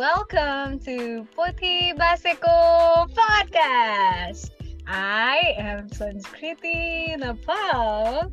welcome 0.00 0.78
to 0.78 1.28
Puti 1.36 1.92
Basiko 1.92 3.04
podcast. 3.12 4.48
I 4.86 5.52
am 5.58 5.90
Sanskriti 5.90 7.20
Napal. 7.20 8.32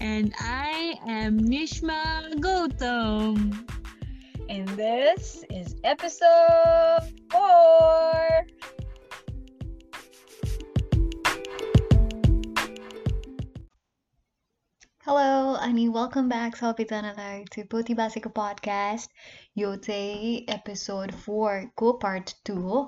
And 0.00 0.32
I 0.38 0.94
am 1.08 1.40
Nishma 1.40 2.38
Gautam. 2.38 3.66
And 4.48 4.68
this 4.78 5.42
is 5.50 5.74
episode 5.82 7.10
four. 7.32 8.46
Hello, 15.06 15.54
अनि 15.56 15.82
welcome 15.88 16.28
back. 16.28 16.54
सबैजनालाई 16.56 17.42
to 17.54 17.62
पोथी 17.72 17.94
बासेको 17.94 18.30
podcast. 18.30 19.08
यो 19.58 19.74
चाहिँ 19.76 20.30
episode 20.50 21.10
फोरको 21.24 21.92
part 22.02 22.30
two 22.46 22.54
हो 22.60 22.78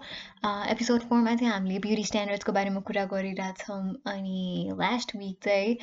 episode 0.70 1.02
फोरमा 1.08 1.34
चाहिँ 1.34 1.52
हामीले 1.52 1.78
ब्युटी 1.78 2.04
स्ट्यान्डर्ड्सको 2.04 2.52
बारेमा 2.52 2.80
कुरा 2.88 3.04
गरिरहेछौँ 3.04 3.82
अनि 4.06 4.70
लास्ट 4.80 5.14
विक 5.16 5.36
चाहिँ 5.44 5.76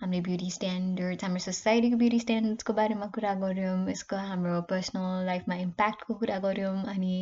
हामीले 0.00 0.20
ब्युटी 0.28 0.50
स्ट्यान्डर्ड्स 0.50 1.24
हाम्रो 1.24 1.42
सोसाइटीको 1.46 1.96
ब्युटी 1.96 2.20
स्ट्यान्डर्ड्सको 2.20 2.72
बारेमा 2.72 3.06
कुरा 3.18 3.34
गऱ्यौँ 3.42 3.76
यसको 3.90 4.16
हाम्रो 4.28 4.60
पर्सनल 4.70 5.26
लाइफमा 5.26 5.56
इम्प्याक्टको 5.66 6.14
कुरा 6.22 6.38
गऱ्यौँ 6.46 6.76
अनि 6.94 7.18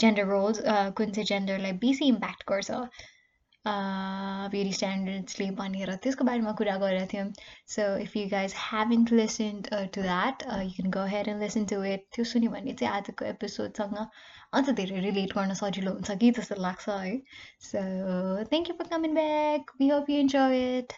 जेन्डर 0.00 0.26
रोल्स 0.28 0.62
कुन 0.68 1.12
चाहिँ 1.12 1.26
जेन्डरलाई 1.26 1.72
बेसी 1.84 2.08
इम्प्याक्ट 2.14 2.48
गर्छ 2.50 2.80
beauty 4.52 4.72
standardsले 4.78 5.46
भनेर 5.58 5.94
त्यसको 6.02 6.24
बारेमा 6.24 6.52
कुरा 6.60 6.76
गरेका 6.82 7.06
थियौँ। 7.12 7.26
So 7.74 7.82
if 8.04 8.16
you 8.16 8.26
guys 8.30 8.54
haven't 8.58 9.12
listen 9.20 9.60
to 9.70 10.02
that 10.02 10.42
you 10.62 10.70
can 10.76 10.90
go 10.96 11.04
head 11.12 11.28
and 11.28 11.42
listen 11.42 11.66
to 11.72 11.82
it 11.92 12.06
त्यो 12.14 12.24
सुन्यो 12.32 12.50
भने 12.50 12.74
चाहिँ 12.80 12.94
आजको 12.96 13.24
एपिसोडसँग 13.26 13.96
अझ 14.54 14.64
धेरै 14.70 15.00
रिलेट 15.06 15.32
गर्न 15.38 15.54
सजिलो 15.62 15.92
हुन्छ 15.92 16.18
कि 16.20 16.30
जस्तो 16.40 16.60
लाग्छ 16.62 16.88
है। 16.88 17.16
So 17.70 17.78
thank 18.50 18.68
you 18.70 18.76
for 18.78 18.88
coming 18.96 19.14
back 19.14 19.72
we 19.80 19.88
hope 19.88 20.10
you 20.10 20.18
enjoy 20.26 20.62
it 20.78 20.92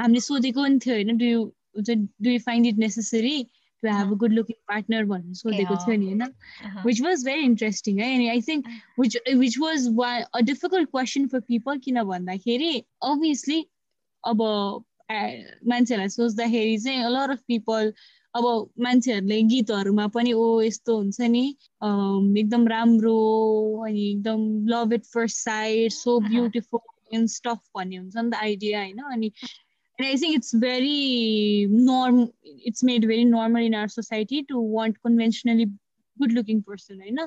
हामीले 0.00 0.20
सोधेको 0.26 0.62
पनि 0.62 0.78
थियो 0.84 0.94
होइन 0.94 1.16
do 1.24 1.32
do 2.26 2.38
find 2.46 2.66
it 2.66 2.78
necessary 2.78 3.36
have 3.88 4.12
a 4.12 4.14
good 4.14 4.32
looking 4.32 4.56
partner 4.68 5.06
one 5.06 5.34
so 5.34 5.50
they 5.50 5.64
could 5.64 5.78
you 5.86 6.14
know 6.14 6.28
which 6.82 7.00
was 7.00 7.22
very 7.22 7.44
interesting 7.44 8.00
eh? 8.00 8.04
and 8.04 8.30
i 8.30 8.40
think 8.40 8.66
which 8.96 9.16
which 9.34 9.58
was 9.58 9.88
why 9.88 10.24
a 10.34 10.42
difficult 10.42 10.90
question 10.90 11.28
for 11.28 11.40
people 11.40 11.78
kina 11.80 12.04
भन्दाखेरि 12.04 12.84
obviously 13.02 13.68
अब 14.24 14.40
मान्छेहरूलाई 15.66 16.08
सोच्दाखेरि 16.08 16.78
चाहिँ 16.78 17.04
a 17.04 17.10
lot 17.10 17.30
of 17.30 17.46
people 17.46 17.92
अब 18.34 18.44
मान्छेहरूले 18.80 19.42
गीतहरूमा 19.42 20.06
पनि 20.14 20.32
ओ 20.32 20.44
यस्तो 20.62 20.96
हुन्छ 20.96 21.20
नि 21.34 21.42
एकदम 22.40 22.68
राम्रो 22.68 23.14
अनि 23.86 24.10
एकदम 24.10 24.44
love 24.68 24.92
it 24.92 25.06
first 25.14 25.38
sight 25.38 25.92
so 25.92 26.18
beautiful 26.28 27.16
in 27.18 27.26
stuff 27.26 27.60
भन्ने 27.76 27.96
हुन्छ 27.96 28.16
नि 28.16 28.30
त 28.30 28.34
आइडिया 28.34 28.80
होइन 28.80 29.02
अनि 29.12 29.32
and 30.00 30.08
i 30.08 30.16
think 30.16 30.36
it's 30.36 30.52
very 30.52 31.68
norm 31.86 32.18
it's 32.68 32.82
made 32.90 33.06
very 33.08 33.24
normal 33.30 33.64
in 33.70 33.74
our 33.74 33.88
society 33.94 34.42
to 34.50 34.60
want 34.74 35.00
conventionally 35.06 35.66
good 36.18 36.32
looking 36.36 36.62
person 36.68 37.00
होइन 37.00 37.18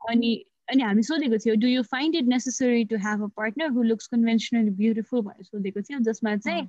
अनि 0.00 0.32
अनि 0.72 0.82
हामी 0.82 1.02
सोधेको 1.02 1.38
थियो 1.44 1.54
do 1.60 1.68
you 1.68 1.82
find 1.92 2.16
it 2.16 2.24
necessary 2.28 2.84
to 2.84 2.96
have 3.04 3.22
a 3.22 3.26
partner 3.36 3.70
who 3.76 3.82
looks 3.82 4.06
conventionally 4.14 4.70
beautiful 4.80 5.22
भनेर 5.28 5.44
सोधेको 5.44 5.82
थियो 5.82 5.98
जसमा 6.10 6.36
चाहिँ 6.36 6.68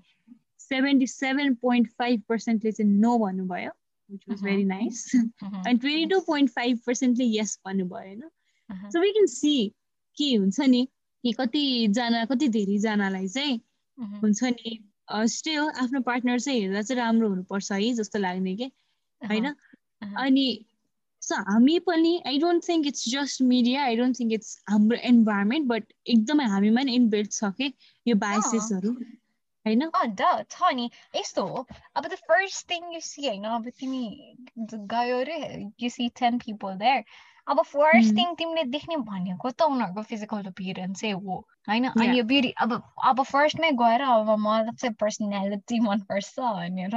सेभेन्टी 0.59 1.07
सेभेन 1.07 1.53
पोइन्ट 1.61 1.89
फाइभ 1.99 2.21
पर्सेन्टले 2.29 2.71
चाहिँ 2.71 2.91
नो 2.91 3.17
भन्नुभयो 3.19 3.71
विच 4.09 4.23
वाज 4.29 4.43
भेरी 4.43 4.63
नाइस 4.63 5.03
अनि 5.15 5.77
ट्वेन्टी 5.77 6.05
टू 6.13 6.19
पोइन्ट 6.27 6.49
फाइभ 6.49 6.79
पर्सेन्टले 6.87 7.25
यस 7.39 7.59
भन्नुभयो 7.65 7.97
होइन? 7.97 8.21
सो 8.91 9.01
वी 9.01 9.11
क्यान 9.11 9.25
सी 9.35 9.55
के 10.17 10.33
हुन्छ 10.35 10.59
नि 10.75 10.87
कि 11.23 11.31
कतिजना 11.39 12.25
कति 12.25 12.47
धेरैजनालाई 12.57 13.27
चाहिँ 13.27 13.59
हुन्छ 14.21 14.43
नि 14.43 14.77
स्टिल 15.11 15.59
आफ्नो 15.59 16.01
पार्टनर 16.01 16.39
चाहिँ 16.39 16.61
हेर्दा 16.61 16.81
चाहिँ 16.81 17.01
राम्रो 17.01 17.29
हुनुपर्छ 17.29 17.71
है 17.71 17.93
जस्तो 17.93 18.19
लाग्ने 18.19 18.55
के? 18.55 18.65
होइन? 19.21 19.55
अनि 20.17 20.65
सो 21.21 21.35
हामी 21.35 21.79
पनि 21.79 22.23
I 22.27 22.39
don't 22.39 22.69
think 22.69 22.87
it's 22.87 23.09
just 23.09 23.41
media 23.41 23.83
I 23.83 23.95
don't 23.95 24.19
think 24.19 24.33
it's 24.33 24.63
हाम्रो 24.69 24.97
इन्भाइरोमेन्ट 24.97 25.67
बट 25.67 25.83
एकदमै 26.07 26.45
हामीमा 26.45 26.81
नि 26.81 26.95
इनबिल्ट 26.95 27.31
छ 27.31 27.43
कि? 27.43 27.73
यो 28.07 28.15
बायसेसहरू 28.15 28.91
होइन? 29.65 29.89
छ 30.49 30.73
नि। 30.73 30.91
यस्तो 31.15 31.45
हो। 31.45 31.67
अब 31.95 32.07
the 32.07 32.13
first 32.13 32.69
thing 32.69 32.93
you 32.93 32.99
see 32.99 33.27
होइन? 33.27 33.43
अब 33.43 33.69
तिमी 33.69 34.35
गयो 34.59 35.19
अरे 35.19 35.69
you 35.81 35.89
see 35.89 36.09
ten 36.09 36.37
people 36.37 36.75
there 36.75 37.03
अब 37.49 37.61
फर्स्ट 37.61 38.17
थिङ 38.17 38.33
तिमीले 38.35 38.63
देख्ने 38.63 38.97
भनेको 38.97 39.51
त 39.51 39.61
उनीहरूको 39.61 40.01
फिजिकल 40.01 40.41
चाहिँ 40.93 41.13
हो। 41.13 41.37
होइन? 41.69 41.85
अनि 41.85 42.17
यो 42.17 42.23
ब्युटी 42.23 42.51
अब 42.57 42.73
अब 43.03 43.23
फर्स्टमै 43.23 43.71
गएर 43.71 44.01
अब 44.01 44.29
मलाई 44.39 44.75
चाहिँ 44.75 44.95
पर्सनालिटी 44.95 45.79
मनपर्छ 45.79 46.39
भनेर। 46.39 46.95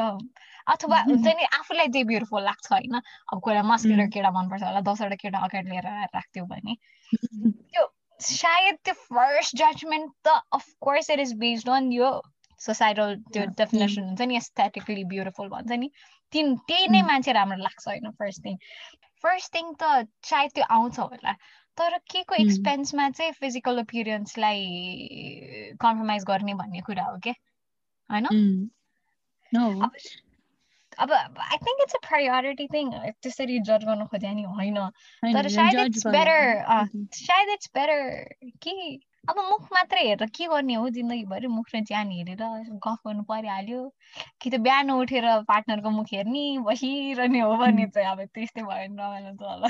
अथवा 0.66 0.98
हुन्छ 1.08 1.26
नि 1.26 1.44
आफूलाई 1.52 1.88
चाहिँ 1.88 2.06
ब्युटिफुल 2.06 2.42
लाग्छ 2.42 2.72
होइन? 2.72 3.00
अब 3.32 3.40
कोहीलाई 3.40 3.62
मस्कुलर 3.62 4.06
केटा 4.06 4.30
मनपर्छ 4.30 4.62
होला 4.62 4.80
दसवटा 4.80 5.16
केटा 5.16 5.38
अगाडि 5.38 5.70
लिएर 5.70 5.88
राख्थ्यो 6.14 6.44
भने। 6.44 6.76
त्यो 7.72 7.88
सायद 8.20 8.76
त्यो 8.84 8.94
फर्स्ट 8.94 9.56
जजमेन्ट 9.56 10.12
त 10.24 10.40
of course 10.52 11.10
it 11.10 11.20
is 11.20 11.32
based 11.34 11.68
on 11.68 11.92
यो 11.92 12.14
सोसाइटल 12.60 13.16
त्यो 13.32 13.44
डेफिनेसन 13.58 14.02
हुन्छ 14.02 14.20
नि 14.22 14.36
एस्थेटिकली 14.36 15.04
ब्युटिफुल 15.04 15.48
भन्छ 15.48 15.72
नि। 15.72 15.90
तिन 16.32 16.56
त्यही 16.56 16.86
नै 16.86 17.02
मान्छे 17.02 17.32
राम्रो 17.32 17.62
लाग्छ 17.62 17.88
होइन? 17.88 18.10
फर्स्ट 18.10 18.44
थिङ 18.44 18.56
फर्स्ट 19.24 19.54
थिङ 19.54 19.72
त 19.74 20.06
सायद 20.24 20.50
त्यो 20.50 20.64
आउँछ 20.70 20.98
होला 20.98 21.32
तर 21.78 21.98
के 22.10 22.22
को 22.22 22.34
एक्सपेन्समा 22.34 23.08
चाहिँ 23.10 23.32
फिजिकल 23.32 23.78
अपियरेन्सलाई 23.78 24.64
कम्प्रोमाइज 25.80 26.24
गर्ने 26.24 26.54
भन्ने 26.54 26.80
कुरा 26.80 27.04
हो 27.04 27.18
क्या 27.18 27.34
होइन 28.10 28.26
अब 30.98 31.12
I 31.12 31.56
think 31.56 31.82
it's 31.82 31.94
a 31.94 31.98
priority 32.08 32.66
thing 32.66 32.90
त्यसरी 33.22 33.58
जज 33.60 33.84
गर्नु 33.84 34.06
खोज्यो 34.06 34.32
नि 34.32 34.42
होइन 34.50 34.76
तर 35.22 35.48
सायद 35.48 35.80
इट्स 35.80 36.06
बेटर 36.06 36.42
सायद 37.14 37.48
इट्स 37.48 37.70
बेटर 37.74 38.00
कि 38.58 38.74
अब 39.30 39.38
मुख 39.38 39.66
मात्रै 39.72 40.00
हेरेर 40.02 40.28
के 40.36 40.46
गर्ने 40.48 40.74
हो 40.74 40.88
जिन्दगीभरि 40.90 41.46
मुख 41.46 41.66
र 41.74 41.80
ज्यान 41.88 42.10
हेरेर 42.10 42.42
गफ 42.86 42.98
गर्नु 43.06 43.22
परिहाल्यो। 43.22 43.82
कि 44.40 44.50
त 44.50 44.54
बिहान 44.60 44.90
उठेर 44.90 45.26
पार्टनरको 45.48 45.90
मुख 45.90 46.06
हेर्ने 46.12 46.42
बसिरहने 46.66 47.40
हो 47.40 47.52
भने 47.56 47.86
चाहिँ 47.94 48.08
अब 48.12 48.24
त्यस्तै 48.34 48.62
भयो 48.62 48.88
भने 48.88 48.96
रमाइलो 48.98 49.32
छ 49.38 49.42
होला। 49.42 49.68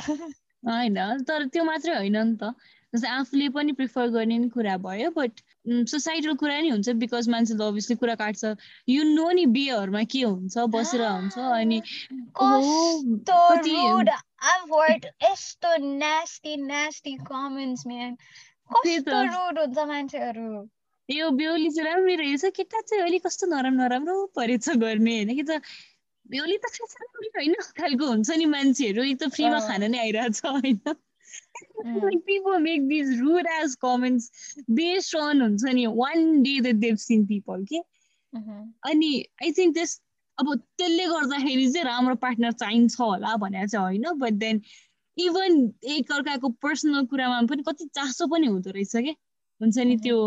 होइन 0.62 0.96
तर 1.28 1.46
त्यो 1.52 1.64
मात्रै 1.64 1.94
होइन 1.96 2.16
नि 2.16 2.36
त। 2.40 2.54
जस्तै 2.92 3.08
आफूले 3.08 3.48
पनि 3.48 3.72
प्रिफर 3.72 4.08
गर्ने 4.14 4.38
नि 4.38 4.48
कुरा 4.48 4.76
भयो 4.86 5.10
बट 5.16 5.40
सोसाइटीको 5.90 6.34
कुरा 6.34 6.60
नि 6.60 6.68
हुन्छ 6.68 6.88
बिकज 7.02 7.28
मान्छेले 7.28 7.64
अभियसली 7.64 7.96
कुरा 7.96 8.14
काट्छ। 8.22 8.54
यु 8.88 9.04
नो 9.04 9.30
नि 9.36 9.44
बिहेहरूमा 9.56 10.02
के 10.12 10.22
हुन्छ 10.22 10.64
बसेर 10.76 11.04
हुन्छ 11.04 11.38
अनि 11.38 11.82
यस्तो 15.22 15.76
नास्टी 15.84 16.56
नास्टी 16.64 17.14
कमेन्ट्स 17.28 17.86
म्यान 17.86 18.16
कस्तो 18.76 19.22
रुड 19.22 19.58
हुन्छ 19.58 19.78
मान्छेहरू? 19.92 20.68
यो 21.08 21.30
बेहुली 21.30 21.70
चाहिँ 21.70 21.88
राम्रै 21.90 22.16
रहेछ 22.16 22.44
केटा 22.56 22.80
चाहिँ 22.80 23.02
अहिले 23.02 23.18
कस्तो 23.18 23.46
नराम्रो 23.46 23.84
नराम्रो 23.84 24.26
परेछ 24.36 24.68
गर्ने 24.84 25.16
होइन 25.16 25.34
कि 25.36 25.42
त? 25.42 25.62
बेहुली 26.26 26.58
त 26.58 26.74
खास 26.74 26.96
होइन? 27.36 27.54
खालको 27.78 28.06
हुन्छ 28.06 28.30
नि 28.30 28.44
मान्छेहरू 28.56 29.02
एक 29.02 29.18
त 29.22 29.28
फ्रीमा 29.28 29.60
खाना 29.60 29.88
नै 29.88 29.98
आइरहेछ 29.98 30.44
होइन? 30.44 30.94
people 32.26 32.58
make 32.60 32.88
these 32.88 33.20
rude 33.20 33.46
as 33.62 33.74
comments 33.76 34.30
based 34.74 35.14
on 35.16 35.40
हुन्छ 35.40 35.74
नि 35.74 35.86
one 35.86 36.42
day 36.42 36.60
that 36.60 36.80
they've 36.80 37.00
seen 37.00 37.26
people 37.26 37.64
के 37.72 37.82
अनि 38.90 39.12
आई 39.42 39.52
थिङ्क 39.52 39.74
त्यस 39.74 40.00
अब 40.38 40.54
त्यसले 40.78 41.06
गर्दाखेरि 41.06 41.66
चाहिँ 41.72 41.86
राम्रो 41.86 42.14
पार्टनर 42.14 42.52
चाहिन्छ 42.52 43.00
होला 43.00 43.36
भनेर 43.36 43.68
चाहिँ 43.68 43.84
होइन? 43.84 44.18
बट 44.18 44.32
देन 44.32 44.62
इभन 45.18 45.72
एकअर्काको 45.96 46.48
पर्सनल 46.62 47.04
कुरामा 47.06 47.40
पनि 47.50 47.62
कति 47.62 47.84
चासो 47.94 48.26
पनि 48.26 48.46
हुँदो 48.46 48.70
रहेछ 48.70 48.96
क्या 48.96 49.14
हुन्छ 49.60 49.78
नि 49.78 49.96
त्यो 49.96 50.18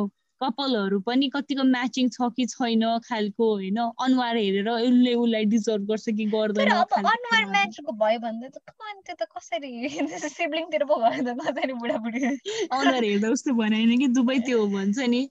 कपालहरू 0.42 1.00
पनि 1.00 1.30
कतिको 1.34 1.64
म्याचिङ 1.64 2.10
छ 2.10 2.30
कि 2.36 2.46
छैन 2.46 2.84
खालको 3.08 3.46
होइन? 3.54 3.78
अनुहार 3.78 4.38
हेरेर 4.38 4.70
उसले 4.70 5.14
उसलाई 5.16 5.46
डिजर्भ 5.46 5.86
गर्छ 5.88 6.06
कि 6.10 6.26
गर्दैन 6.26 6.72
अनुहार 6.72 7.46
म्याचको 7.50 7.92
भयो 7.92 8.20
भने 8.20 8.50
त 8.50 8.58
त्यो 9.06 9.16
त 9.16 9.28
कसरी 9.38 9.72
सिब्लिङतिर 10.38 10.84
पो 10.86 10.96
भयो 10.96 11.22
त 11.24 11.38
कसरी 11.40 11.74
बुढाबुढी? 11.74 12.24
अनुहार 12.72 13.04
हेर्दा 13.04 13.30
उस्तो 13.30 13.54
भनेन 13.54 13.98
कि 14.00 14.08
दुबई 14.18 14.40
त्यो 14.50 14.68
भन्छ 14.68 14.98
नि 15.08 15.22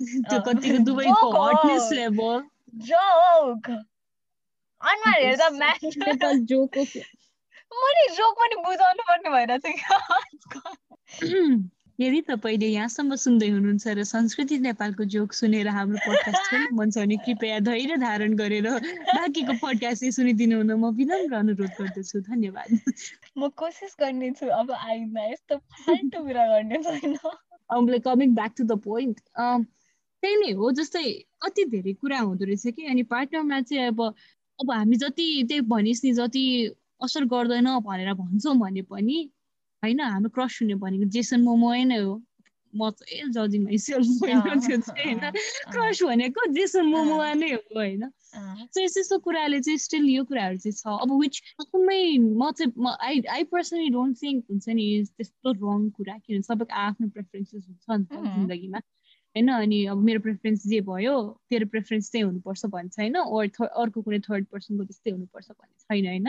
त्यो 0.00 0.40
कतिको 0.40 0.78
दुबईको 0.84 1.30
हटनेस 1.38 1.88
लेभल 1.92 2.42
जोक 2.84 3.70
अनुहार 3.70 5.22
हेर्दा 5.22 5.48
म्याच 5.60 6.36
जोक 6.52 6.78
मैले 7.72 8.06
जोक 8.14 8.34
पनि 8.40 8.56
बुझाउनु 8.64 9.02
पर्ने 9.10 9.28
भइरहेछ 9.36 9.66
यदि 12.00 12.20
तपाईँले 12.28 12.68
यहाँसम्म 12.68 13.16
सुन्दै 13.22 13.48
हुनुहुन्छ 13.50 13.86
र 13.96 14.04
संस्कृति 14.08 14.58
नेपालको 14.66 15.04
जोक 15.14 15.32
सुनेर 15.36 15.68
हाम्रो 15.68 15.98
पडकास्ट 16.04 16.40
छोड्नु 16.50 16.76
मन 16.76 16.90
छ 16.90 16.98
भने 16.98 17.16
कृपया 17.26 17.58
धैर्य 17.66 17.96
धारण 18.04 18.36
गरेर 18.40 18.68
बाँकीको 18.70 19.54
पडकास्ट 19.64 20.04
सुनिदिनु 20.16 20.56
हुन 20.56 20.72
म 20.72 20.90
विनम्र 20.96 21.34
अनुरोध 21.36 21.72
गर्दछु। 21.80 22.20
धन्यवाद। 22.30 22.70
म 23.36 23.48
कोसिस 23.52 23.92
गर्नेछु 24.00 24.46
अब 24.48 24.72
आइमा 24.72 25.24
यस्तो 25.32 25.56
फाल्टो 25.58 26.18
कुरा 26.24 26.46
गर्ने 26.52 26.82
छैन। 26.88 27.14
अब 27.70 27.84
coming 28.08 28.34
back 28.34 28.52
to 28.58 28.64
the 28.64 28.80
point 28.80 29.20
त्यही 29.36 30.36
नै 30.36 30.50
हो 30.56 30.72
जस्तै 30.80 31.04
कति 31.44 31.64
धेरै 31.76 31.92
कुरा 32.00 32.18
हुँदो 32.18 32.44
रहेछ 32.44 32.64
कि 32.76 32.82
अनि 32.86 33.02
पार्टनरमा 33.12 33.60
चाहिँ 33.60 33.86
अब 33.92 34.00
अब 34.58 34.70
हामी 34.72 34.96
जति 35.04 35.26
त्यही 35.48 35.60
भनिस् 35.68 36.04
नि 36.04 36.12
जति 36.16 36.44
असर 37.00 37.24
गर्दैन 37.24 37.68
भनेर 37.80 38.12
भन्छौँ 38.14 38.56
भने 38.58 38.82
पनि 38.82 39.18
होइन 39.82 40.00
हाम्रो 40.00 40.30
क्रस 40.30 40.58
हुने 40.62 40.74
भनेको 40.74 41.04
जेसन 41.10 41.40
मोमो 41.40 41.72
नै 41.84 41.98
हो 41.98 42.14
म 42.72 42.90
चाहिँ 42.90 43.30
जजिङ 43.34 43.66
त्यो 43.66 43.98
चाहिँ 44.06 44.78
होइन। 44.78 45.18
क्रस 45.72 46.02
भनेको 46.02 46.46
जेसन 46.54 46.86
मोमो 46.86 47.16
नै 47.34 47.50
हो 47.52 47.60
होइन। 47.74 48.02
सो 48.70 48.80
यस्तो 48.80 49.00
यस्तो 49.00 49.18
कुराले 49.18 49.60
चाहिँ 49.60 49.78
स्टिल 49.78 50.04
यो 50.08 50.24
कुराहरू 50.24 50.58
चाहिँ 50.58 50.72
छ। 50.72 51.02
अब 51.02 51.10
विच 51.20 51.42
एकदमै 51.60 52.18
म 52.18 52.50
चाहिँ 52.50 52.94
I 53.00 53.20
I 53.30 53.44
personally 53.50 53.88
don't 53.90 54.22
think 54.22 54.44
हुन्छ 54.50 54.68
नि 54.68 54.86
त्यस्तो 55.16 55.52
रङ 55.52 55.90
कुरा 55.90 56.14
किनभने 56.18 56.42
सबैको 56.42 56.74
आफ्नो 56.84 57.08
प्रेफरेन्सेस 57.08 57.62
हुन्छ 57.66 57.84
नि 57.90 58.04
त 58.04 58.22
जिन्दगीमा। 58.34 58.80
होइन 59.36 59.48
अनि 59.48 59.84
अब 59.86 59.98
मेरो 60.04 60.20
प्रेफरेन्स 60.20 60.66
जे 60.68 60.80
भयो 60.86 61.16
तेरो 61.50 61.66
प्रेफरेन्स 61.66 62.10
त्यही 62.12 62.24
हुनुपर्छ 62.24 62.66
भन्छ 62.66 62.98
होइन? 62.98 63.16
ओर 63.16 63.44
अर्को 63.64 64.02
कुनै 64.02 64.18
थर्ड 64.20 64.46
पर्सनको 64.52 64.84
त्यस्तै 64.84 65.10
हुनुपर्छ 65.10 65.48
भन्ने 65.50 65.76
छैन 65.84 66.06
होइन? 66.06 66.26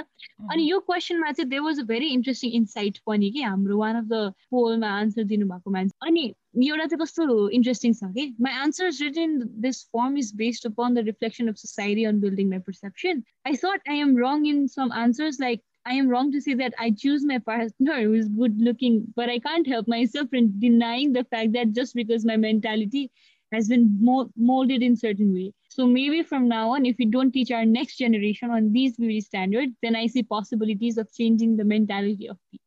अनि 0.51 0.69
यो 0.71 0.79
क्वेसनमा 0.89 1.31
चाहिँ 1.31 1.49
they 1.49 1.59
was 1.59 1.79
a 1.79 1.83
very 1.93 2.07
interesting 2.17 2.51
insight 2.59 2.97
पनि 3.07 3.31
कि 3.31 3.41
हाम्रो 3.41 3.77
वान 3.77 3.95
अफ 3.95 4.05
द 4.05 4.33
पोलमा 4.51 4.89
आन्सर 4.99 5.23
दिनुभएको 5.33 5.71
मान्छे। 5.71 6.07
अनि 6.07 6.33
एउटा 6.67 6.85
चाहिँ 6.85 7.01
कस्तो 7.01 7.49
इन्ट्रेस्टिङ 7.57 7.93
छ 7.93 8.11
कि 8.13 8.27
my 8.41 8.53
answer 8.61 8.91
written 9.01 9.37
this 9.65 9.83
form 9.97 10.17
is 10.17 10.31
based 10.35 10.71
upon 10.71 10.93
the 10.93 11.05
reflection 11.09 11.47
of 11.47 11.55
society 11.57 12.03
on 12.05 12.21
building 12.21 12.49
my 12.49 12.59
perception 12.69 13.23
I 13.47 13.55
thought 13.65 13.89
I 13.89 13.99
am 13.99 14.17
wrong 14.19 14.47
in 14.47 14.65
some 14.67 14.91
answers 15.01 15.41
like 15.41 15.63
I 15.84 15.94
am 15.94 16.08
wrong 16.08 16.32
to 16.32 16.40
say 16.40 16.54
that 16.54 16.74
I 16.78 16.90
choose 16.90 17.24
my 17.24 17.38
partner 17.38 18.02
who 18.02 18.14
is 18.14 18.28
good 18.28 18.60
looking, 18.60 19.12
but 19.14 19.28
I 19.28 19.38
can't 19.38 19.66
help 19.66 19.86
myself 19.86 20.32
in 20.32 20.58
denying 20.58 21.12
the 21.12 21.24
fact 21.24 21.52
that 21.52 21.72
just 21.72 21.94
because 21.94 22.24
my 22.24 22.36
mentality 22.36 23.10
has 23.52 23.68
been 23.68 23.96
molded 24.36 24.82
in 24.82 24.96
certain 24.96 25.32
way. 25.32 25.52
So 25.68 25.86
maybe 25.86 26.22
from 26.22 26.48
now 26.48 26.70
on, 26.70 26.86
if 26.86 26.96
we 26.98 27.04
don't 27.06 27.30
teach 27.30 27.52
our 27.52 27.64
next 27.64 27.96
generation 27.98 28.50
on 28.50 28.72
these 28.72 28.96
beauty 28.96 29.20
standards, 29.20 29.72
then 29.82 29.94
I 29.94 30.06
see 30.08 30.22
possibilities 30.24 30.98
of 30.98 31.12
changing 31.12 31.56
the 31.56 31.64
mentality 31.64 32.28
of 32.28 32.38
people. 32.50 32.64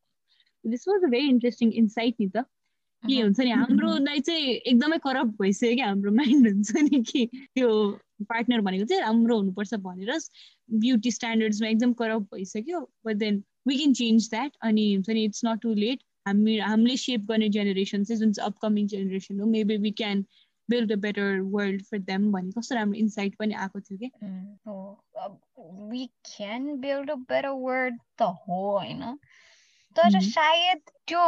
This 0.64 0.86
was 0.86 1.04
a 1.04 1.10
very 1.10 1.28
interesting 1.28 1.74
insight, 1.74 2.16
Nita. 2.20 2.46
के 3.08 3.22
हुन्छ 3.22 3.40
नि 3.40 3.52
हामीलाई 3.52 4.20
चाहिँ 4.20 4.48
एकदमै 4.68 4.98
corrupt 5.04 5.42
भइसक्यो 5.42 5.76
क्या 5.76 5.88
हाम्रो 5.88 6.12
mind 6.12 6.48
हुन्छ 6.48 6.76
नि 6.84 7.00
कि 7.08 7.26
त्यो 7.56 7.70
पार्टनर 8.23 8.61
भनेको 8.61 8.85
चाहिँ 8.85 9.03
राम्रो 9.03 9.37
हुनुपर्छ 9.37 9.75
भनेर 9.75 10.19
ब्युटी 10.71 11.11
स्ट्यान्डर्ड्समा 11.11 11.69
एकदम 11.69 11.93
करप्ट 11.93 12.35
भइसक्यो 12.35 12.81
but 13.07 13.17
then 13.17 13.43
we 13.69 13.77
can 13.77 13.93
change 13.93 14.31
that 14.31 14.53
अनि 14.63 14.95
हुन्छ 14.95 15.11
नि 15.11 15.25
इट्स 15.25 15.45
नट 15.45 15.61
टु 15.61 15.75
लेट 15.75 16.03
हामी 16.27 16.59
हामीले 16.59 16.97
सेप 16.97 17.21
गर्ने 17.21 17.49
जेनेरेसन 17.49 18.05
चाहिँ 18.05 18.21
जुन 18.21 18.33
चाहिँ 18.33 18.51
अपकमिङ 18.51 18.87
जेनेरेसन 18.87 19.41
हो 19.41 19.47
maybe 19.47 19.77
we 19.77 19.91
can 19.91 20.25
build 20.71 20.93
a 20.93 20.97
better 20.97 21.41
world 21.41 21.83
for 21.83 21.99
them 21.99 22.33
भन्ने 22.33 22.51
कस्तो 22.51 22.75
राम्रो 22.75 22.99
इन्साइट 22.99 23.35
पनि 23.35 23.55
आएको 23.55 23.81
थियो 23.81 23.99
कि? 23.99 24.11
We 25.91 26.07
can 26.07 26.77
build 26.77 27.11
a 27.11 27.15
better 27.15 27.49
world 27.49 27.99
त 28.19 28.23
हो 28.23 28.79
होइन? 28.79 29.19
तर 29.97 30.21
सायद 30.21 30.79
त्यो 31.07 31.25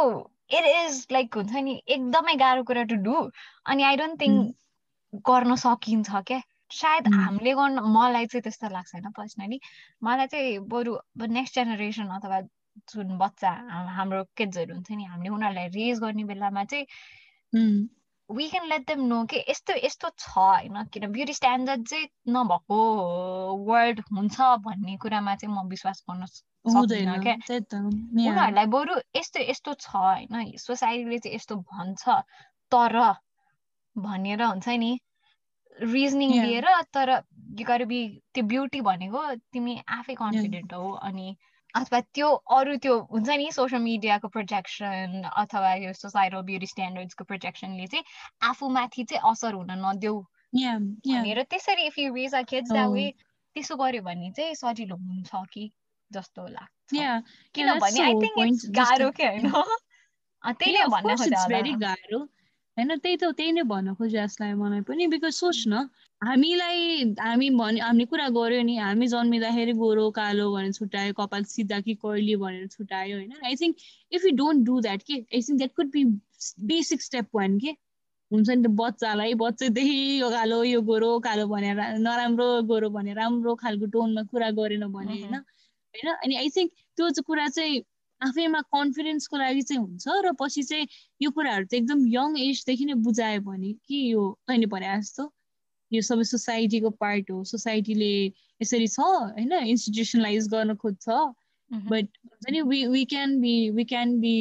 इट 0.49 0.65
इज 0.65 1.07
लाइक 1.11 1.35
हुन्छ 1.35 1.53
नि 1.53 1.81
एकदमै 1.87 2.35
गाह्रो 2.35 2.63
कुरा 2.63 2.83
टु 2.83 2.95
डु 2.95 3.29
अनि 3.65 3.83
आई 3.83 3.95
डोन्ट 3.95 4.21
थिङ्क 4.21 4.55
गर्न 5.27 5.55
सकिन्छ 5.55 6.09
क्या 6.27 6.41
सायद 6.71 7.07
हामीले 7.13 7.53
गर्न 7.53 7.79
मलाई 7.79 8.25
चाहिँ 8.27 8.41
त्यस्तो 8.43 8.69
लाग्छ 8.69 8.93
होइन 8.95 9.11
पर्सनली। 9.11 9.59
मलाई 10.03 10.27
चाहिँ 10.27 10.59
बरु 10.67 10.97
नेक्स्ट 11.27 11.55
जेनेरेसन 11.55 12.07
अथवा 12.17 12.39
जुन 12.93 13.17
बच्चा 13.17 13.51
हाम्रो 13.97 14.23
किड्सहरू 14.37 14.73
हुन्छ 14.73 14.91
नि 14.91 15.03
हामीले 15.05 15.29
उनीहरूलाई 15.29 15.67
रेज 15.73 15.99
गर्ने 15.99 16.23
बेलामा 16.23 16.63
चाहिँ 16.63 16.85
we 18.29 18.47
can 18.49 18.67
let 18.67 18.81
them 18.87 19.01
know 19.07 19.23
कि 19.25 19.37
यस्तो 19.49 19.73
यस्तो 19.83 20.09
छ 20.19 20.37
होइन 20.37 20.83
किन 20.93 21.07
ब्युटी 21.11 21.33
स्ट्यान्डर्ड 21.33 21.87
चाहिँ 21.87 22.07
नभएको 22.29 22.77
वर्ल्ड 23.65 23.99
हुन्छ 24.11 24.37
भन्ने 24.65 24.97
कुरामा 24.97 25.35
चाहिँ 25.35 25.53
म 25.55 25.67
विश्वास 25.69 26.03
गर्न 26.09 26.25
सक्दिनँ 26.25 27.19
क्या। 27.23 27.35
उनीहरूलाई 27.79 28.65
बरु 28.67 28.99
यस्तो 29.15 29.39
यस्तो 29.49 29.73
छ 29.73 29.95
होइन 29.95 30.51
सोसाइटीले 30.59 31.19
चाहिँ 31.19 31.35
यस्तो 31.35 31.55
भन्छ 31.55 32.03
तर 32.71 32.99
भनेर 33.95 34.43
हुन्छ 34.43 34.67
नि 34.77 34.91
रिजनिङ 35.81 36.31
दिएर 36.41 36.65
तर 36.93 37.85
बी 37.85 38.21
त्यो 38.33 38.43
ब्युटी 38.43 38.81
भनेको 38.81 39.35
तिमी 39.53 39.81
आफै 39.87 40.15
कन्फिडेन्ट 40.15 40.73
हो 40.73 40.91
अनि 40.91 41.35
अथवा 41.75 41.99
त्यो 41.99 42.29
अरू 42.29 42.75
त्यो 42.77 42.99
हुन्छ 42.99 43.29
नि 43.29 43.51
सोसियल 43.51 43.81
मिडियाको 43.81 44.27
प्रोजेक्सन 44.27 45.23
अथवा 45.35 45.73
यो 45.73 45.93
सोसाइटल 45.93 46.41
ब्युटी 46.41 46.65
स्ट्यान्डर्ड्सको 46.65 47.23
प्रोजेक्सनले 47.23 47.87
चाहिँ 47.87 48.03
आफूमाथि 48.41 49.03
चाहिँ 49.03 49.31
असर 49.31 49.53
हुन 49.53 49.71
नदेऊ 49.71 50.21
भनेर 51.07 51.43
त्यसरी 51.43 51.85
if 51.85 51.99
you 51.99 52.13
raise 52.13 52.35
a 52.35 52.41
kids 52.41 52.71
that 52.71 52.89
way 52.89 53.13
त्यसो 53.55 53.75
गर्यो 53.75 54.01
भने 54.01 54.31
चाहिँ 54.31 54.55
सजिलो 54.55 54.95
हुन्छ 54.95 55.29
कि 55.53 55.71
जस्तो 56.11 56.47
लाग्छ। 56.47 56.93
किनभने 57.53 58.01
आई 58.03 58.13
थिङ्क 58.13 58.65
गाह्रो 58.71 59.11
के 59.11 59.25
होइन? 59.25 59.51
त्यही 60.43 60.71
नै 60.71 61.73
गाह्रो। 61.77 62.19
होइन 62.77 62.95
त्यही 63.03 63.17
त 63.21 63.29
त्यही 63.37 63.51
नै 63.51 63.61
भन्न 63.69 63.93
खोजे 63.93 64.17
जसलाई 64.17 64.53
मलाई 64.53 64.81
पनि। 64.87 65.05
बिकज 65.07 65.33
सोच 65.33 65.63
न 65.67 65.81
हामीलाई 66.21 67.03
हामी 67.19 67.49
भने 67.49 67.79
हामीले 67.81 68.05
कुरा 68.05 68.27
गऱ्यो 68.29 68.61
नि 68.61 68.75
हामी 68.77 69.07
जन्मिँदाखेरि 69.07 69.73
गोरो 69.79 70.05
कालो 70.11 70.45
भनेर 70.53 70.71
छुट्यायो 70.71 71.13
कपाल 71.13 71.43
सिधा 71.53 71.79
कि 71.79 71.93
कर्ली 72.03 72.35
भनेर 72.35 72.67
छुट्यायो 72.67 73.17
होइन? 73.17 73.33
I 73.45 73.55
think 73.55 73.75
if 74.11 74.25
you 74.25 74.31
don't 74.37 74.65
do 74.65 74.79
that 74.81 75.01
के 75.09 75.13
I 75.13 75.41
think 75.41 75.57
that 75.57 75.73
could 75.75 75.89
be 75.89 76.03
basic 76.69 77.01
step 77.01 77.27
one 77.35 77.57
के। 77.59 77.73
हुन्छ 78.31 78.49
नि 78.49 78.63
त 78.63 78.67
बच्चालाई 78.77 79.33
बच्चादेखि 79.41 79.97
यो 80.21 80.29
कालो 80.29 80.63
यो 80.63 80.81
गोरो 80.89 81.11
कालो 81.19 81.47
भनेर 81.47 81.83
नराम्रो 82.05 82.47
गोरो 82.71 82.89
भने 82.89 83.13
राम्रो 83.13 83.55
खालको 83.55 83.85
टोनमा 83.93 84.23
कुरा 84.31 84.49
गरेन 84.61 84.87
भने 84.93 85.13
होइन? 85.17 85.33
होइन? 85.33 86.13
अनि 86.13 86.35
आई 86.35 86.49
थिङ्क 86.57 86.71
त्यो 86.97 87.09
कुरा 87.25 87.47
चाहिँ 87.47 87.81
आफैमा 88.21 88.61
कन्फिडेन्सको 88.73 89.37
लागि 89.37 89.61
चाहिँ 89.61 89.81
हुन्छ 89.81 90.07
र 90.25 90.31
पछि 90.39 90.63
चाहिँ 90.63 90.87
यो 91.21 91.31
कुराहरू 91.31 91.65
चाहिँ 91.65 91.81
एकदम 91.83 92.05
यङ 92.07 92.37
एजदेखि 92.39 92.85
नै 92.85 92.93
बुझायो 93.07 93.41
भने 93.41 93.73
कि 93.87 94.13
यो 94.13 94.23
तैँले 94.47 94.65
भने 94.65 94.93
जस्तो। 95.01 95.31
यो 95.91 96.01
सबै 96.01 96.23
सोसाइटीको 96.23 96.89
पार्ट 97.01 97.31
हो। 97.31 97.43
सोसाइटीले 97.43 98.13
यसरी 98.61 98.87
छ 98.87 98.99
होइन? 98.99 99.53
इन्स्टिट्युसनलाइज 99.53 100.47
गर्न 100.47 100.75
खोज्छ 100.75 101.09
बट 101.91 102.07
हुन्छ 102.23 102.51
नि 102.51 102.61
we 102.61 102.85
we 102.87 103.05
can 103.05 103.39
be 103.41 103.53
we 103.69 103.83
can 103.83 104.19
be 104.19 104.33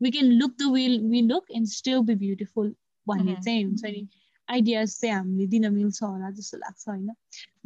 we 0.00 0.10
can 0.10 0.32
look 0.40 0.56
the 0.58 0.72
will 0.72 0.98
we 1.10 1.20
look 1.22 1.50
and 1.50 1.68
still 1.68 1.98
be 2.00 2.14
beautiful 2.14 2.74
भन्ने 3.06 3.36
चाहिँ 3.44 3.64
हुन्छ 3.64 3.84
नि 3.84 4.08
आइडियाज 4.48 4.98
चाहिँ 5.00 5.14
हामीले 5.14 5.46
दिन 5.46 5.72
मिल्छ 5.72 6.02
होला 6.02 6.30
जस्तो 6.30 6.58
लाग्छ 6.58 6.88
होइन? 6.88 7.14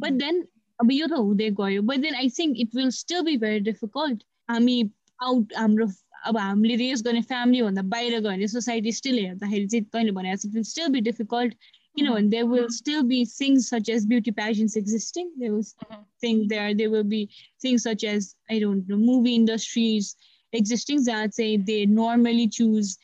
बट 0.01 0.11
देन 0.11 0.47
अब 0.79 0.91
यो 0.91 1.07
त 1.07 1.11
हुँदै 1.11 1.49
गयो। 1.51 1.81
But 1.81 1.97
then 1.97 2.15
I 2.15 2.29
think 2.29 2.57
it 2.59 2.75
will 2.75 2.89
still 2.99 3.21
be 3.21 3.37
very 3.37 3.59
difficult 3.71 4.23
हामी 4.49 4.77
आउट 5.23 5.53
हाम्रो 5.57 5.87
अब 6.25 6.37
हामीले 6.37 6.75
रेस 6.75 7.01
गर्ने 7.05 7.21
फ्यामिलीभन्दा 7.31 7.81
बाहिर 7.95 8.19
गयो 8.19 8.29
भने 8.29 8.47
सोसाइटी 8.47 8.91
स्टिल 8.91 9.19
हेर्दाखेरि 9.25 9.67
चाहिँ 9.67 9.85
तैँले 9.93 10.11
भने 10.11 10.33
it 10.33 10.53
will 10.53 10.63
still 10.73 10.87
be 10.97 11.01
difficult 11.09 11.55
you 11.97 12.03
know, 12.05 12.15
and 12.15 12.31
there 12.31 12.45
will 12.45 12.69
still 12.69 13.03
be 13.03 13.25
things 13.25 13.67
such 13.67 13.89
as 13.89 14.05
beauty 14.05 14.31
pageants 14.31 14.75
existing. 14.75 15.31
There 15.37 15.51
will 15.51 15.63
mm-hmm. 15.63 16.01
think 16.21 16.49
there 16.49 16.75
there 16.75 16.91
will 16.91 17.03
be 17.03 17.27
things 17.61 17.83
such 17.83 18.03
as 18.03 18.35
I 18.51 18.59
don't 18.59 18.87
know 18.87 18.97
movie 18.97 19.33
industries 19.35 20.15
existing 20.53 21.03
that 21.05 21.33
say 21.33 21.57
they 21.57 21.85
normally 21.85 22.47
choose 22.47 22.97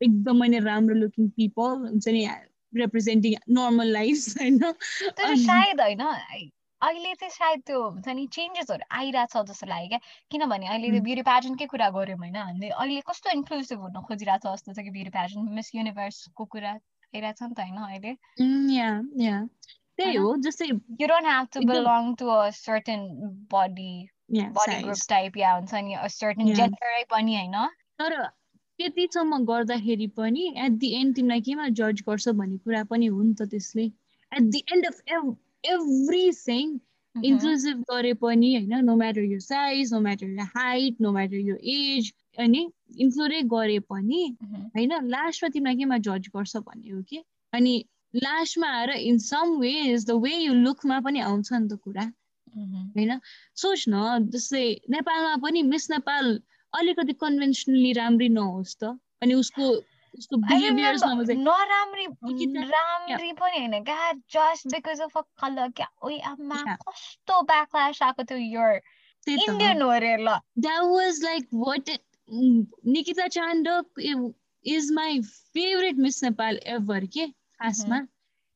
एकदमै 0.00 0.46
नै 0.52 0.60
राम्रो 0.64 0.94
looking 0.98 1.26
people 1.38 1.74
हुन्छ 1.80 2.12
नि 2.16 2.20
representing 2.72 3.34
normal 3.56 3.90
life 3.96 4.38
होइन 4.40 4.58
तर 5.18 5.34
सायद 5.42 5.80
होइन 5.80 6.00
अहिले 6.82 7.14
चाहिँ 7.14 7.30
सायद 7.30 7.60
त्यो 7.66 7.78
हुन्छ 7.86 8.08
नि 8.08 8.26
चेन्जेसहरू 8.34 8.84
आइरहेछ 8.98 9.36
जस्तो 9.48 9.66
लाग्यो 9.66 9.88
क्या। 9.88 9.98
किनभने 10.30 10.66
अहिले 10.66 10.90
त्यो 10.90 11.02
ब्युटी 11.02 11.22
प्याजन्टकै 11.22 11.66
कुरा 11.66 11.88
गऱ्यौँ 11.96 12.18
होइन? 12.18 12.36
हामीले 12.36 12.68
अहिले 12.70 13.00
कस्तो 13.08 13.30
इन्क्लुसिभ 13.32 13.80
हुन 13.80 14.00
खोजिरहेछ 14.08 14.46
जस्तो 14.46 14.72
छ 14.72 14.84
कि 14.86 14.90
ब्युटी 14.90 15.10
प्याजन्ट 15.10 15.50
मिस 15.58 15.74
युनिभर्सको 15.74 16.44
कुरा 16.54 16.72
आइरहेछ 16.72 17.42
नि 17.42 17.54
त 17.54 17.60
होइन 17.60 17.78
अहिले। 17.82 18.12
त्यही 19.98 20.16
हो 20.16 20.30
जस्तै 20.46 20.66
you 20.66 21.06
don't 21.08 21.26
have 21.26 21.46
to 21.52 21.60
belong 21.68 22.14
to 22.14 22.28
a 22.28 22.50
certain 22.58 23.06
body 23.52 23.92
body 24.32 24.82
group 24.82 25.04
type 25.08 25.36
या 25.36 25.52
हुन्छ 25.52 25.74
नि 25.74 25.94
अ 25.94 26.06
सर्टेन 26.16 26.54
जेन्डरै 26.54 27.04
पनि 27.10 27.36
होइन? 27.36 27.56
तर 27.98 28.16
त्यतिसम्म 28.78 29.44
गर्दाखेरि 29.44 30.06
पनि 30.16 30.46
एट 30.64 30.80
दि 30.80 30.94
एन्ड 30.96 31.16
तिमीलाई 31.16 31.40
केमा 31.48 31.68
जज 31.80 32.02
गर्छ 32.08 32.28
भन्ने 32.40 32.58
कुरा 32.58 32.82
पनि 32.90 33.06
हो 33.06 33.22
नि 33.22 33.34
त 33.34 33.48
त्यसले। 33.50 33.86
At 34.32 34.50
the 34.54 34.62
end 34.72 34.86
of 34.86 35.00
every 35.64 36.30
thing 36.32 36.78
inclusive 37.16 37.84
गरे 37.90 38.12
पनि 38.14 38.54
होइन 38.56 38.84
नो 38.84 38.96
म्याटर 38.96 39.20
यो 39.20 39.38
साइज 39.38 39.92
नो 39.94 40.00
म्याटर 40.00 40.26
यो 40.26 40.44
हाइट 40.56 41.00
नो 41.00 41.12
म्याटर 41.12 41.36
यो 41.36 41.56
एज 41.56 42.12
अनि 42.38 42.70
इन्क्लुडै 42.98 43.42
गरे 43.42 43.78
पनि 43.78 44.36
होइन? 44.42 44.92
लास्टमा 45.06 45.48
तिमीलाई 45.48 45.76
केमा 45.76 45.98
जज 45.98 46.28
गर्छ 46.36 46.56
भन्ने 46.56 46.90
हो 46.90 47.02
कि? 47.02 47.22
अनि 47.52 47.84
लास्टमा 48.14 48.68
आएर 48.68 48.90
in 48.90 49.18
some 49.18 49.58
ways 49.58 50.06
the 50.06 50.10
way 50.10 50.36
you 50.36 50.54
लुकमा 50.54 51.00
पनि 51.00 51.20
आउँछ 51.20 51.52
नि 51.52 51.68
त 51.68 51.80
कुरा 51.84 52.06
होइन? 52.56 53.20
सोच 53.56 53.84
न 53.88 54.30
जस्तै 54.30 54.64
नेपालमा 54.90 55.36
पनि 55.36 55.62
मिस 55.62 55.90
नेपाल 55.90 56.40
अलिकति 56.72 57.12
कन्भेन्सनली 57.12 57.92
राम्री 57.92 58.28
नहोस् 58.28 58.76
त 58.80 58.98
अनि 59.22 59.34
उसको 59.34 59.66
उसको 60.18 60.36
नराम्री 60.36 62.06
राम्री 62.70 63.32
पनि 63.32 63.58
होइन 63.58 63.82
क्या 63.84 64.12
just 64.12 64.66
because 64.66 65.00
of 65.00 65.16
a 65.16 65.20
colour 65.42 65.70
क्या? 65.70 65.88
ओइ 66.02 66.18
आमा 66.18 66.62
कस्तो 66.82 67.42
ब्याकल्यास 67.42 68.02
आएको 68.02 68.24
थियो 68.24 68.38
यो 68.38 68.70
इन्डियन 69.26 69.82
हो। 69.82 69.92
रे 69.98 70.16
ल। 70.16 70.38
That 70.58 70.82
was 70.82 71.22
like 71.24 71.48
what 71.54 71.90
Nikita 72.86 73.26
Chandak 73.28 74.00
is 74.64 74.92
my 74.92 75.20
favourite 75.20 75.96
Miss 75.96 76.22
Nepal 76.24 76.58
ever 76.66 77.06
के 77.06 77.26
खासमा 77.28 78.06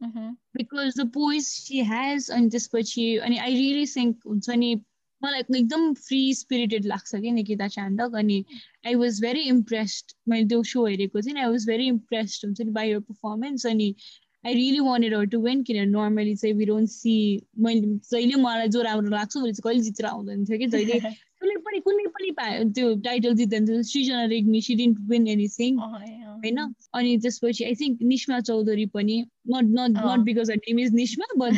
because 0.00 1.00
the 1.00 1.06
poise 1.14 1.46
she 1.46 1.82
has 1.84 2.30
अनि 2.30 2.50
त्यसपछि 2.50 3.16
अनि 3.18 3.38
आई 3.38 3.54
रियली 3.54 3.87
थिङ्क 3.87 4.26
हुन्छ 4.26 4.50
नि 4.50 4.75
मलाई 5.23 5.40
एकदम 5.40 5.92
फ्री 5.94 6.18
स्पिरिटेड 6.35 6.87
लाग्छ 6.87 7.16
कि 7.16 7.30
निकिता 7.30 7.68
चाण्डक 7.68 8.14
अनि 8.14 8.44
आई 8.87 8.94
वाज 8.94 9.21
भेरी 9.23 9.40
इम्प्रेस्ड 9.49 10.14
मैले 10.28 10.47
त्यो 10.49 10.62
सो 10.62 10.87
हेरेको 10.87 11.21
थिएँ 11.21 11.38
आई 11.38 11.50
वाज 11.50 11.66
भेरी 11.66 11.87
इम्प्रेस्ड 11.87 12.44
हुन्छ 12.44 12.61
नि 12.61 12.71
बाई 12.71 12.90
यर 12.90 13.00
पर्फर्मेन्स 13.00 13.66
अनि 13.66 13.94
I 14.47 14.54
really 14.54 14.80
wanted 14.80 15.14
her 15.16 15.26
to 15.26 15.40
win 15.40 15.62
किन 15.62 15.88
नर्मली 15.90 16.35
चाहिँ 16.37 16.54
वी 16.54 16.64
डोन्ट 16.64 16.88
सी 16.88 17.16
मैले 17.59 17.94
जहिले 18.11 18.42
मलाई 18.42 18.68
जो 18.68 18.83
राम्रो 18.83 19.11
लाग्छ 19.11 19.37
उसले 19.37 19.52
चाहिँ 19.52 19.62
कहिले 19.64 19.85
जितेर 19.85 20.06
आउँदैन 20.06 20.44
थियो 20.44 20.59
कि 20.59 20.66
जहिले 20.66 21.00
कुनै 21.44 21.56
पनि 21.64 21.80
कुनै 21.86 22.04
पनि 22.16 22.30
त्यो 22.76 22.94
टाइटल 23.06 23.34
जित्दैन 23.34 23.66
थियो 23.68 23.82
Srijana 23.88 24.24
Regmi 24.32 24.60
she 24.60 24.74
didn't 24.74 24.98
win 25.08 25.28
anything 25.28 25.78
होइन? 25.78 26.58
अनि 26.94 27.16
त्यसपछि 27.24 27.64
आई 27.64 27.74
थिङ्क 27.80 28.02
निस्मा 28.12 28.40
चौधरी 28.48 28.86
पनि 28.96 29.16
not 29.54 29.66
not 29.78 29.98
not 29.98 30.24
because 30.24 30.50
her 30.50 30.56
name 30.56 30.78
is 30.78 30.94
Nisma 30.94 31.26
but 31.36 31.52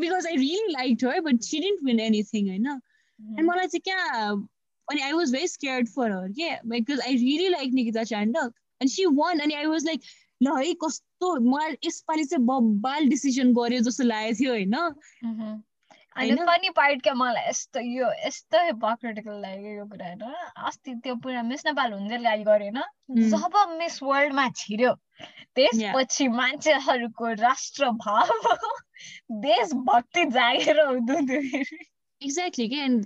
because 0.00 0.26
I 0.26 0.36
really 0.36 0.72
like 0.72 1.04
है 1.04 1.20
but 1.20 1.40
she 1.42 1.60
didn't 1.60 1.84
win 1.84 2.00
anything 2.00 2.48
होइन? 2.48 2.68
अनि 2.68 3.46
मलाई 3.48 3.66
चाहिँ 3.66 3.80
क्या 3.80 4.30
अनि 4.88 5.00
I 5.00 5.12
was 5.12 5.32
very 5.32 5.48
scared 5.48 5.88
for 5.88 6.12
her 6.12 6.28
के 6.28 6.50
because 6.68 7.00
I 7.00 7.16
really 7.16 7.48
like 7.48 7.72
Nikita 7.72 8.04
Chandak 8.04 8.52
अनि 8.80 8.88
सी 8.88 9.06
वान 9.06 9.38
अनि 9.38 9.54
आई 9.54 9.66
वाज 9.66 9.86
लाइक 9.86 10.00
ल 10.42 10.56
है 10.56 10.72
कस्तो 10.74 11.28
मलाई 11.50 11.76
यसपालि 11.86 12.24
चाहिँ 12.24 12.44
बब्बाल 12.46 13.08
डिसिजन 13.08 13.52
गर्यो 13.54 13.80
जस्तो 13.80 14.04
लागेको 14.04 14.38
थियो 14.40 14.52
होइन? 14.52 14.74
अनि 16.16 16.34
फनी 16.34 16.70
पार्ट 16.70 17.02
क्या 17.02 17.14
मलाई 17.14 17.48
यस्तो 17.48 17.80
यो 17.80 18.12
यस्तो 18.26 18.64
हिपोक्रिटिकल 18.64 19.40
लाग्यो 19.40 19.72
यो 19.72 19.84
कुरा 19.86 20.06
होइन? 20.06 20.34
अस्ति 20.66 20.94
त्यो 20.94 21.14
पुरा 21.14 21.42
मिस 21.42 21.66
नेपाल 21.66 21.92
हुन्जेल 21.92 22.22
लागि 22.22 22.44
गरेन? 22.44 22.82
जब 23.10 23.76
मिस 23.78 24.02
वर्ल्डमा 24.02 24.48
छिर्यो 24.56 24.94
त्यसपछि 25.54 26.28
मान्छेहरूको 26.28 27.32
राष्ट्र 27.32 27.90
भाव 27.90 28.28
देशभक्ति 29.32 30.24
जागेर 30.24 30.80
हुँदो 30.80 31.18
एक्ज्याक्टली 31.18 32.68
के 32.68 32.76
and 32.76 33.04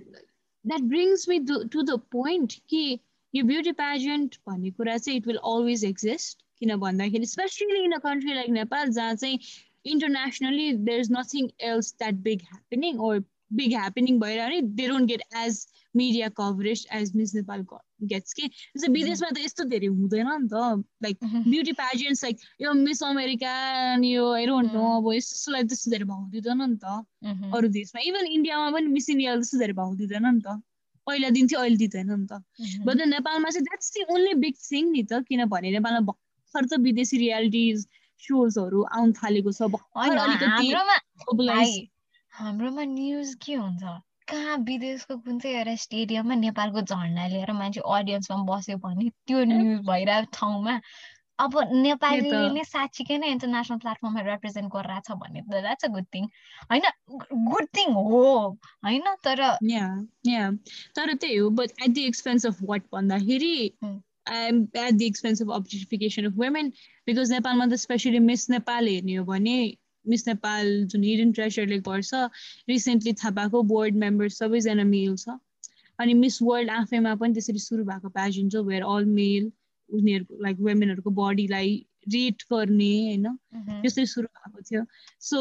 that 0.65 0.81
brings 0.81 1.29
me 1.29 1.39
to 1.73 1.83
the 1.83 2.01
point 2.13 2.53
कि 2.71 3.01
यो 3.35 3.45
ब्युटी 3.45 3.73
पेजेन्ट 3.73 4.37
भन्ने 4.49 4.71
कुरा 4.71 4.97
चाहिँ 4.97 5.19
इट 5.19 5.27
विल 5.27 5.37
अलवेज 5.37 5.85
एक्जिस्ट 5.85 6.43
किन 6.59 6.77
भन्दाखेरि 6.77 7.27
specially 7.27 7.85
in 7.85 7.93
a 7.93 7.99
country 7.99 8.35
like 8.35 8.51
Nepal 8.51 8.89
जहाँ 8.89 9.15
चाहिँ 9.15 9.39
internationally 9.95 10.69
there's 10.91 11.11
nothing 11.11 11.49
else 11.71 11.95
that 12.01 12.23
big 12.23 12.45
happening 12.53 12.99
or 12.99 13.15
big 13.55 13.73
happening 13.73 14.21
भइरह्यो 14.21 14.49
नि 14.51 14.61
they 14.79 14.87
don't 14.89 15.09
get 15.09 15.23
as 15.43 15.67
media 15.97 16.29
coverage 16.39 16.87
as 16.93 17.13
Miss 17.17 17.35
Nepal 17.35 17.65
gets 18.13 18.33
के 18.39 18.47
जस्तै 18.47 18.93
विदेशमा 18.93 19.31
त 19.31 19.45
यस्तो 19.45 19.65
धेरै 19.73 19.91
हुँदैन 19.99 20.31
नि 20.33 20.49
त 20.53 20.63
लाइक 21.07 21.19
ब्युटी 21.49 21.73
पेजेन्ट्स 21.81 22.25
लाइक 22.25 22.47
यो 22.63 22.73
मिस 22.81 23.03
अमेरिका 23.11 23.53
यो 24.05 24.25
आई 24.33 24.47
डोन्ट 24.47 24.73
नो 24.79 24.87
अब 24.97 25.13
यस्तोलाई 25.15 25.69
त्यस्तो 25.73 25.91
धेरै 25.91 26.09
भाउ 26.13 26.29
दिँदैन 26.37 26.63
नि 26.63 26.79
त 26.85 27.53
अरू 27.59 27.69
देशमा 27.77 28.07
इभन 28.11 28.33
इन्डियामा 28.39 28.71
पनि 28.79 28.95
मिस 28.97 29.11
इन्डिया 29.17 29.37
त्यस्तो 29.37 29.59
धेरै 29.65 29.79
भाउ 29.83 29.95
दिँदैन 30.03 30.27
नि 30.31 30.41
त 30.49 30.59
पहिला 31.07 31.31
दिन्थ्यो 31.39 31.61
अहिले 31.61 31.77
दिँदैन 31.85 32.13
नि 32.13 32.27
त 32.33 32.43
बट 32.89 33.07
नेपालमा 33.15 33.55
चाहिँ 33.57 33.65
that's 33.71 33.93
the 33.97 34.09
only 34.17 34.35
big 34.47 34.59
thing 34.65 34.91
नि 34.97 35.03
त 35.13 35.23
किनभने 35.31 35.71
नेपालमा 35.79 36.03
भर्खर 36.11 36.67
त 36.67 36.81
विदेशी 36.89 37.23
रियालिटिज 37.25 37.87
सोजहरू 38.21 38.83
आउनु 38.99 39.13
थालेको 39.21 39.51
छ। 39.53 39.61
हाम्रोमा 42.33 42.85
न्युज 42.85 43.35
के 43.45 43.55
हुन्छ? 43.55 43.83
कहाँ 44.29 44.57
विदेशको 44.69 45.17
कुन 45.17 45.39
चाहिँ 45.41 45.57
एउटा 45.57 45.75
स्टेडियममा 45.83 46.35
नेपालको 46.35 46.81
झन्डा 46.83 47.27
लिएर 47.27 47.53
मान्छे 47.53 47.81
अडियन्समा 47.81 48.37
बस्यो 48.45 48.77
भने 48.79 49.11
त्यो 49.27 49.45
न्युज 49.45 49.85
भइरहेको 49.87 50.31
ठाउँमा? 50.33 50.75
अब 51.39 51.53
नेपालीले 51.73 52.49
नै 52.53 52.65
साँच्चीकै 52.65 53.17
नै 53.19 53.29
इन्टरनेसनल 53.29 53.79
प्लेटफर्ममा 53.79 54.21
रिप्रेजेन्ट 54.29 54.73
गरिरहेछ 54.73 55.09
भने 55.23 55.41
त 55.41 55.61
द्याट्स 55.65 55.85
अ 55.85 55.89
गुड 55.89 56.07
थिङ 56.15 56.25
होइन 56.71 56.87
गुड 57.51 57.67
थिङ 57.77 57.89
हो 57.93 58.21
होइन 58.85 59.07
तर 59.25 59.43
तर 60.97 61.15
त्यही 61.15 61.37
हो 61.37 61.51
but 61.51 61.69
at 61.83 61.91
the 61.91 61.99
expense 61.99 62.47
of 62.47 62.57
what 62.63 62.83
भन्दाखेरि 62.93 63.57
um, 64.27 64.69
at 64.75 64.99
the 64.99 65.07
expense 65.07 65.41
of 65.41 65.49
objectification 65.49 66.27
of 66.27 66.37
women 66.37 66.73
because 67.07 67.31
नेपालमा 67.31 67.67
त 67.67 67.81
स्पेसली 67.87 68.19
मिस 68.29 68.49
नेपाल 68.51 68.89
हेर्ने 68.89 69.15
हो 69.15 69.25
भने 69.25 69.57
मिस 70.07 70.27
नेपाल 70.29 70.85
जुन 70.95 71.03
हिडन 71.03 71.33
ट्रेसरले 71.33 71.79
गर्छ 71.89 72.23
रिसेन्टली 72.69 73.13
थाहा 73.13 73.31
पाएको 73.41 73.63
बोर्ड 73.75 73.97
मेम्बर 74.05 74.29
सबैजना 74.39 74.85
मेल 74.85 75.17
छ 75.17 75.39
अनि 75.99 76.15
मिस 76.15 76.43
वर्ल्ड 76.43 76.71
आफैमा 76.71 77.15
पनि 77.23 77.35
त्यसरी 77.35 77.59
सुरु 77.59 77.85
भएको 77.85 78.09
प्याजन 78.19 78.49
छ 78.51 78.65
वेयर 78.71 78.83
अल 78.95 79.05
मेल 79.21 79.53
उनीहरूको 79.91 80.43
लाइक 80.43 80.61
वुमेनहरूको 80.61 81.11
बडीलाई 81.23 81.75
रेट 82.15 82.43
गर्ने 82.53 82.93
होइन? 83.07 83.27
त्यस्तै 83.83 84.07
सुरु 84.07 84.29
भएको 84.35 84.63
थियो. 84.71 84.85
सो 85.21 85.39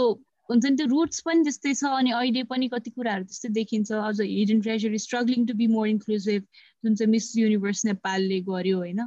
हुन्छ 0.50 0.66
नि 0.66 0.76
त्यो 0.78 0.88
रुट्स 0.88 1.26
पनि 1.28 1.44
त्यस्तै 1.44 1.74
छ 1.74 1.92
अनि 2.00 2.12
अहिले 2.16 2.44
पनि 2.50 2.68
कति 2.74 2.92
कुराहरू 2.98 3.24
त्यस्तै 3.30 3.50
देखिन्छ। 3.58 3.92
अझ 3.92 4.18
hidden 4.22 4.60
treasure 4.62 4.98
struggling 5.04 5.46
to 5.48 5.54
be 5.62 5.68
more 5.76 5.88
inclusive 5.90 6.44
जुन 6.84 6.96
चाहिँ 6.96 7.12
मिस 7.12 7.32
युनिभर्स 7.38 7.86
नेपालले 7.86 8.40
गर्यो 8.50 8.78
होइन। 8.78 9.02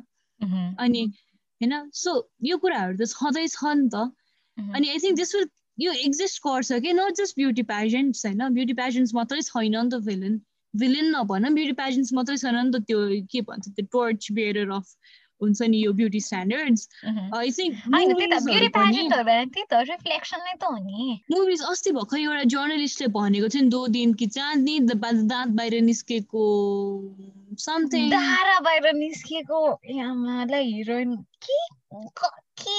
अनि 0.78 1.04
होइन 1.61 1.75
सो 2.00 2.16
यो 2.49 2.59
कुराहरू 2.64 2.97
त 2.99 3.09
छँदै 3.12 3.47
छ 3.54 3.76
नि 3.78 3.88
त। 3.95 4.02
अनि 4.76 4.88
आई 4.88 4.99
थिङ्क 5.04 5.16
दिस 5.23 5.35
विल 5.35 5.49
यो 5.78 5.92
एक्जिस्ट 6.04 6.42
गर्छ 6.47 6.80
कि? 6.85 6.92
नट 6.92 7.23
जस्ट 7.23 7.37
ब्युटी 7.37 7.62
पेजेन्ट्स 7.71 8.26
होइन? 8.26 8.49
ब्युटी 8.59 8.78
पेजेन्ट्स 8.83 9.14
मात्रै 9.14 9.40
छैन 9.49 9.76
नि 9.76 9.88
त 9.90 10.02
भिलन 10.11 10.40
भिलन 10.75 11.14
नभन 11.14 11.54
ब्युटी 11.54 11.78
पेजेन्ट्स 11.80 12.12
मात्रै 12.14 12.37
छैन 12.37 12.59
नि 12.61 12.71
त 12.73 12.83
त्यो 12.90 12.99
के 13.33 13.40
भन्छ 13.50 13.68
त्यो 13.78 13.87
टर्च 13.95 14.33
बेयर 14.38 14.68
अफ 14.71 14.87
हुन्छ 15.42 15.62
नि 15.62 15.78
यो 15.85 15.92
ब्युटी 15.92 16.21
स्ट्यान्डर्ड्स 16.21 16.88
मुभिज 21.30 21.62
अस्ति 21.71 21.92
भर्खर 21.92 22.18
एउटा 22.18 22.45
जर्नलिस्टले 22.57 23.07
भनेको 23.18 23.49
थियो 23.49 23.62
नि 23.62 23.68
दो 23.68 23.87
दिन 23.99 24.14
कि 24.14 24.26
चाँदनी 24.26 24.78
दाँत 24.80 25.49
बाहिर 25.49 25.80
निस्केको। 25.90 26.45
समथिङ 27.59 28.11
दारा 28.11 28.59
बाहिर 28.61 28.92
निस्केको 28.95 29.80
heroine 29.85 31.25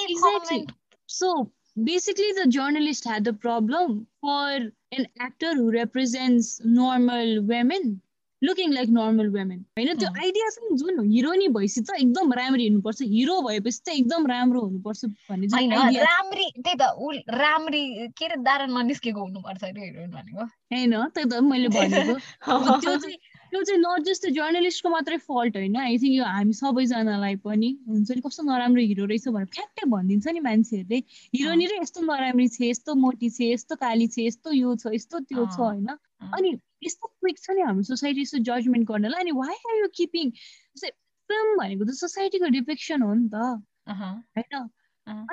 Exactly. 0.10 0.68
So 1.08 1.52
basically, 1.84 2.32
the 2.34 2.48
journalist 2.48 3.06
had 3.06 3.28
a 3.28 3.34
problem 3.34 4.08
for 4.22 4.50
an 4.92 5.08
actor 5.20 5.56
who 5.56 5.72
represents 5.72 6.62
normal 6.64 7.42
women. 7.44 8.02
Looking 8.44 8.74
like 8.74 8.90
normal 8.90 9.28
women 9.30 9.66
होइन? 9.78 9.96
त्यो 9.96 10.10
आइडिया 10.10 10.50
छ 10.50 10.58
नि 10.64 10.78
जुन 10.78 11.00
हिरोनी 11.12 11.48
भएपछि 11.48 11.82
त 11.82 11.96
एकदम 12.00 12.34
राम्री 12.34 12.68
हुनुपर्छ। 12.68 13.02
हिरो 13.02 13.42
भएपछि 13.42 13.82
त 13.86 13.90
एकदम 13.90 14.28
राम्रो 14.28 14.62
हुनुपर्छ 14.62 15.06
भन्ने 15.06 16.00
राम्री 16.00 16.52
त्यही 16.64 16.76
त 16.76 17.36
राम्री 17.36 17.84
के 18.18 18.26
अरे 18.26 18.68
ननिस्केको 18.68 19.22
हुनुपर्छ 19.22 19.64
अरे 19.64 19.82
हिरोइन 19.82 20.12
भनेको। 20.12 20.44
होइन? 20.44 20.96
त्यही 21.10 21.30
त 21.30 21.44
मैले 21.44 21.68
भनेको। 21.68 22.16
त्यो 22.84 22.96
चाहिँ 22.98 23.18
त्यो 23.52 23.64
चाहिँ 23.64 23.82
नट 23.82 24.06
जस्ट 24.06 24.30
जर्नलिस्टको 24.30 24.90
मात्रै 24.90 25.18
फल्ट 25.18 25.58
होइन। 25.58 25.76
आई 25.76 25.98
थिङ्क 25.98 26.16
यो 26.16 26.24
हामी 26.24 26.54
सबैजनालाई 26.54 27.36
पनि 27.44 27.70
हुन्छ 27.88 28.12
नि 28.12 28.22
कस्तो 28.22 28.44
नराम्रो 28.44 28.82
हिरो 28.82 29.06
रहेछ 29.06 29.28
भनेर 29.28 29.52
फ्याक्टै 29.58 29.90
भनिदिन्छ 29.90 30.28
नि 30.28 30.40
मान्छेहरूले। 30.40 31.00
हिरोनी 31.36 31.66
र 31.66 31.82
यस्तो 31.82 32.02
नराम्री 32.02 32.48
छ 32.48 32.62
यस्तो 32.62 32.96
मोटी 32.96 33.30
छ 33.30 33.42
यस्तो 33.42 33.76
काली 33.76 34.08
छ 34.08 34.20
यस्तो 34.20 34.52
यो 34.54 34.76
छ 34.76 34.94
यस्तो 34.94 35.20
त्यो 35.20 35.46
छ 35.46 35.60
होइन। 35.60 35.88
अनि 36.34 36.58
यस्तो 36.84 37.08
क्विक 37.08 37.38
छ 37.44 37.52
नि 37.52 37.62
हाम्रो 37.62 37.84
सोसाइटी 37.92 38.22
यस्तो 38.22 38.40
जजमेन्ट 38.50 38.88
गर्नलाई। 38.88 39.22
अनि 39.22 39.32
why 39.38 39.56
are 39.70 39.80
you 39.80 39.88
keeping 40.00 40.32
film 40.82 41.58
भनेको 41.60 41.86
त 41.86 41.96
सोसाइटीको 42.00 42.48
डिपेक्सन 42.58 43.02
हो 43.02 43.14
नि 43.14 43.30
त। 43.30 43.36
होइन? 44.38 44.70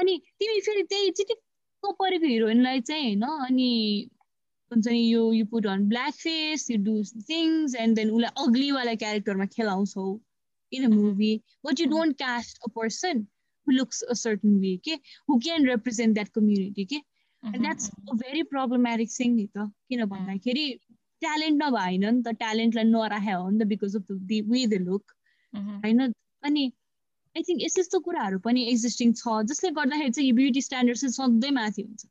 अनि 0.00 0.18
तिमी 0.40 0.60
फेरि 0.68 0.82
त्यही 0.92 1.10
चिटिक्क 1.20 1.94
परेको 2.02 2.26
हिरोइनलाई 2.26 2.80
चाहिँ 2.80 3.04
होइन 3.06 3.22
अनि 3.46 3.70
हुन्छ 4.70 4.86
नि 4.86 5.00
यो 5.00 5.22
you 5.32 5.46
put 5.46 5.66
on 5.66 5.88
black 5.88 6.14
face 6.20 6.70
you 6.70 6.78
do 6.84 6.94
things 7.28 7.74
and 7.82 7.96
then 7.96 8.10
उसलाई 8.10 8.46
अग्लीवाला 8.46 8.94
क्यारेक्टरमा 9.02 9.46
खेलाउँछौ 9.56 10.06
in 10.72 10.84
a 10.84 10.88
movie 10.94 11.32
but 11.66 11.80
you 11.80 11.86
don't 11.86 12.16
cast 12.18 12.58
a 12.66 12.70
person 12.76 13.20
who 13.66 13.72
looks 13.72 14.02
a 14.02 14.14
certain 14.22 14.58
way 14.60 14.76
के 14.84 14.94
who 15.28 15.38
can 15.46 15.68
represent 15.68 16.14
that 16.14 16.28
community 16.34 16.84
के 16.84 16.98
that's 17.42 17.90
a 17.90 18.14
very 18.24 18.42
problematic 18.54 19.10
thing 19.10 19.34
नि 19.34 19.46
त। 19.46 19.70
किन 19.88 20.04
भन्दाखेरि 20.04 20.66
talent 21.26 21.62
नभएन 21.62 22.08
नि 22.08 22.22
त 22.22 22.34
ट्यालेन्टलाई 22.38 22.84
नराखे 22.86 23.32
हो 23.32 23.48
नि 23.50 23.58
त 23.58 23.68
because 23.68 23.96
of 23.96 24.18
the 24.26 24.40
way 24.48 24.66
the 24.66 24.82
look 24.82 25.16
होइन 25.52 26.12
अनि 26.42 26.64
आई 27.36 27.42
थिङ्क 27.42 27.62
यस्तो 27.62 27.80
यस्तो 27.80 27.98
कुराहरू 28.00 28.38
पनि 28.38 28.62
एक्जिस्टिङ 28.66 29.12
छ 29.14 29.40
जसले 29.44 29.70
गर्दाखेरि 29.70 30.10
चाहिँ 30.10 30.28
यो 30.28 30.36
ब्युटी 30.36 30.60
स्ट्यान्डर्ड 30.60 30.98
चाहिँ 30.98 31.12
सधैँ 31.12 31.50
माथि 31.50 31.82
हुन्छ। 31.82 32.06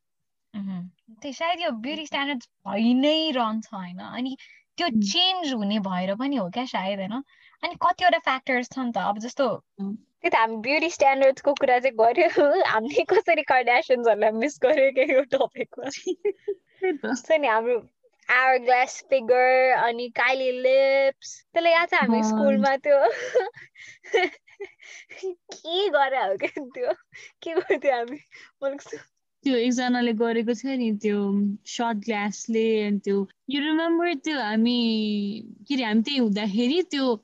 त्यही 1.21 1.33
सायद 1.33 1.59
यो 1.59 1.71
ब्युटी 1.79 2.05
स्ट्यान्डर्ड 2.05 2.43
भइ 2.67 2.93
नै 2.93 3.15
रहन्छ 3.31 3.73
होइन? 3.73 4.03
अनि 4.11 4.35
त्यो 4.77 4.89
चेन्ज 5.07 5.53
हुने 5.53 5.79
भएर 5.79 6.15
पनि 6.15 6.35
हो 6.35 6.49
क्या 6.49 6.65
सायद 6.65 6.99
होइन? 6.99 7.23
अनि 7.63 7.79
कतिवटा 7.81 8.19
फ्याक्टर्स 8.19 8.69
छ 8.69 8.79
नि 8.79 8.91
त 8.91 9.05
अब 9.05 9.19
जस्तो 9.19 9.49
त्यही 9.79 10.29
त 10.29 10.35
हामी 10.35 10.61
ब्युटी 10.61 10.89
स्ट्यान्डर्ड्सको 10.89 11.53
कुरा 11.55 11.79
चाहिँ 11.79 11.97
गऱ्यो 11.97 12.47
हामीले 12.73 13.07
कसरी 13.09 13.47
कार्डासन्सहरूलाई 13.47 14.37
मिस 14.37 14.59
गर्यो 14.63 14.91
क्या 14.91 15.11
यो 15.13 15.25
टपिकमा 15.31 15.89
नि 17.39 17.47
हाम्रो 17.47 17.81
आवर 18.29 18.57
ग्लास 18.57 19.01
फिगर 19.09 19.71
अनि 19.77 20.07
काइली 20.15 20.51
लिप्स 20.61 21.33
त्यसलाई 21.41 21.73
याद 21.73 21.89
छ 21.89 22.01
हामी 22.01 22.21
स्कुलमा 22.23 22.75
त्यो 22.85 22.99
के 25.53 25.89
गरे 25.89 26.17
हो 26.17 26.35
क्या 26.37 26.63
त्यो 26.75 26.93
के 27.43 27.53
गर्थ्यो 27.53 27.95
हामी 27.95 28.17
त्यो 29.43 29.55
एकजनाले 29.55 30.13
गरेको 30.19 30.53
थियो 30.53 30.75
नि 30.77 30.91
त्यो 31.01 31.21
सर्ट 31.67 31.97
ग्लासले 32.05 32.65
अनि 32.85 32.99
त्यो 32.99 33.17
यु 33.49 33.61
रिमेम्बर 33.61 34.13
त्यो 34.27 34.39
हामी 34.39 34.77
के 35.67 35.73
अरे 35.75 35.83
हामी 35.83 36.01
त्यही 36.01 36.17
हुँदाखेरि 36.17 36.81
त्यो 36.91 37.15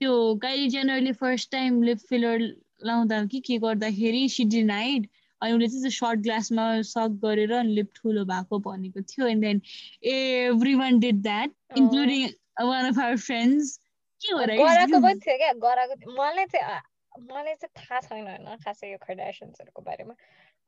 त्यो 0.00 0.12
Kylie 0.42 0.68
generally 0.68 1.12
first 1.20 1.50
time 1.52 1.82
lip 1.82 1.98
filler 2.08 2.46
लाउँदा 2.84 3.24
कि 3.32 3.40
के 3.40 3.58
गर्दाखेरि 3.58 4.28
सी 4.28 4.44
डिनाइड 4.56 5.08
अनि 5.42 5.52
उसले 5.54 5.68
चाहिँ 5.68 5.90
सर्ट 5.90 6.20
ग्लासमा 6.20 6.66
सक 6.90 7.18
गरेर 7.24 7.52
लिप 7.64 7.90
ठुलो 7.96 8.24
भएको 8.24 8.58
भनेको 8.68 9.02
थियो. 9.02 9.26
And 9.26 9.44
then 9.44 9.60
every 10.14 10.74
one 10.74 10.98
did 11.00 11.22
that 11.22 11.78
including 11.78 12.28
one 12.62 12.92
of 12.92 12.98
our 12.98 13.16
friends 13.26 13.76
के 14.22 14.30
पनि 15.00 15.18
थियो 15.26 15.36
क्या? 15.36 15.52
गराएको 15.66 16.12
मलाई 16.12 16.46
चाहिँ 16.46 16.80
मलाई 17.30 17.54
चाहिँ 17.54 17.72
थाहा 17.78 18.00
छैन 18.00 18.26
होइन 18.26 18.56
खासै 18.64 18.90
यो 18.92 18.98
खर्डासन्सहरूको 19.02 19.82
बारेमा। 19.82 20.14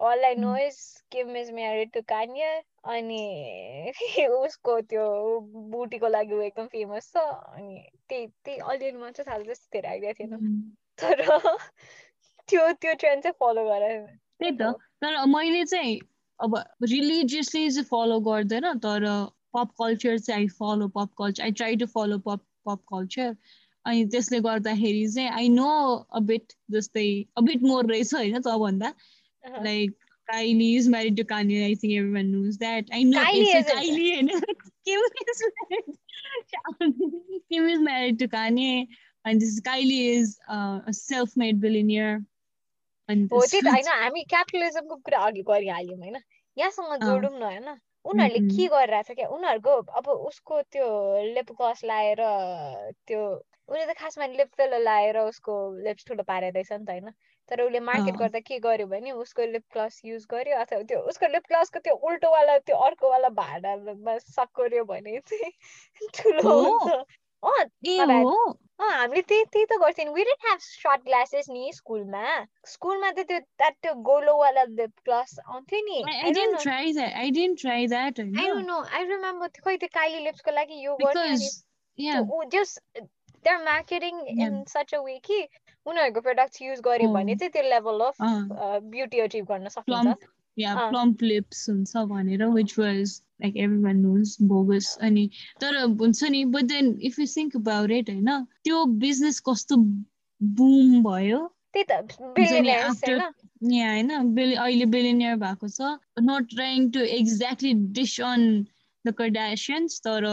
All 0.00 0.24
I 0.24 0.34
know 0.34 0.56
is 0.56 0.78
Kim 1.12 1.36
is 1.36 1.50
married 1.54 1.90
to 1.92 2.00
Kanye 2.08 2.50
अनि 2.92 3.92
उसको 4.28 4.80
त्यो 4.90 5.04
बुटीको 5.74 6.08
लागि 6.08 6.34
ऊ 6.34 6.40
एकदम 6.40 6.66
फेमस 6.66 7.12
छ 7.12 7.16
अनि 7.16 7.88
त्यही 8.08 8.26
त्यही 8.44 8.58
अलिअलि 8.72 8.98
मात्रै 8.98 9.24
थाहा 9.24 9.38
त्यस्तो 9.38 9.68
धेरै 9.72 9.88
आइडिया 9.88 10.12
थिएन। 10.12 10.60
तर 10.98 11.24
त्यो 12.48 12.72
त्यो 12.72 12.94
ट्रेन्ड 12.94 13.22
चाहिँ 13.22 13.36
फलो 13.40 13.64
गरेर 13.64 14.23
त्यही 14.44 14.56
त 14.60 14.72
तर 15.02 15.24
मैले 15.24 15.64
चाहिँ 15.64 15.98
अब 16.40 16.56
रिलिजियसली 16.82 17.70
चाहिँ 17.70 17.84
फलो 17.90 18.20
गर्दैन 18.20 18.72
तर 18.84 19.06
पप 19.54 19.74
कल्चर 19.80 20.18
चाहिँ 20.18 20.40
I 20.40 20.48
follow 20.60 20.88
pop 20.88 21.10
culture 21.18 21.42
I 21.44 21.50
try 21.50 21.76
to 21.76 21.86
follow 21.86 22.18
pop 22.18 22.44
pop 22.66 22.80
culture 22.92 23.34
अनि 23.84 24.04
त्यसले 24.12 24.40
गर्दाखेरि 24.40 25.08
चाहिँ 25.14 25.28
आई 25.28 25.48
नो 25.48 25.72
अबिट 26.20 26.52
जस्तै 26.70 27.06
अबिट 27.36 27.62
मोर 27.62 27.86
रहेछ 27.86 28.14
होइन 28.14 28.40
त्योभन्दा 28.40 28.94
like 29.44 30.00
Kylie 30.32 30.76
is 30.76 30.88
married 30.88 31.18
to 31.18 31.24
Kanye. 31.24 31.70
I 31.70 31.74
think 31.74 31.98
everyone 31.98 32.32
knows 32.32 32.56
that. 32.58 32.86
I 32.90 33.02
know 33.02 33.22
Kylie 33.22 33.48
it's 33.56 33.70
Kylie 33.70 34.18
and 34.18 34.30
Kim 34.86 35.00
is 35.32 35.42
married. 35.70 35.98
Kim 37.52 37.68
is 37.68 37.80
married 37.80 38.18
to 38.20 38.28
Kanye, 38.28 38.88
and 39.24 39.38
this 39.38 39.60
हो 43.30 43.40
त्यही 43.44 43.62
त 43.62 43.68
होइन 43.68 43.88
हामी 43.94 44.22
क्यापिटलिजमको 44.26 44.96
कुरा 44.98 45.18
अघि 45.26 45.42
गरिहाल्यौँ 45.44 45.98
होइन? 45.98 46.16
यहाँसँग 46.56 46.94
जोडौँ 47.02 47.30
न 47.32 47.42
होइन? 47.42 47.68
उनीहरूले 48.04 48.40
के 48.50 48.66
गरिरहेछ 48.68 49.10
क्या? 49.12 49.28
उनीहरूको 49.28 49.74
अब 49.92 50.08
उसको 50.08 50.60
त्यो 50.72 50.86
लिप 51.34 51.52
ग्लस 51.52 51.84
लाएर 51.84 52.20
त्यो 53.06 53.20
उसले 53.68 53.84
त 53.86 53.96
खासमा 53.98 54.26
लिप 54.32 54.48
फिलर 54.56 54.78
लाएर 54.80 55.18
उसको 55.20 55.54
लिप्स 55.84 56.06
ठुलो 56.06 56.22
पारेदैछ 56.24 56.72
नि 56.72 56.84
त 56.84 56.90
होइन? 56.90 57.10
तर 57.48 57.60
उसले 57.62 57.80
मार्केट 57.82 58.16
गर्दा 58.16 58.40
के 58.40 58.58
गर्यो 58.60 58.86
भने 58.86 59.10
उसको 59.14 59.46
लिप 59.46 59.64
ग्लस 59.72 60.00
युज 60.04 60.26
गर्यो 60.30 60.56
अथवा 60.58 60.82
त्यो 60.84 61.00
उसको 61.08 61.26
लिप 61.28 61.42
ग्लसको 61.48 61.78
त्यो 61.80 61.94
उल्टोवाला 62.08 62.58
त्यो 62.60 62.76
अर्कोवाला 62.86 63.28
भाँडामा 63.40 64.16
सकोर्यो 64.28 64.84
भने 64.84 65.18
चाहिँ 65.26 65.50
ठुलो 66.14 66.42
हुन्छ। 66.60 66.96
हामीले 68.80 69.20
त्यही 69.20 69.44
त्यही 69.44 69.64
त 69.64 69.72
गर्थ्यौँ। 69.80 70.14
We 70.14 70.22
didn't 70.24 70.46
have 70.46 70.58
short 70.60 71.00
glasses 71.04 71.46
नि 71.50 71.72
स्कुलमा। 71.74 72.44
स्कुलमा 72.66 73.10
त 73.10 73.18
त्यो 73.28 73.38
त्यो 73.60 73.92
गोलोवाला 73.94 74.64
ग्लस 74.78 75.38
आउँथ्यो 75.46 75.80
नि. 75.80 75.98
I 78.98 79.02
remember 79.02 79.48
खै 79.64 79.76
त्यो 79.76 79.88
काइली 79.94 80.24
लिप्सको 80.24 80.50
लागि 80.50 80.76
यो 80.84 80.96
yeah. 81.96 82.20
just 82.50 82.80
they're 83.44 83.64
marketing 83.64 84.18
in 84.26 84.64
such 84.66 84.92
a 84.94 85.00
way 85.02 85.18
कि 85.18 85.48
उनीहरूको 85.86 86.20
प्रडक्ट 86.20 86.62
युज 86.62 86.80
गर्यो 86.80 87.08
भने 87.12 87.34
चाहिँ 87.34 87.52
त्यो 87.52 87.62
लेभल 87.62 88.00
अफ 88.00 88.16
ब्युटी 88.82 89.20
अचिभ 89.20 89.44
गर्न 89.44 89.68
सकिन्छ। 89.68 90.33
या 90.57 90.75
प्लम्प 90.89 91.23
लिप्स 91.23 91.69
हुन्छ 91.69 92.03
भनेर 92.07 92.45
which 92.55 92.77
was 92.79 93.21
like 93.41 93.57
everyone 93.83 93.99
knows 93.99 94.35
bogus 94.51 94.97
अनि 95.01 95.29
तर 95.61 95.79
हुन्छ 96.01 96.23
नि 96.35 96.43
but 96.55 96.71
then 96.73 96.97
if 97.09 97.19
you 97.19 97.25
think 97.37 97.55
about 97.55 97.91
it 97.91 98.09
होइन 98.09 98.45
त्यो 98.63 98.83
बिजनेस 99.05 99.39
कस्तो 99.49 99.77
बुम 100.41 101.01
भयो 101.03 101.41
होइन 103.87 104.09
अहिले 104.09 104.85
बिलिनियर 104.97 105.35
भएको 105.45 105.67
छ 105.69 105.97
not 106.29 106.49
trying 106.55 106.89
to 106.91 106.99
exactly 107.17 107.73
diss 107.99 108.19
on 108.29 108.47
the 109.05 109.13
Kardashians 109.17 109.99
तर 110.07 110.31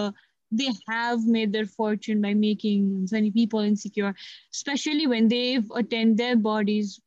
they 0.53 0.71
have 0.89 1.27
made 1.27 1.53
their 1.53 1.67
fortune 1.67 2.21
by 2.21 2.33
making 2.35 3.09
people 3.35 3.61
insecure, 3.61 4.15
especially 4.55 5.07
when 5.07 5.29
they've 5.29 5.71
attained 5.75 6.19
their 6.19 6.37
bodies 6.37 7.01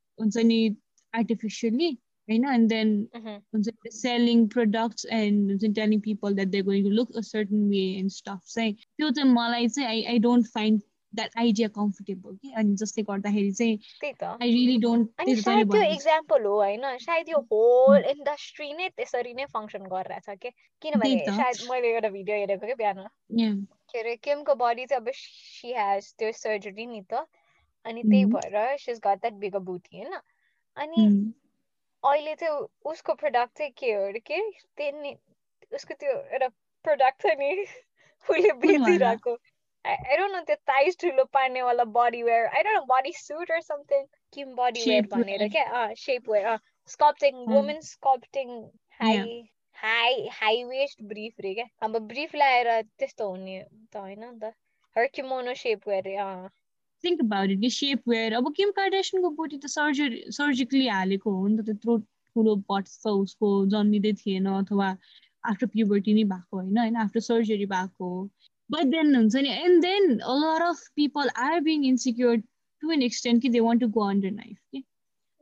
artificially. 1.14 1.98
And 2.27 2.71
then 2.71 3.09
mm-hmm. 3.15 3.61
selling 3.91 4.49
products 4.49 5.05
and 5.05 5.61
telling 5.75 6.01
people 6.01 6.35
that 6.35 6.51
they're 6.51 6.63
going 6.63 6.85
to 6.85 6.91
look 6.91 7.11
a 7.15 7.23
certain 7.23 7.69
way 7.69 7.99
and 7.99 8.11
stuff. 8.11 8.41
Saying, 8.45 8.79
I, 8.99 10.05
I 10.09 10.19
don't 10.19 10.45
find 10.45 10.83
that 11.13 11.37
idea 11.39 11.69
comfortable 11.75 12.37
कि 12.37 12.53
अनि 12.61 12.75
जसले 12.77 13.03
गर्दाखेरि 13.11 13.53
चाहिँ 13.53 13.77
त्यही 14.01 14.13
त 14.21 14.25
I 14.25 14.51
really 14.51 14.77
don't 14.85 15.21
अनि 15.21 15.35
सायद 15.43 15.71
त्यो 15.73 15.83
इक्जाम्पल 15.93 16.45
हो 16.45 16.55
होइन 16.55 16.87
सायद 17.05 17.29
यो 17.29 17.41
होल 17.53 18.09
इन्डस्ट्री 18.15 18.73
नै 18.81 18.89
त्यसरी 18.97 19.35
नै 19.35 19.47
फङ्सन 19.55 19.87
गरिरहेछ 19.93 20.39
के 20.43 20.51
किनभने 20.83 21.37
सायद 21.39 21.63
मैले 21.71 21.93
एउटा 21.95 22.11
भिडियो 22.17 22.41
हेरेको 22.41 22.67
क्या 22.67 22.79
बिहान 22.83 23.63
के 23.93 24.01
अरे 24.01 24.17
केमको 24.29 24.55
बडी 24.65 24.87
चाहिँ 24.87 25.03
अब 25.03 25.13
सी 25.21 25.75
हेज 25.79 26.13
त्यो 26.19 26.33
सर्जरी 26.41 26.87
नि 26.87 27.03
त 27.13 27.25
अनि 27.85 28.03
त्यही 28.03 28.25
भएर 28.37 28.77
सिज 28.87 29.01
गट 29.09 29.25
द्याट 29.27 29.41
बिग 29.47 29.57
बुटी 29.71 29.97
होइन 29.97 30.21
अनि 30.77 31.09
अहिले 32.11 32.35
चाहिँ 32.35 32.67
उसको 32.93 33.15
प्रडक्ट 33.15 33.59
चाहिँ 33.59 33.73
के 33.79 33.93
हो 33.93 34.05
अरे 34.09 34.21
के? 34.31 34.41
त्यही 34.77 35.15
उसको 35.73 35.95
त्यो 35.95 36.13
एउटा 36.13 36.49
प्रडक्ट 36.85 37.23
छ 37.23 37.37
नि 37.39 37.51
उसले 38.31 38.53
बेचिरहेको 38.65 39.37
I 39.85 40.17
don't 40.17 40.33
know 40.33 40.41
the 40.49 40.57
thighs 40.69 40.95
ठुलो 41.01 41.25
पार्नेवाला 41.33 41.85
body 41.95 42.23
wear 42.23 42.47
I 42.47 42.63
don't 42.63 42.77
know 42.77 42.85
body 42.91 43.13
suit 43.13 43.51
or 43.51 43.61
something? 43.65 44.07
Kim 44.33 44.55
body 44.57 44.85
wear 44.91 45.07
भनेर 45.07 45.49
क्या? 45.49 45.65
अँ 45.81 45.95
सेप 46.03 46.31
वेयर 46.31 46.47
अँ। 46.47 46.59
Sculpting 46.89 47.45
women 47.49 47.81
sculpting 47.81 48.55
high 49.01 49.43
high 49.77 50.27
high 50.33 50.65
waist 50.65 51.03
brief 51.11 51.41
रे 51.41 51.55
क्या? 51.55 51.67
अब 51.83 51.99
ब्रिफ 52.09 52.35
लगाएर 52.35 52.83
त्यस्तो 52.99 53.29
हुने 53.29 53.59
त 53.93 53.97
होइन 53.97 54.25
नि 54.25 54.39
त। 54.41 54.53
हर 54.97 55.07
किमोनो 55.15 55.55
सेप 55.55 55.89
वेयर 55.89 56.09
अँ। 56.21 56.49
Think 57.05 57.21
about 57.27 57.51
it 57.57 57.77
shape 57.77 58.15
wear 58.15 58.39
अब 58.41 58.53
किम 58.57 58.71
कार्डेसनको 58.79 59.31
बोडी 59.43 59.59
त 59.59 59.73
सर्जरी 59.75 60.25
सर्जिकली 60.39 60.87
हालेको 60.89 61.37
हो 61.37 61.47
नि 61.47 61.59
त 61.59 61.67
त्यत्रो 61.69 61.99
ठुलो 61.99 62.57
बट्स 62.73 62.97
त 63.05 63.15
उसको 63.27 63.53
जन्मिँदै 63.77 64.13
थिएन 64.25 64.51
अथवा 64.55 64.89
आफ्टर 65.45 65.73
प्युबर्टी 65.77 66.19
नै 66.19 66.25
भएको 66.33 66.61
होइन 66.61 66.83
होइन 66.85 67.05
आफ्टर 67.05 67.29
सर्जरी 67.29 67.71
भएको 67.77 68.11
but 68.71 68.91
then 68.91 69.15
and 69.15 69.83
then 69.83 70.21
a 70.25 70.35
lot 70.35 70.63
of 70.63 70.77
people 70.97 71.27
are 71.37 71.61
being 71.61 71.85
insecure 71.85 72.37
to 72.83 72.91
an 72.91 73.03
extent 73.03 73.43
that 73.43 73.53
they 73.53 73.61
want 73.61 73.81
to 73.81 73.89
go 73.89 74.03
under 74.03 74.31
knife 74.31 74.59
okay? 74.69 74.85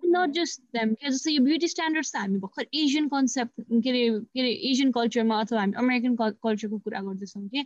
not 0.03 0.33
just 0.33 0.61
them 0.72 0.90
because 0.90 1.22
the 1.22 1.38
beauty 1.38 1.68
standards 1.68 2.12
हामी 2.14 2.38
भर्खर 2.40 2.66
Asian 2.75 3.09
concept 3.09 3.61
के 3.85 3.90
अरे 3.90 4.03
के 4.11 4.40
अरे 4.40 4.51
Asian 4.70 4.90
कल्चरमा 4.92 5.38
अथवा 5.40 5.61
हामी 5.61 5.72
American 5.83 6.16
कल्चरको 6.20 6.79
कुरा 6.79 7.01
गर्दैछौँ 7.03 7.46
कि 7.48 7.64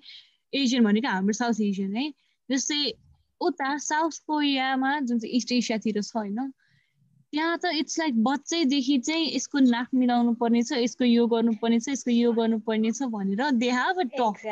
एसियन 0.53 0.85
भनेको 0.85 1.09
हाम्रो 1.09 1.33
साउथ 1.39 1.61
एसियन 1.69 1.97
है 1.97 2.05
जस्तै 2.49 2.79
उता 3.41 3.77
साउथ 3.79 4.19
कोरियामा 4.27 4.99
जुन 5.01 5.19
चाहिँ 5.19 5.35
इस्ट 5.37 5.53
एसियातिर 5.53 6.03
छ 6.03 6.17
होइन? 6.17 6.53
त्यहाँ 7.33 7.59
त 7.59 7.71
इट्स 7.75 7.99
लाइक 7.99 8.23
बच्चैदेखि 8.25 8.99
चाहिँ 8.99 9.27
यसको 9.35 9.59
नाक 9.59 9.89
मिलाउनु 9.95 10.33
पर्ने 10.41 10.63
छ 10.63 10.79
यसको 10.79 11.05
यो 11.05 11.27
गर्नुपर्ने 11.27 11.81
छ 11.81 11.89
यसको 11.89 12.11
यो 12.11 12.33
गर्नुपर्ने 12.33 12.93
छ 12.93 13.09
भनेर 13.13 13.51
दे 13.61 13.71
हेभ 13.71 13.99
अ 13.99 14.07
टक 14.15 14.47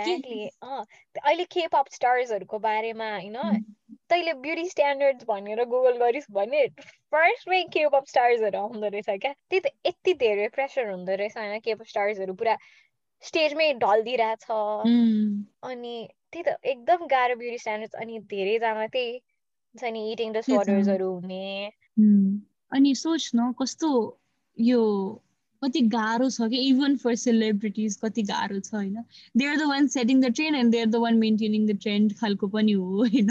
अहिले 1.23 1.45
के 1.45 1.67
पप 1.73 1.87
स्टार्सहरूको 1.91 2.59
बारेमा 2.59 3.11
होइन? 3.11 3.65
तैँले 4.09 4.33
ब्युटी 4.43 4.69
स्ट्यान्डर्ड 4.69 5.23
भनेर 5.29 5.65
गुगल 5.65 5.97
गरिस् 5.99 6.31
भने 6.31 6.67
फर्स्टमै 7.15 7.63
केपअप 7.73 8.07
स्टार्सहरू 8.09 8.59
आउँदो 8.59 8.89
रहेछ 8.89 9.11
क्या? 9.23 9.33
त्यही 9.33 9.61
त 9.61 9.73
यति 9.87 10.15
धेरै 10.21 10.49
प्रेसर 10.49 10.91
हुँदो 10.91 11.15
रहेछ 11.15 11.37
होइन 11.39 11.61
केपअप 11.61 11.87
स्टार्सहरू 11.87 12.35
पुरा 12.35 12.57
स्टेजमै 13.23 13.73
ढल्दिरहेछ 13.81 14.45
अनि 15.65 15.97
त्यही 16.35 16.45
त 16.47 16.57
एकदम 16.75 17.07
गाह्रो 17.11 17.35
ब्युटी 17.39 17.59
स्ट्यान्डर्ड 17.59 18.01
अनि 18.03 18.19
धेरैजना 18.31 18.87
त्यही 18.95 19.19
छ 19.75 19.91
नि 19.95 20.01
इटिङ 20.13 20.33
डिसअर्डर्सहरू 20.33 21.11
हुने। 21.13 21.45
अनि 22.73 22.95
सोच 22.95 23.31
न 23.35 23.53
कस्तो 23.61 23.91
यो 24.59 24.81
कति 25.63 25.81
गाह्रो 25.93 26.29
छ 26.31 26.47
कि 26.51 26.59
इभन 26.69 26.97
फर 27.03 27.15
सेलिब्रिटिज 27.17 27.97
कति 28.03 28.23
गाह्रो 28.31 28.59
छ 28.61 28.75
होइन? 28.75 28.97
They 29.37 29.47
are 29.47 29.57
the 29.57 29.69
one 29.71 29.87
setting 29.95 30.21
the 30.21 30.33
trend 30.35 30.57
and 30.59 30.73
they 30.73 30.81
are 30.81 30.87
the 30.87 30.97
one 31.05 31.19
maintaining 31.19 31.67
the 31.67 31.79
trend 31.83 32.15
खालको 32.19 32.49
पनि 32.57 32.73
हो 32.73 32.87
होइन? 32.99 33.31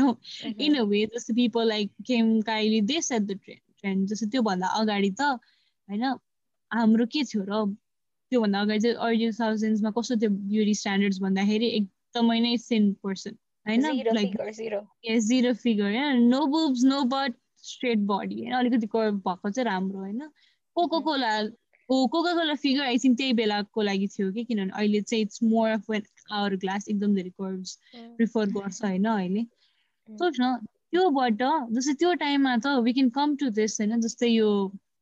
इन 0.68 0.76
अ 0.76 0.84
वे 0.94 1.06
जस्तो 1.16 1.34
people 1.36 1.68
like 1.70 1.92
Kim 2.08 2.42
Kylie 2.50 2.82
they 2.92 3.02
set 3.02 3.22
the 3.22 3.38
trend 3.44 3.62
trend 3.80 4.08
जस्तो 4.10 4.30
त्योभन्दा 4.36 4.68
अगाडि 4.82 5.12
त 5.20 5.22
होइन? 5.22 6.04
हाम्रो 6.72 7.06
के 7.14 7.24
थियो 7.24 7.44
र? 7.50 7.64
त्योभन्दा 8.32 8.62
अगाडि 8.62 8.80
चाहिँ 8.82 8.96
अर्ली 9.08 9.32
थाउजन्ड्समा 9.40 9.92
कस्तो 9.98 10.16
थियो 10.18 10.30
ब्युटी 10.50 10.74
स्ट्यान्डर्ड्स 10.76 11.20
भन्दाखेरि 11.22 11.70
एकदमै 12.16 12.40
नै 12.40 12.58
सेन 12.60 12.94
पर्सन 13.02 13.38
होइन 13.66 13.86
लाइक 14.12 15.20
जिरो 15.24 15.54
फिगर 15.56 15.84
होइन 15.92 16.24
no 16.28 16.46
boobs 16.48 16.84
no 16.86 17.02
but 17.10 17.36
straight 17.64 18.00
body 18.08 18.36
होइन 18.38 18.54
अलिकति 18.56 18.88
कर्भ 18.88 19.20
भएको 19.22 19.50
चाहिँ 19.50 19.66
राम्रो 19.66 20.00
होइन 20.00 20.28
कोको 20.76 21.00
कोला 21.02 21.32
हो 21.90 21.96
coca 22.08 22.34
cola 22.34 22.56
figure 22.58 22.84
I 22.84 22.98
think 22.98 23.18
त्यही 23.18 23.34
बेलाको 23.34 23.82
लागि 23.82 24.08
थियो 24.10 24.32
कि 24.32 24.44
किनभने 24.44 24.72
अहिले 24.74 25.02
चाहिँ 25.04 25.24
it's 25.24 25.44
more 25.46 25.70
of 25.70 25.92
an 25.92 26.06
hourglass 26.58 26.88
एकदम 26.88 27.16
धेरै 27.16 27.30
कर्भ्स 27.32 27.78
प्रिफर 28.18 28.50
गर्छ 28.52 28.84
होइन 28.84 29.06
अहिले 29.08 29.44
सोच 30.10 30.40
न 30.40 30.54
त्योबाट 30.92 31.44
जस्तै 31.74 31.94
त्यो 31.96 32.14
टाइममा 32.22 32.56
त 32.58 32.78
we 32.82 32.94
can 32.94 33.10
come 33.12 33.36
to 33.36 33.50
this 33.56 33.80
होइन 33.82 34.02
जस्तै 34.02 34.30
यो 34.30 34.50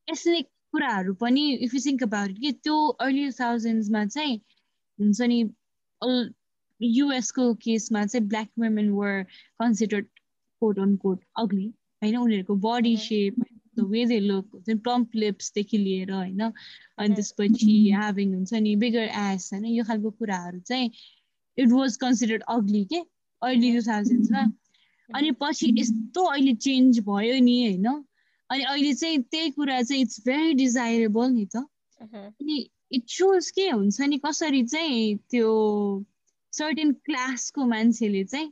एथनिक 0.08 0.52
कुराहरू 0.74 1.14
पनि 1.20 1.48
इफ 1.60 1.74
यु 1.74 1.82
थिङ्क 1.82 2.04
अबाउट 2.04 2.38
कि 2.38 2.52
त्यो 2.60 2.78
अर्ली 3.00 3.32
थाउजन्ड्समा 3.40 4.06
चाहिँ 4.10 4.38
हुन्छ 5.00 5.32
नि 5.32 5.42
युएसको 6.82 7.54
केसमा 7.54 8.06
चाहिँ 8.06 8.28
black 8.28 8.48
women 8.60 8.90
were 8.90 9.24
considered 9.60 10.08
quote 10.62 10.80
on 10.80 10.96
quote 10.96 11.20
ugly 11.38 11.68
होइन 12.04 12.18
उनीहरूको 12.18 12.56
body 12.56 12.96
shape 12.98 13.44
the 13.78 13.84
way 13.90 14.06
they 14.06 14.20
look 14.20 14.48
हुन्छ 14.54 14.78
प्लम्प 14.84 15.16
लिप्सदेखि 15.16 15.78
लिएर 15.78 16.12
होइन? 16.12 16.42
अनि 16.98 17.16
त्यसपछि 17.16 17.74
ह्याभिङ 17.90 18.34
हुन्छ 18.34 18.54
नि 18.54 18.76
बिगर 18.76 19.10
एस 19.24 19.50
होइन? 19.54 19.66
यो 19.66 19.84
खालको 19.84 20.10
कुराहरू 20.12 20.60
चाहिँ 20.60 20.92
इट 21.58 21.72
वाज 21.72 21.96
कन्सिडर्ड 21.98 22.44
अग्ली 22.48 22.84
के? 22.86 23.04
अर्ली 23.42 23.72
टु 23.78 23.82
थाउजन्ड्समा 23.88 24.52
अनि 25.10 25.32
पछि 25.32 25.74
यस्तो 25.78 26.24
अहिले 26.24 26.54
चेन्ज 26.54 27.00
भयो 27.00 27.40
नि 27.44 27.64
होइन? 27.64 28.04
अनि 28.50 28.64
अहिले 28.64 28.94
चाहिँ 28.94 29.22
त्यही 29.22 29.50
कुरा 29.50 29.82
चाहिँ 29.82 30.02
इट्स 30.02 30.24
भेरी 30.26 30.54
डिजायरेबल 30.54 31.30
नि 31.32 31.46
त। 31.46 31.66
अनि 32.02 32.70
इट 32.92 33.10
सोज 33.10 33.52
के 33.52 33.70
हुन्छ 33.70 34.02
नि 34.02 34.18
कसरी 34.18 34.64
चाहिँ 34.64 35.18
त्यो 35.30 35.50
सर्टेन 36.54 36.92
क्लासको 37.06 37.66
मान्छेले 37.66 38.24
चाहिँ 38.26 38.52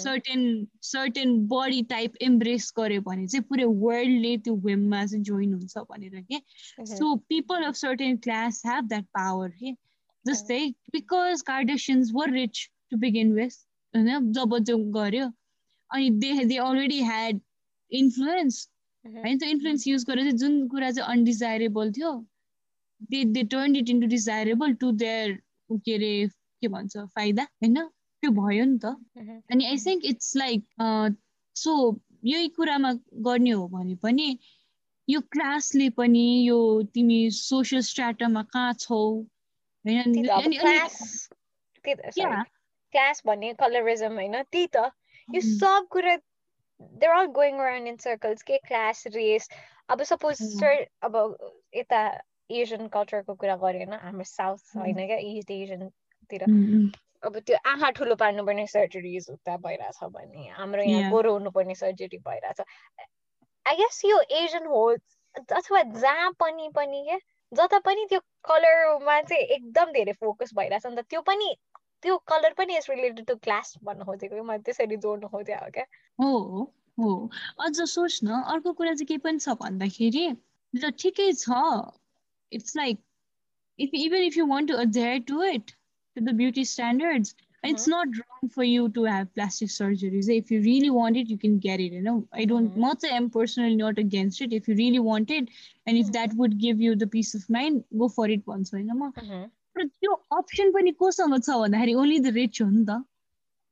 certain 0.00 0.66
certain 0.82 1.36
body 1.48 1.82
type 1.90 2.16
embrace 2.22 2.72
गर्यो 2.78 3.00
भने 3.02 3.26
चाहिँ 3.26 3.44
पुरै 3.48 3.64
वर्ल्डले 3.64 4.36
त्यो 4.44 4.54
वेममा 4.66 5.04
चाहिँ 5.06 5.22
जोइन 5.24 5.52
हुन्छ 5.54 5.78
भनेर 5.90 6.20
के। 6.30 6.38
So 6.86 7.14
people 7.28 7.64
of 7.64 7.74
certain 7.76 8.16
class 8.26 8.62
have 8.66 8.88
that 8.88 9.04
power 9.14 9.48
के। 9.60 9.72
जस्तै 10.24 10.60
because 10.92 11.42
Kardashians 11.46 12.10
were 12.14 12.30
rich 12.32 12.68
to 12.90 12.96
begin 12.98 13.32
with 13.34 13.56
होइन 13.94 14.32
जब 14.32 14.58
जो 14.58 14.76
गर्यो 14.92 15.26
अनि 15.90 16.10
they 16.20 16.44
they 16.44 16.56
already 16.58 17.00
had 17.02 17.40
influence 17.92 18.68
होइन 19.04 19.38
त्यो 19.38 19.48
इन्फ्लुएन्स 19.48 19.86
युज 19.86 20.04
गरेर 20.04 20.24
चाहिँ 20.24 20.38
जुन 20.38 20.66
कुरा 20.68 20.90
चाहिँ 20.90 21.10
अनडिजायरेबल 21.10 21.92
थियो 21.92 22.12
they 23.10 23.24
they 23.34 23.42
turn 23.52 23.76
it 23.76 23.90
into 23.90 24.06
desirable 24.06 24.74
to 24.80 24.90
their 25.04 25.32
के 25.70 25.94
अरे 25.94 26.12
के 26.64 26.68
भन्छ 26.74 27.06
फाइदा? 27.14 27.42
होइन? 27.62 27.78
त्यो 28.22 28.30
भयो 28.40 28.64
नि 28.64 28.78
त। 28.78 28.96
अनि 29.52 29.64
I 29.66 29.76
think 29.86 30.04
it's 30.10 30.36
like 30.36 30.60
so 31.56 31.72
यही 32.24 32.48
कुरामा 32.58 32.92
गर्ने 33.28 33.50
हो 33.50 33.68
भने 33.68 33.94
पनि 34.02 34.28
यो 35.08 35.20
क्लासले 35.32 35.88
पनि 36.00 36.26
यो 36.48 36.58
तिमी 36.94 37.18
सोसियल 37.38 37.82
स्ट्राटामा 37.82 38.42
कहाँ 38.52 38.72
छौ? 38.80 39.00
क्लास 41.84 43.22
भन्ने 43.26 43.52
कलरिजम 43.60 44.14
होइन 44.14 44.42
त्यही 44.42 44.66
त। 44.76 44.90
यो 45.28 45.40
सब 45.40 45.86
कुरा 45.90 46.14
there 46.80 47.10
are 47.12 47.26
going 47.36 47.58
around 47.58 47.88
in 47.88 47.96
circles 47.96 48.42
के 48.42 48.58
क्लास 48.68 49.06
रेस 49.14 49.48
अब 49.88 50.02
सपोज 50.02 50.36
सर 50.42 50.86
अब 51.02 51.14
यता 51.76 52.00
एसियन 52.50 52.88
कल्चरको 52.88 53.34
कुरा 53.34 53.56
गरेन 53.56 53.92
हाम्रो 53.92 54.24
साउथ 54.24 54.76
होइन 54.76 55.06
क्या 55.06 55.16
इस्ट 55.16 55.50
एसियनतिर 56.34 57.02
अब 57.26 57.38
त्यो 57.46 57.56
आँखा 57.66 57.90
ठुलो 57.96 58.14
पार्नुपर्ने 58.20 58.66
सर्जरिज 58.66 59.26
उता 59.30 59.56
भइरहेछ 59.66 60.04
भने 60.12 60.48
हाम्रो 60.56 60.82
यहाँ 60.82 61.10
गोरो 61.10 61.32
हुनुपर्ने 61.32 61.74
सर्जरी 61.74 62.18
भइरहेछ। 62.28 62.60
आई 63.66 63.76
गेस 63.76 64.00
यो 64.04 64.20
एजियन 64.40 64.66
हो 64.66 64.82
अथवा 65.34 65.82
जहाँ 66.00 66.30
पनि 66.40 66.68
पनि 66.74 67.02
क्या 67.06 67.18
जता 67.52 67.78
पनि 67.86 68.06
त्यो 68.08 68.20
कलरमा 68.44 69.20
चाहिँ 69.20 69.42
एकदम 69.56 69.92
धेरै 69.92 70.12
फोकस 70.20 70.50
भइरहेछ 70.56 70.86
नि 70.86 70.96
त 70.96 71.06
त्यो 71.10 71.20
पनि 71.28 71.54
त्यो 72.02 72.16
कलर 72.28 72.52
पनि 72.58 72.76
इज 72.76 72.86
रिलेटेड 72.90 73.26
टु 73.26 73.34
क्लास 73.44 73.74
भन्नु 73.84 74.04
खोजेको 74.04 74.42
मैले 74.44 74.62
त्यसरी 74.62 74.96
जोड्नु 75.04 75.28
खोजेँ 75.28 75.56
हो 75.56 75.70
क्या। 75.74 75.84
हो 76.20 76.32
हो। 77.00 77.30
अझ 77.60 77.76
सोच 77.80 78.20
न 78.24 78.42
अर्को 78.54 78.72
कुरा 78.72 78.92
चाहिँ 78.94 79.06
के 79.06 79.16
पनि 79.24 79.38
छ 79.38 79.56
भन्दाखेरि 79.62 80.26
ल 80.74 80.90
ठिकै 81.00 81.32
छ। 81.32 81.48
It's 82.52 82.76
like 82.76 83.00
if 83.78 83.90
even 83.94 84.22
if 84.22 84.36
you 84.36 84.46
want 84.46 84.70
to 84.70 84.76
adhere 84.78 85.18
to 85.28 85.42
it 85.44 85.70
to 86.15 86.23
the 86.23 86.33
beauty 86.33 86.63
standards. 86.63 87.33
Mm-hmm. 87.33 87.71
It's 87.71 87.87
not 87.87 88.07
wrong 88.07 88.49
for 88.49 88.63
you 88.63 88.89
to 88.89 89.03
have 89.03 89.33
plastic 89.35 89.69
surgeries. 89.69 90.29
If 90.29 90.49
you 90.51 90.61
really 90.61 90.89
want 90.89 91.17
it, 91.17 91.29
you 91.29 91.37
can 91.37 91.59
get 91.59 91.79
it. 91.79 91.91
You 91.91 92.01
know, 92.01 92.27
I 92.33 92.45
don't 92.45 92.69
mm-hmm. 92.69 92.81
not 92.81 93.01
say 93.01 93.15
I'm 93.15 93.29
personally 93.29 93.75
not 93.75 93.97
against 93.97 94.41
it. 94.41 94.53
If 94.53 94.67
you 94.67 94.75
really 94.75 94.99
want 94.99 95.29
it, 95.29 95.49
and 95.85 95.97
if 95.97 96.05
mm-hmm. 96.05 96.11
that 96.13 96.33
would 96.35 96.57
give 96.57 96.79
you 96.79 96.95
the 96.95 97.07
peace 97.07 97.33
of 97.35 97.49
mind, 97.49 97.83
go 97.97 98.09
for 98.09 98.29
it 98.29 98.45
once. 98.47 98.71
होइन 98.71 98.91
म 98.93 99.11
तर 99.75 99.85
त्यो 99.85 100.13
option 100.37 100.71
पनि 100.75 100.91
कोसँग 101.01 101.35
छ 101.45 101.55
भन्दाखेरि 101.63 101.93
only 102.03 102.19
the 102.19 102.33
rich 102.37 102.61
हो 102.61 102.69
नि 102.69 102.83
त 102.85 102.95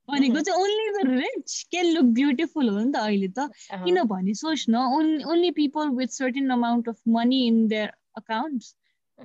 भनेको 0.08 0.40
चाहिँ 0.48 0.60
only 0.62 0.86
the 0.96 1.00
rich 1.08 1.56
can 1.70 1.86
look 1.94 2.12
beautiful 2.18 2.68
हो 2.68 2.78
नि 2.78 2.92
त 2.92 3.02
अहिले 3.08 3.28
त 3.38 3.84
किनभने 3.84 4.34
सोच 4.42 4.64
न 4.74 4.84
only 5.32 5.50
people 5.58 5.90
with 5.98 6.14
certain 6.18 6.48
amount 6.58 6.88
of 6.88 7.00
money 7.16 7.40
in 7.46 7.66
their 7.74 7.92
accounts 8.22 8.74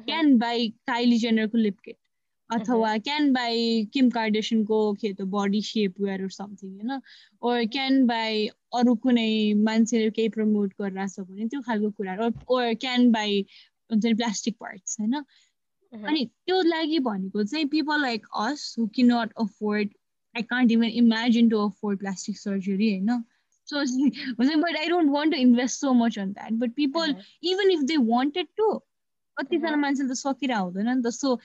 can 0.10 0.38
buy 0.44 0.68
Kylie 0.92 1.18
जेनरको 1.26 1.58
lip 1.58 1.80
किट 1.86 1.98
अथवा 2.51 2.97
क्यान 2.99 3.33
बाई 3.33 3.85
किम 3.93 4.11
कार्डेसनको 4.11 4.77
के 5.01 5.13
त 5.13 5.23
body 5.35 5.63
shape 5.63 6.01
wear 6.01 6.23
or 6.23 6.29
something 6.31 6.71
होइन? 6.71 7.01
ओर 7.43 7.65
क्यान 7.73 8.07
बाई 8.07 8.47
अरू 8.75 8.95
कुनै 8.95 9.53
मान्छेले 9.55 10.11
केही 10.11 10.29
प्रमोट 10.29 10.73
गरिरहेछ 10.81 11.21
भने 11.21 11.49
त्यो 11.49 11.61
खालको 11.61 11.91
कुराहरू 11.91 12.31
ओर 12.49 12.75
क्यान 12.75 13.11
बाई 13.13 13.41
हुन्छ 13.91 14.05
नि 14.05 14.15
प्लास्टिक 14.15 14.57
पार्ट्स 14.61 15.01
होइन? 15.01 15.15
अनि 15.93 16.25
त्यो 16.47 16.61
लागि 16.63 16.99
भनेको 16.99 17.45
चाहिँ 17.45 17.67
पिपल 17.69 18.03
लाइक 18.03 18.27
अस 18.37 18.75
हु 18.79 18.87
कि 18.87 19.03
not 19.03 19.33
afford 19.41 19.95
I 20.35 20.43
can't 20.43 20.73
even 20.73 20.99
imagine 21.03 21.49
to 21.49 21.59
afford 21.59 21.99
plastic 21.99 22.39
surgery 22.39 22.91
होइन? 22.91 23.23
सो 23.69 23.79
हुन्छ 24.39 24.57
but 24.57 24.77
I 24.77 24.89
don't 24.89 25.11
want 25.11 25.35
to 25.35 25.41
invest 25.41 25.81
so 25.81 25.93
much 25.93 26.19
on 26.19 26.33
that 26.33 26.53
but 26.53 26.75
people 26.75 27.15
even 27.43 27.71
if 27.71 27.81
they 27.81 27.97
wanted 28.11 28.47
to 28.57 28.73
कतिजना 29.37 29.77
मान्छेले 29.77 30.09
त 30.09 30.13
सकिरहेको 30.19 30.65
हुँदैन 30.65 30.97
नि 30.97 31.03
त। 31.03 31.15
सो 31.15 31.41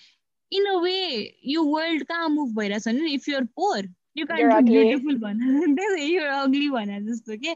इन 0.54 0.66
अ 0.66 0.76
वे 0.80 0.98
यो 1.46 1.64
वर्ल्ड 1.64 2.04
कहाँ 2.04 2.30
मुभ 2.30 2.56
भइरहेछ 2.60 2.88
भने 2.88 3.12
if 3.12 3.30
you're 3.30 3.44
poor 3.56 3.88
you 4.18 4.26
can 4.26 4.66
beautiful 4.66 5.18
भन 5.18 5.78
युआर 6.00 6.28
अग्ली 6.28 6.70
भने 6.70 7.02
जस्तो 7.02 7.38
के 7.38 7.56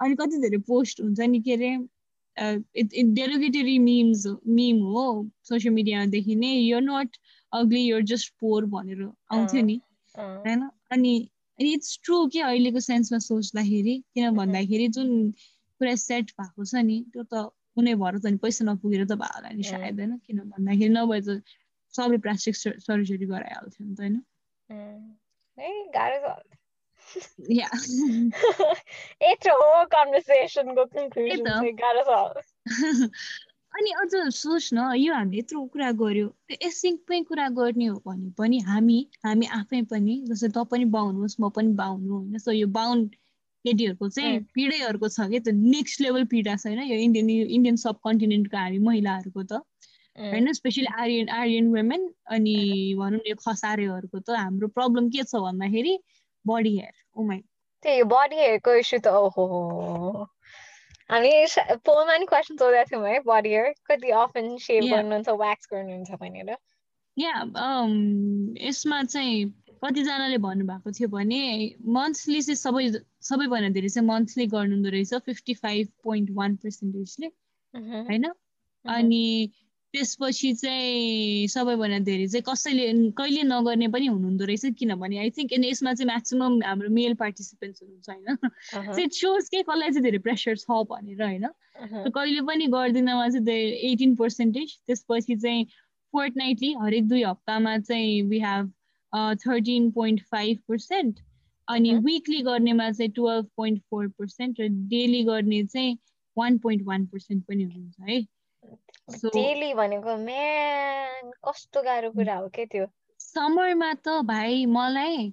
अनि 0.00 0.14
कति 0.14 0.40
धेरै 0.40 0.58
पोस्ट 0.68 1.00
हुन्छ 1.00 1.20
नि 1.20 1.40
के 1.40 1.52
अरे 1.52 1.76
डेरोगेटरी 2.36 3.78
मिम्स 3.78 4.26
मिम 4.48 4.78
हो 4.84 5.04
सोसियल 5.42 5.74
मिडियामा 5.74 6.06
देखिने 6.06 6.52
यो 6.52 6.80
not 6.80 7.16
ugly 7.52 7.80
you're 7.80 8.02
just 8.02 8.32
poor 8.40 8.64
भनेर 8.66 9.02
आउँथ्यो 9.32 9.62
नि 9.62 9.80
होइन 10.14 10.68
अनि 10.90 11.14
इट्स 11.58 11.98
ट्रु 12.04 12.26
कि 12.26 12.40
अहिलेको 12.40 12.80
सेन्समा 12.80 13.18
सोच्दाखेरि 13.18 13.98
किन 14.14 14.30
भन्दाखेरि 14.36 14.88
जुन 14.88 15.30
पुरा 15.80 15.94
सेट 15.94 16.30
भएको 16.30 16.64
छ 16.64 16.82
नि 16.84 17.04
त्यो 17.12 17.22
त 17.22 17.50
कुनै 17.74 17.94
भएर 17.94 18.18
त 18.18 18.34
पैसा 18.42 18.64
नपुगेर 18.64 19.04
त 19.06 19.12
भयो 19.12 19.36
होला 19.36 19.48
नि 19.48 19.62
सायद 19.62 20.00
होइन 20.00 20.16
किन 20.18 20.38
भन्दाखेरि 20.40 20.94
नभए 20.94 21.20
त 21.20 21.42
सबै 21.96 22.16
प्लास्टिक 22.16 22.56
सर्जरी 22.56 23.26
गराइहाल्थ्यो 23.26 23.86
नि 23.86 23.94
त 23.94 24.00
होइन? 24.00 24.22
अनि 33.74 33.90
अझ 33.90 34.34
सोच 34.34 34.70
न 34.72 34.78
यो 34.96 35.14
हामीले 35.14 35.38
यत्रो 35.38 35.66
कुरा 35.66 35.90
गर्यो 35.92 36.26
एसिङमै 36.60 37.22
कुरा 37.22 37.48
गर्ने 37.48 37.86
हो 37.86 38.02
भने 38.06 38.30
पनि 38.30 38.58
हामी 38.58 38.98
हामी 39.24 39.46
आफै 39.46 39.82
पनि 39.82 40.22
जस्तै 40.26 40.48
त 40.48 40.58
पनि 40.70 40.84
बाहुनुहोस् 40.84 41.40
म 41.40 41.48
पनि 41.48 41.72
बाहुनु 41.72 42.14
होइन? 42.14 42.38
सो 42.38 42.52
यो 42.52 42.66
बाहुन 42.66 43.04
केटीहरूको 43.64 44.08
चाहिँ 44.08 44.40
पिँढैहरूको 44.54 45.08
छ 45.08 45.20
कि 45.30 45.40
त्यो 45.40 45.54
नेक्स्ट 45.54 46.00
लेभल 46.00 46.24
पीडा 46.24 46.56
छ 46.56 46.66
होइन 46.66 46.80
यो 46.80 46.96
इन्डियन 46.96 47.30
इन्डियन 47.30 47.76
सब 47.76 47.98
कन्टिनेन्टको 48.04 48.56
हामी 48.56 48.78
महिलाहरूको 48.78 49.42
त। 49.42 49.52
होइन? 50.18 50.52
स्पेसली 50.52 50.86
आर्यन 51.00 51.28
आर्यन 51.38 51.66
वुमेन 51.74 52.02
अनि 52.30 52.56
भनौँ 52.98 53.18
न 53.18 53.28
यो 53.28 53.36
खसारेहरूको 53.40 54.18
त 54.20 54.38
हाम्रो 54.38 54.68
प्रब्लम 54.76 55.08
के 55.10 55.22
छ 55.24 55.42
भन्दाखेरि 55.46 55.98
बडी 56.44 56.76
हेयर 56.76 56.94
उमाइ 57.16 57.40
त्यही 57.84 58.02
बडी 58.10 58.36
हेयरको 58.36 58.74
इस्यु 58.80 58.98
त 59.00 59.06
ओहो। 59.20 59.46
हामी 61.10 61.32
फोनमा 61.86 62.16
नि 62.16 62.26
क्वेसन 62.26 62.56
सोधेको 62.56 62.90
थियौँ 62.90 63.08
है 63.08 63.18
बडी 63.26 63.50
हेयर 63.50 63.74
कति 63.86 64.10
अफन 64.20 64.56
सेभ 64.66 64.84
गर्नुहुन्छ 64.84 65.28
व्याक्स 65.42 65.68
गर्नुहुन्छ 65.72 66.20
भनेर? 66.22 66.56
या 67.16 67.32
यसमा 68.68 69.02
चाहिँ 69.04 69.44
कतिजनाले 69.84 70.38
भन्नुभएको 70.38 70.92
थियो 70.92 71.08
भने 71.08 71.42
मन्थली 71.96 72.40
चाहिँ 72.42 72.56
सबै 72.56 72.84
सबैभन्दा 73.28 73.68
धेरै 73.76 73.88
चाहिँ 73.88 74.08
मन्थली 74.08 74.46
गर्नुहुँदो 74.54 74.90
रहेछ 74.90 75.14
फिफ्टी 75.26 75.54
फाइभ 75.60 75.88
पोइन्ट 76.04 76.30
वान 76.34 76.56
पर्सेन्टेजले 76.64 77.28
होइन? 77.74 78.24
अनि 78.84 79.24
त्यसपछि 79.94 80.52
चाहिँ 80.54 81.46
सबैभन्दा 81.48 81.98
धेरै 81.98 82.26
चाहिँ 82.26 82.42
कसैले 82.42 82.86
कहिले 83.14 83.42
नगर्ने 83.46 83.88
पनि 83.88 84.06
हुनुहुँदो 84.06 84.44
रहेछ 84.44 84.74
किनभने 84.78 85.18
आई 85.18 85.30
थिङ्क 85.30 85.52
यसमा 85.64 85.92
चाहिँ 85.94 86.06
म्याक्सिमम् 86.06 86.62
हाम्रो 86.62 86.88
मेल 86.90 87.14
पार्टिसिपेन्ट्स 87.14 87.82
हुनुहुन्छ 87.82 88.10
होइन? 88.10 89.02
इट 89.02 89.12
सोर्स 89.12 89.48
के 89.48 89.62
कसलाई 89.62 89.90
चाहिँ 89.90 90.02
धेरै 90.02 90.18
प्रेसर 90.18 90.56
छ 90.56 90.82
भनेर 90.90 91.22
होइन? 91.22 91.46
कहिले 92.10 92.40
पनि 92.40 92.66
गर्दिनमा 92.66 93.28
चाहिँ 93.28 93.58
एटिन 93.92 94.14
पर्सेन्टेज 94.16 94.78
त्यसपछि 94.86 95.36
चाहिँ 95.36 95.64
फोर्टनाइटली 96.14 96.72
हरेक 96.82 97.08
दुई 97.08 97.22
हप्तामा 97.22 97.78
चाहिँ 97.78 98.22
we 98.22 98.40
have 98.40 98.72
thirteen 99.46 99.90
point 99.90 100.20
five 100.20 100.58
percent 100.68 101.18
अनि 101.68 101.94
विकली 102.04 102.40
गर्नेमा 102.42 102.90
चाहिँ 102.90 103.12
टुवेल्भ 103.12 103.46
पोइन्ट 103.56 103.82
फोर 103.90 104.08
पर्सेन्ट 104.08 104.60
र 104.60 104.68
डेली 104.68 105.22
गर्ने 105.24 105.64
चाहिँ 105.64 105.98
वान 106.36 106.58
पोइन्ट 106.58 106.82
वान 106.86 107.06
पर्सेन्ट 107.06 107.44
पनि 107.44 107.62
हुनुहुन्छ 107.62 108.00
है? 108.08 108.33
डेली 109.34 109.72
भनेको 109.74 110.16
म्यान 110.24 111.30
कस्तो 111.48 111.82
गाह्रो 111.82 112.10
कुरा 112.10 112.36
हो 112.36 112.48
के 112.54 112.66
त्यो? 112.66 112.86
समरमा 113.20 113.92
त 113.94 114.20
भाइ 114.30 114.64
मलाई 114.76 115.32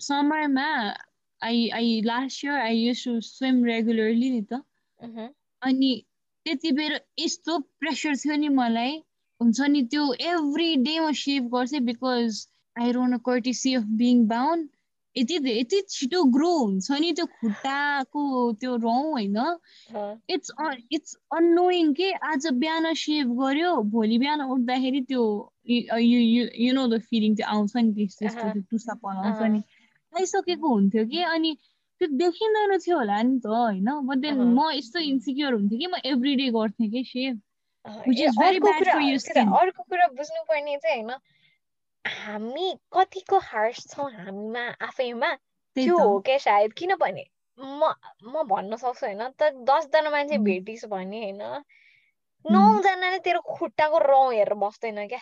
समरमा 0.00 0.68
I 1.40 1.68
I 1.78 2.00
last 2.04 2.44
year 2.44 2.60
I 2.60 2.76
use 2.78 3.04
to 3.04 3.20
swim 3.20 3.64
regularly 3.64 4.30
नि 4.30 4.42
त। 4.52 4.60
अनि 5.62 5.92
त्यति 6.46 6.70
बेर 6.78 7.00
यस्तो 7.18 7.58
प्रेसर 7.80 8.16
थियो 8.24 8.36
नि 8.36 8.48
मलाई 8.60 8.96
हुन्छ 9.40 9.60
नि 9.74 9.82
त्यो 9.92 10.12
एभ्री 10.32 10.74
डे 10.84 10.98
म 11.00 11.12
सेभ 11.20 11.48
गर्छु 11.54 11.80
because 11.90 12.46
I 12.76 12.92
run 12.92 13.12
a 13.14 13.18
courtesy 13.26 13.74
of 13.74 13.84
being 14.02 14.26
bound 14.28 14.68
यति 15.16 15.34
यति 15.50 15.80
छिटो 15.88 16.22
ग्रो 16.24 16.50
हुन्छ 16.58 16.90
नि 16.90 17.12
त्यो 17.12 17.26
खुट्टाको 17.26 18.52
त्यो 18.52 18.76
रौँ 18.76 19.02
होइन 19.02 19.36
इट्स 20.28 20.52
इट्स 20.92 21.16
अनोइङ 21.32 21.92
के 21.92 22.12
आज 22.24 22.46
बिहान 22.54 22.92
सेभ 22.94 23.30
गर्यो 23.40 23.74
भोलि 23.90 24.18
बिहान 24.18 24.42
उठ्दाखेरि 24.42 25.00
त्यो 25.02 25.22
यु 25.68 26.72
नो 26.74 26.86
द 26.88 27.00
फिलिङ 27.00 27.36
त्यो 27.36 27.46
आउँछ 27.46 27.76
नि 27.76 27.92
त्यस्तो 27.92 28.26
त्यस्तो 28.26 28.50
त्यो 28.52 28.62
टुसापन 28.70 29.22
आउँछ 29.22 29.42
नि 29.50 29.62
आइसकेको 30.12 30.68
हुन्थ्यो 30.68 31.06
कि 31.06 31.22
अनि 31.28 31.56
त्यो 32.00 32.08
देखिँदैन 32.16 32.78
थियो 32.78 32.98
होला 32.98 33.22
नि 33.22 33.38
त 33.38 33.46
होइन 33.46 33.90
बट 34.06 34.18
देन 34.18 34.40
म 34.50 34.70
यस्तो 34.72 34.98
इन्सिक्योर 35.06 35.52
हुन्थ्यो 35.54 35.78
कि 35.78 35.86
म 35.86 36.02
एभ्री 36.04 36.34
डे 36.36 36.50
गर्थेँ 36.50 36.90
कि 36.90 37.04
सेभ 37.04 37.40
अर्को 37.84 39.82
कुरा 39.82 40.06
बुझ्नुपर्ने 40.08 40.76
चाहिँ 40.76 41.02
होइन 41.02 41.16
हामी 42.04 42.78
कतिको 42.92 43.38
हार्स 43.38 43.86
छौँ 43.90 44.10
हामीमा 44.12 44.64
आफैमा? 44.80 45.30
त्यो 45.76 45.98
हो 45.98 46.18
क्या 46.20 46.38
सायद। 46.38 46.72
किनभने 46.72 47.24
म 47.58 47.92
म 48.24 48.42
भन्न 48.42 48.76
सक्छु 48.76 49.06
होइन 49.06 49.22
त 49.38 49.50
दसजना 49.64 50.10
मान्छे 50.10 50.38
भेटिस् 50.38 50.84
भने 50.86 51.20
होइन 51.22 51.42
नौजनाले 52.44 53.18
तेरो 53.18 53.40
खुट्टाको 53.40 53.98
रौँ 53.98 54.32
हेरेर 54.32 54.54
बस्दैन 54.54 55.06
क्या। 55.08 55.20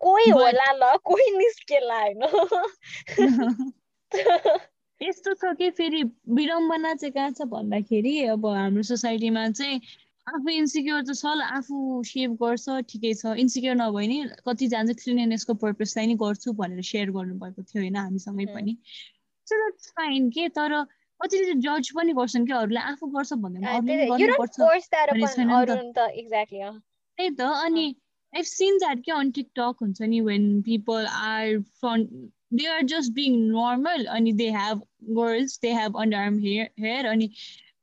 कोही 0.00 0.28
होला 0.30 0.70
ल 0.72 0.96
कोही 1.04 1.30
निस्केला 1.36 2.00
होइन। 2.00 2.22
यस्तो 5.00 5.34
छ 5.34 5.54
कि 5.58 5.70
फेरि 5.70 6.02
विडम्बना 6.30 6.94
चाहिँ 6.94 7.12
कहाँ 7.12 7.30
छ 7.30 7.42
भन्दाखेरि 7.48 8.14
अब 8.26 8.46
हाम्रो 8.46 8.82
सोसाइटीमा 8.82 9.48
चाहिँ 9.50 9.80
आफू 10.26 10.48
इन्सिक्योर 10.48 11.00
त 11.02 11.14
छ 11.20 11.24
आफू 11.56 11.76
सेभ 12.10 12.30
गर्छ 12.42 12.66
ठिकै 12.90 13.12
छ। 13.14 13.22
इन्सिक्योर 13.44 13.76
नभए 13.80 14.06
नि 14.12 14.18
कतिजना 14.48 14.82
चाहिँ 14.90 14.98
क्लिननेसको 15.02 15.54
पर्पजलाई 15.64 16.06
नि 16.06 16.14
गर्छु 16.22 16.52
भनेर 16.60 16.82
सेयर 16.90 17.08
गर्नुभएको 17.16 17.60
थियो 17.62 17.82
होइन 17.82 17.96
हामीसँगै 17.96 18.46
पनि। 18.54 18.72
सो 19.46 19.54
द्याट्स 19.62 19.90
फाइन 19.98 20.30
के 20.36 20.44
तर 20.60 20.72
कतिले 21.24 21.54
जज 21.66 21.90
पनि 21.96 22.12
गर्छन् 22.20 22.46
कि 22.46 22.52
अरूलाई 22.60 22.84
आफू 22.92 23.06
गर्छ 23.16 23.30
भन्दा 23.44 23.68
त्यही 27.18 27.30
त। 27.30 27.40
अनि 27.66 27.86
I've 28.36 28.46
seen 28.46 28.78
that 28.82 29.02
के 29.06 29.12
on 29.12 29.28
TikTok 29.32 29.82
हुन्छ 29.82 30.00
नि 30.10 30.20
when 30.28 30.46
people 30.62 31.04
are 31.26 31.62
from 31.80 32.00
they 32.50 32.66
are 32.66 32.82
just 32.92 33.14
being 33.18 33.36
normal 33.50 34.08
अनि 34.14 34.32
they 34.40 34.48
have 34.56 34.80
girls 35.18 35.52
they 35.62 35.74
have 35.76 35.92
underarm 36.04 36.40
hair 36.46 36.64
hair 36.84 37.04
अनि 37.12 37.28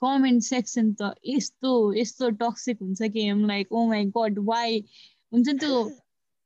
कमेन्ट 0.02 0.44
सेक्सन 0.44 0.94
त 1.02 1.14
यस्तो 1.28 1.72
यस्तो 1.94 2.30
टक्सिक 2.44 2.82
हुन्छ 2.82 3.02
कि? 3.02 3.26
Um 3.30 3.46
like 3.48 3.72
oh 3.72 3.86
my 3.88 4.06
God 4.18 4.40
why 4.46 4.80
हुन्छ 5.34 5.48
नि 5.50 5.58
त्यो 5.60 5.84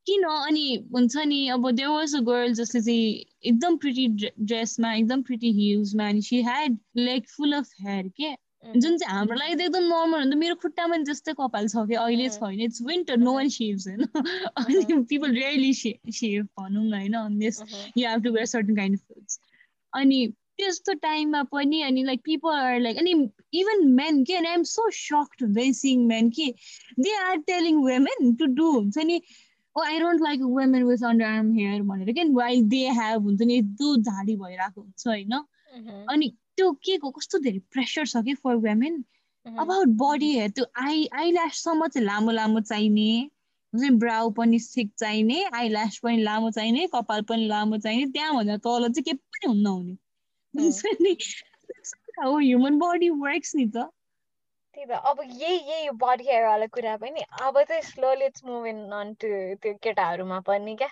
किन? 0.07 0.23
अनि 0.23 0.65
हुन्छ 0.93 1.17
नि 1.25 1.47
अब 1.47 1.69
देयर 1.71 1.89
वाज 1.89 2.15
अ 2.15 2.19
गर्ल 2.19 2.53
जसले 2.53 2.81
चाहिँ 2.81 3.25
एकदम 3.51 3.77
प्रिटी 3.77 4.07
ड्रेसमा 4.39 4.93
एकदम 4.93 5.21
प्रिटी 5.21 5.51
हिल्समा 5.51 6.09
अनि 6.09 6.21
she 6.21 6.41
had 6.41 6.77
like 6.97 7.29
full 7.29 7.53
of 7.53 7.71
hair 7.81 8.07
के? 8.21 8.35
जुन 8.65 8.97
चाहिँ 8.97 9.15
हाम्रो 9.15 9.35
लागि 9.35 9.55
त 9.55 9.61
एकदम 9.61 9.83
नर्मल 9.83 10.19
हुन्छ। 10.19 10.35
मेरो 10.35 10.55
खुट्टामा 10.61 10.97
जस्तै 11.09 11.33
कपाल 11.33 11.67
छ 11.67 11.85
कि? 11.87 11.95
अहिले 11.95 12.29
छैन। 12.29 12.61
It's 12.61 12.81
winter 12.81 13.17
no 13.17 13.33
one 13.33 13.49
shaves 13.49 13.87
होइन? 13.87 14.05
अनि 14.57 15.03
पिपल 15.11 15.35
रियली 15.35 15.73
सेभ 15.73 16.47
भनौँ 16.59 16.85
न 16.85 16.93
होइन? 16.93 17.41
You 17.97 18.07
have 18.09 18.23
to 18.23 18.31
wear 18.31 18.45
certain 18.45 18.75
kind 18.75 18.99
of 18.99 19.05
clothes 19.07 19.39
अनि 19.93 20.33
त्यस्तो 20.57 20.93
टाइममा 20.93 21.43
पनि 21.43 21.81
अनि 21.81 22.03
लाइक 22.03 22.21
पिपल 22.23 22.49
आर 22.49 22.79
लाइक 22.79 22.97
अनि 22.97 23.29
इभन 23.53 23.87
मेन 23.87 24.23
के 24.23 24.35
अनि 24.35 24.47
आइएम 24.47 24.63
सो 24.63 24.89
सक्ड 24.91 25.57
नि 25.57 25.73
सिङ 25.73 26.07
मेन 26.07 26.29
कि 26.29 26.53
they 26.99 27.15
are 27.15 27.37
telling 27.37 27.75
women 27.75 28.35
to 28.35 28.45
do 28.45 28.71
हुन्छ 28.71 28.97
नि 28.97 29.21
ओ 29.75 29.81
I 29.81 29.99
don't 29.99 30.21
like 30.21 30.41
women 30.41 30.83
with 30.83 31.03
underarm 31.25 31.53
hair 31.53 31.81
भनेर 31.81 32.13
क्या 32.13 32.23
वाइ 32.31 32.61
दे 32.61 32.77
हेभ 32.77 33.21
हुन्छ 33.21 33.41
नि 33.41 33.57
यस्तो 33.57 33.95
झाडी 34.01 34.35
भइरहेको 34.35 34.81
हुन्छ 34.81 35.07
होइन? 35.07 35.33
अनि 36.11 36.37
त्यो 36.57 36.71
के 36.71 36.97
को 36.97 37.11
कस्तो 37.11 37.39
धेरै 37.39 37.59
प्रेसर 37.59 38.05
छ 38.05 38.17
कि 38.25 38.33
for 38.33 38.55
women 38.55 39.03
about 39.59 39.87
body 39.87 40.31
hair 40.31 40.49
त्यो 40.49 40.65
आई 40.75 41.07
आई 41.13 41.31
ल्याससम्म 41.31 41.87
चाहिँ 41.87 42.05
लामो 42.07 42.31
लामो 42.31 42.59
चाहिने 42.59 43.29
हुन्छ 43.73 43.83
नि 43.83 43.89
ब्राउ 43.97 44.29
पनि 44.29 44.59
ठिक 44.59 44.91
चाहिने 44.99 45.43
आई 45.43 45.69
ल्यास 45.69 45.99
पनि 46.03 46.23
लामो 46.23 46.51
चाहिने 46.51 46.87
कपाल 46.87 47.21
पनि 47.21 47.47
लामो 47.47 47.77
चाहिने 47.77 48.05
त्यहाँभन्दा 48.11 48.57
तल 48.57 48.91
चाहिँ 48.91 49.03
के 49.03 49.13
पनि 49.13 49.47
हुन्न 49.47 49.65
हुने। 49.67 49.97
हाउ 52.19 52.37
ह्युमन 52.37 52.79
बडी 52.79 53.09
वर्क्स 53.09 53.55
नि 53.55 53.65
त 53.65 53.77
त्यही 54.75 54.85
त 54.85 54.91
अब 54.91 55.19
यही 55.23 55.57
यही 55.71 55.89
बडी 55.89 56.23
हेयरवाला 56.23 56.65
कुरा 56.65 56.95
पनि 56.97 57.21
अब 57.41 57.61
चाहिँ 57.63 57.81
slowly 57.81 58.25
it's 58.25 58.45
moving 58.45 58.77
on 58.91 59.13
to 59.13 59.27
त्यो 59.55 59.73
केटाहरूमा 59.83 60.39
पनि 60.39 60.75
क्या। 60.75 60.89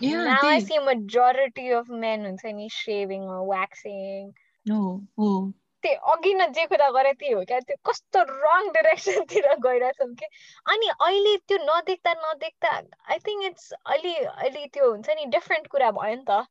Majority 0.00 1.72
of 1.72 1.88
men 1.90 2.24
हुन्छ 2.24 2.44
नि 2.44 2.68
shaving 2.68 3.22
or 3.22 3.42
waxing. 3.44 4.32
त्यो 5.82 5.94
अघि 6.12 6.34
न 6.34 6.46
जे 6.52 6.66
कुरा 6.66 6.90
गरे 6.90 7.12
त्यही 7.12 7.32
हो 7.32 7.44
क्या 7.44 7.58
त्यो 7.60 7.76
कस्तो 7.90 8.22
रङ 8.22 8.68
डिरेक्सनतिर 8.68 9.54
गइरहेछौँ 9.54 10.14
कि। 10.14 10.26
अनि 10.66 10.88
अहिले 10.88 11.36
त्यो 11.36 11.58
नदेख्दा 11.58 12.12
नदेख्दा 12.12 12.70
आई 13.10 13.18
थिङ्क 13.18 13.44
इट्स 13.44 13.72
अलि 13.86 14.14
अलि 14.14 14.66
त्यो 14.66 14.90
हुन्छ 14.90 15.10
नि 15.10 15.24
डिफ्रेन्ट 15.24 15.66
कुरा 15.66 15.90
भयो 15.90 16.14
नि 16.14 16.24
त। 16.28 16.46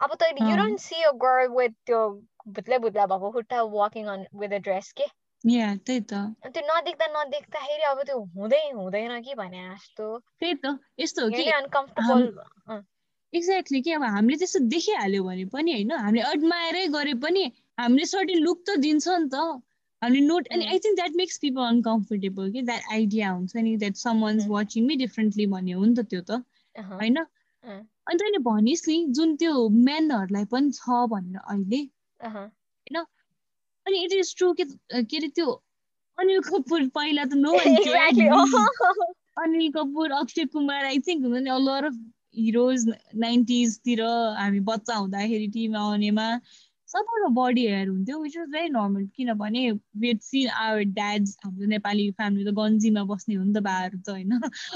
अब 0.00 0.14
तैँले 0.14 0.50
you 0.50 0.56
don't 0.56 0.80
see 0.80 1.02
a 1.02 1.10
girl 1.22 1.48
with 1.52 1.72
त्यो 1.86 2.00
भुत्ले 2.48 2.78
भुत्ला 2.78 3.06
भएको 3.06 3.30
खुट्टा 3.30 3.62
walking 3.72 4.06
on 4.08 4.26
with 4.34 4.52
a 4.52 4.58
dress 4.66 4.92
के 4.92 5.06
त्यही 5.44 6.00
त 6.02 6.20
त्यो 6.48 6.62
नदेख्दा 6.68 7.06
नदेख्दाखेरि 7.14 7.82
अब 7.84 8.02
त्यो 8.02 8.18
हुँदै 8.36 8.62
हुँदैन 8.72 9.20
कि 9.22 9.34
भने 9.34 9.64
जस्तो 9.64 10.06
त्यही 10.18 10.54
त 10.56 10.78
यस्तो 10.98 11.24
हो 11.24 11.30
कि 11.30 11.50
अनकम्फर्टेबल 11.52 12.82
एक्ज्याक्टली 13.32 13.80
कि 13.82 13.92
अब 13.92 14.04
हामीले 14.06 14.36
त्यस्तो 14.36 14.60
देखिहाल्यो 14.68 15.24
भने 15.24 15.44
पनि 15.50 15.72
होइन 15.72 15.92
हामीले 15.96 16.30
एडमायरै 16.30 16.86
गरे 16.88 17.14
पनि 17.18 17.44
हामीले 17.78 18.06
सर्टेन 18.06 18.38
लुक 18.40 18.62
त 18.62 18.78
दिन्छ 18.78 19.08
नि 19.08 19.28
त 19.28 19.42
हामीले 20.02 20.24
नोट 20.26 20.48
अनि 20.48 20.66
I 20.66 20.78
think 20.78 20.96
that 20.96 21.16
makes 21.16 21.38
people 21.38 21.66
uncomfortable 21.66 22.50
कि 22.52 22.62
द्याट 22.62 22.90
आइडिया 22.92 23.30
हुन्छ 23.30 23.66
नि 23.66 23.76
that 23.76 23.96
someone's 24.22 24.46
watching 24.48 24.86
me 24.86 24.96
differently 24.98 25.46
भन्ने 25.48 25.72
हो 25.72 25.84
नि 25.84 25.94
त 25.94 26.06
त्यो 26.06 26.22
त 26.22 26.42
होइन 26.94 27.24
अनि 28.08 28.18
तैँले 28.18 28.38
भनिस् 28.38 28.88
नि 28.88 29.06
जुन 29.10 29.36
त्यो 29.36 29.68
मेनहरूलाई 29.68 30.44
पनि 30.44 30.70
छ 30.72 30.98
भनेर 31.08 31.40
अहिले। 31.40 31.80
होइन? 32.24 33.04
अनि 33.86 34.04
इट 34.04 34.12
इज 34.12 34.34
ट्रु 34.36 34.52
के 34.52 34.64
के 35.02 35.16
अरे 35.16 35.28
त्यो 35.28 35.62
अनिल 36.18 36.40
कपुर 36.40 36.88
पहिला 36.88 37.24
त 37.24 37.32
no 37.34 37.52
Anil 39.38 39.70
Kapoor 39.72 40.12
Akshay 40.12 40.44
Kumar 40.44 40.84
I 40.84 40.98
think 40.98 41.26
हुन्छ 41.26 41.42
नि 41.42 41.50
अलर 41.50 41.84
अफ 41.84 41.98
हिरोज 42.36 42.86
नाइन्टिजतिर 43.16 44.02
हामी 44.38 44.60
बच्चा 44.60 44.94
हुँदाखेरि 44.94 45.46
टिभीमा 45.46 45.78
आउनेमा। 45.80 46.40
सबैको 46.88 47.28
बडी 47.28 47.66
हेयर 47.66 47.88
हुन्थ्यो 47.88 48.18
विच 48.18 48.36
वाज 48.38 48.48
भेरी 48.48 48.68
नर्मल 48.68 49.06
किनभने 49.16 49.70
वेट 49.96 50.22
सी 50.22 50.46
आवर 50.46 50.82
ड्याड्स 50.96 51.36
हाम्रो 51.44 51.66
नेपाली 51.66 52.10
फ्यामिली 52.10 52.44
त 52.44 52.54
गन्जीमा 52.54 53.02
बस्ने 53.04 53.34
हो 53.34 53.44
नि 53.44 53.52
त 53.54 53.62
बाहरू 53.62 53.98
त 53.98 54.10
होइन? 54.10 54.32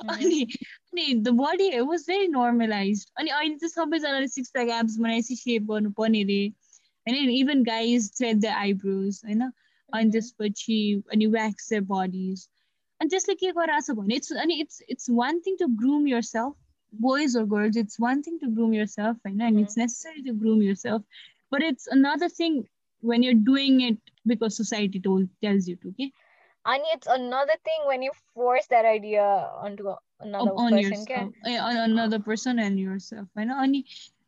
अनि 0.09 0.47
अनि 0.94 1.14
the 1.28 1.34
body 1.40 1.70
hair 1.70 1.82
was 1.92 2.06
very 2.10 2.28
normalize 2.36 3.06
अनि 3.20 3.30
अहिले 3.30 3.56
चाहिँ 3.56 3.70
सबैजनाले 3.70 4.28
सिक्स 4.36 4.52
प्याक 4.58 4.70
एप्स 4.80 4.98
बनाएपछि 5.06 5.36
सेभ 5.36 5.72
गर्नुपर्ने 5.72 6.22
अरे 6.24 6.44
होइन 7.08 7.30
even 7.30 7.64
guys 7.64 8.12
thread 8.18 8.40
the 8.42 8.54
eyebrows 8.66 9.22
होइन 9.26 9.42
अनि 9.42 10.12
त्यसपछि 10.12 10.80
अनि 11.14 11.26
व्याक्स 11.40 11.74
द 11.74 11.84
बडिज 11.92 12.48
अनि 13.02 13.10
त्यसले 13.10 13.36
के 13.44 13.52
गराएको 13.60 13.94
छ 13.94 13.98
भने 13.98 14.16
इट्स 14.24 14.34
अनि 14.46 14.60
it's 14.62 14.82
it's 14.90 15.10
one 15.24 15.40
thing 15.48 15.58
to 15.64 15.68
groom 15.84 16.08
yourself 16.36 16.56
boys 17.04 17.34
or 17.40 17.42
girls, 17.52 17.78
it's 17.80 17.98
one 18.04 18.22
thing 18.26 18.36
to 18.42 18.48
groom 18.58 18.74
yourself, 18.76 19.18
and, 19.30 19.42
and 19.48 19.60
it's 19.62 19.76
necessary 19.80 20.22
to 20.28 20.34
groom 20.44 20.62
yourself. 20.66 21.02
but 21.50 21.62
it's 21.62 21.88
another 21.88 22.30
thing 22.30 22.68
when 23.04 23.24
you're 23.24 23.34
doing 23.34 23.82
it 23.82 23.98
because 24.26 24.56
society 24.56 25.00
told 25.00 25.28
tells 25.44 25.68
you 25.68 25.76
to 25.78 25.90
okay 25.90 26.12
and 26.66 26.84
it's 26.94 27.08
another 27.08 27.54
thing 27.64 27.86
when 27.86 28.02
you 28.02 28.12
force 28.34 28.68
that 28.68 28.86
idea 28.86 29.24
onto 29.62 29.88
another 30.23 30.55
on 30.55 30.71
person 30.71 30.83
yourself, 30.83 31.33
eh, 31.45 31.59
on 31.59 31.77
another 31.77 32.19
person 32.21 32.59
and 32.59 32.79
yourself 32.79 33.29
होइन? 33.37 33.51
अनि 33.51 33.85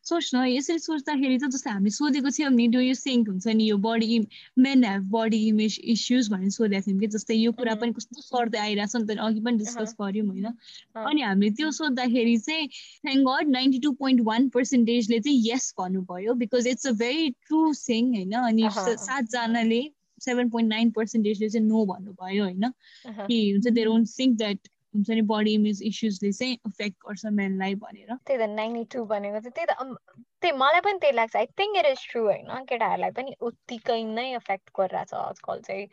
सोच्न 0.07 0.45
यसरी 0.45 0.79
सोच्दाखेरि 0.79 1.39
चाहिँ 1.39 1.51
जस्तो 1.53 1.71
हामीले 1.71 1.91
सोधेको 1.91 2.31
थियौँ 2.31 2.51
नि 2.53 2.67
डु 2.69 2.81
यु 2.81 2.95
सिङ्क 2.95 3.29
हुन्छ 3.29 3.47
नि 3.57 3.69
यो 3.69 3.77
body 3.85 4.19
men 4.59 4.85
have 4.85 5.07
body 5.11 5.39
image 5.49 5.79
issues 5.95 6.29
भनेर 6.33 6.51
सोधेको 6.57 6.87
थियौँ 6.87 7.01
कि 7.01 7.07
जस्तै 7.15 7.35
यो 7.35 7.53
कुरा 7.61 7.75
पनि 7.81 7.93
कस्तो 7.93 8.21
सर्दै 8.23 8.59
आइरहेको 8.59 8.93
छ 8.93 9.01
नि 9.01 9.15
त 9.15 9.19
अघि 9.29 9.41
पनि 9.47 9.57
डिस्कस 9.65 9.95
गऱ्यौँ 10.01 10.27
होइन? 10.27 10.47
अनि 11.07 11.23
हामीले 11.23 11.51
त्यो 11.61 11.71
सोद्धाखेरि 11.81 12.37
चाहिँ 12.49 12.69
thank 12.69 13.29
god 13.29 13.49
ninety 13.57 13.79
two 13.87 13.93
point 14.03 14.21
one 14.29 14.49
पर्सेन्टेजले 14.59 15.21
चाहिँ 15.21 15.41
यस 15.49 15.73
भन्नुभयो 15.79 16.35
because 16.45 16.67
it's 16.75 16.87
a 16.87 16.93
very 17.01 17.31
true 17.49 17.65
thing 17.89 18.15
होइन? 18.17 18.33
अनि 18.43 18.69
सातजनाले 18.75 19.83
सेभेन 20.21 20.51
पोइन्ट 20.51 20.69
नाइन 20.69 20.91
पर्सेन्टेजले 20.91 21.49
चाहिँ 21.49 21.67
नो 21.67 21.85
भन्नुभयो 21.95 22.45
होइन? 22.45 22.71
कि 23.27 23.41
हुन्छ 23.51 23.67
दे 23.69 23.85
डोन्ट 23.85 24.09
थिङ्क 24.21 24.39
द्याट 24.39 24.69
हुन्छ 24.95 25.11
नि 25.11 25.23
बडी 25.23 25.55
इमेज 25.55 25.83
इस्युजले 25.83 26.33
चाहिँ 26.33 26.55
इफेक्ट 26.67 26.97
गर्छ 27.09 27.27
मेनलाई 27.27 27.75
भनेर। 27.75 28.17
त्यही 28.27 28.39
त 28.39 28.49
नाइन्टी 28.51 28.85
टू 28.97 29.05
भनेको 29.05 29.41
चाहिँ 29.41 29.53
त्यही 29.53 29.67
त 29.67 29.99
त्यही 30.41 30.53
मलाई 30.53 30.81
पनि 30.81 30.99
त्यही 30.99 31.17
लाग्छ। 31.17 31.37
I 31.37 31.47
think 31.47 31.77
it 31.77 31.87
is 31.87 32.07
true 32.11 32.23
होइन? 32.25 32.65
केटाहरूलाई 32.65 33.11
पनि 33.11 33.35
उत्तिकै 33.41 34.03
नै 34.05 34.35
इफेक्ट 34.35 34.71
गरिरहेछ 34.79 35.15
आजकल 35.15 35.61
चाहिँ। 35.61 35.87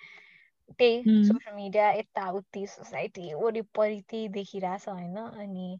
त्यही 0.80 1.04
सोसियल 1.04 1.56
मिडिया 1.56 1.92
यताउति 1.92 2.66
सोसाइटी 2.68 3.34
वरिपरि 3.34 4.00
त्यही 4.10 4.28
देखिरहेछ 4.28 4.88
होइन? 4.90 5.18
अनि 5.18 5.78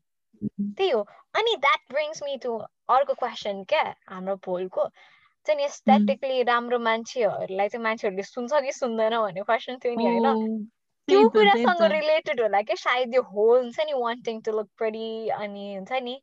त्यही 0.78 0.90
हो। 0.90 1.02
अनि 1.36 1.56
द्याट 1.56 1.94
ब्रिङ्स 1.94 2.24
मी 2.24 2.38
टु 2.38 2.58
अर्को 2.90 3.14
क्वेसन 3.14 3.64
क्या 3.64 3.84
हाम्रो 4.08 4.36
भोलको। 4.46 4.90
चाहिँ 5.46 5.62
एस्थेटिकली 5.62 6.44
राम्रो 6.44 6.80
मान्छेहरूलाई 6.80 7.70
चाहिँ 7.70 7.84
मान्छेहरूले 7.84 8.24
सुन्छ 8.24 8.54
कि 8.54 8.72
सुन्दैन 8.72 9.18
भन्ने 9.18 9.42
क्वेसन 9.42 9.78
थियो 9.78 9.96
नि 9.96 10.06
होइन? 10.06 10.70
त्यो 11.12 11.30
कुरासँग 11.30 11.82
रिलेटेड 11.92 12.42
होला 12.42 12.62
क्या? 12.62 12.76
सायद 12.82 13.16
यो 13.16 13.22
होल 13.32 13.58
हुन्छ 13.62 13.80
नि 13.88 13.94
वान्टिङ 14.02 14.42
टु 14.42 14.52
लुक 14.58 14.70
प्रेटी 14.78 15.08
अनि 15.40 15.66
हुन्छ 15.76 16.02
नि। 16.04 16.16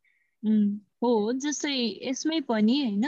हो 1.03 1.11
जस्तै 1.43 1.75
यसमै 2.07 2.39
पनि 2.47 2.79
होइन। 2.83 3.05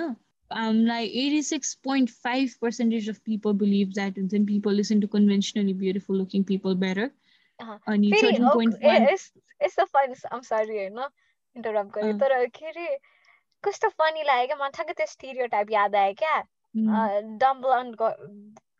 हामीलाई 0.51 1.05
eighty 1.19 1.41
six 1.47 1.73
point 1.83 2.09
five 2.23 2.55
percentage 2.61 3.09
of 3.09 3.17
people 3.25 3.53
believe 3.59 3.93
that 3.93 4.17
हुन्छ 4.19 4.33
नि 4.33 4.45
people 4.45 4.73
listen 4.75 5.01
to 5.01 5.07
conventionally 5.13 5.73
beautiful 5.83 6.17
looking 6.17 6.43
people 6.49 6.75
better 6.81 7.09
अनि 7.87 8.09
यस्तो 9.61 9.85
फनी 9.85 10.15
आम 10.31 10.41
सरी 10.41 10.77
होइन 10.77 10.99
इन्टरप्ट 11.55 11.93
गरेँ 11.95 12.17
तर 12.19 12.45
के 12.57 12.65
अरे 12.67 12.87
कस्तो 13.63 13.89
फनी 13.89 14.23
लाग्यो 14.23 14.47
क्या? 14.47 14.55
मलाई 14.55 14.71
ठ्याक्कै 14.75 14.93
त्यो 14.93 15.07
स्टिरियो 15.07 15.47
टाइप 15.47 15.71
याद 15.71 15.95
आयो 15.95 16.13
क्या? 16.19 16.35
डम्बल 17.41 17.93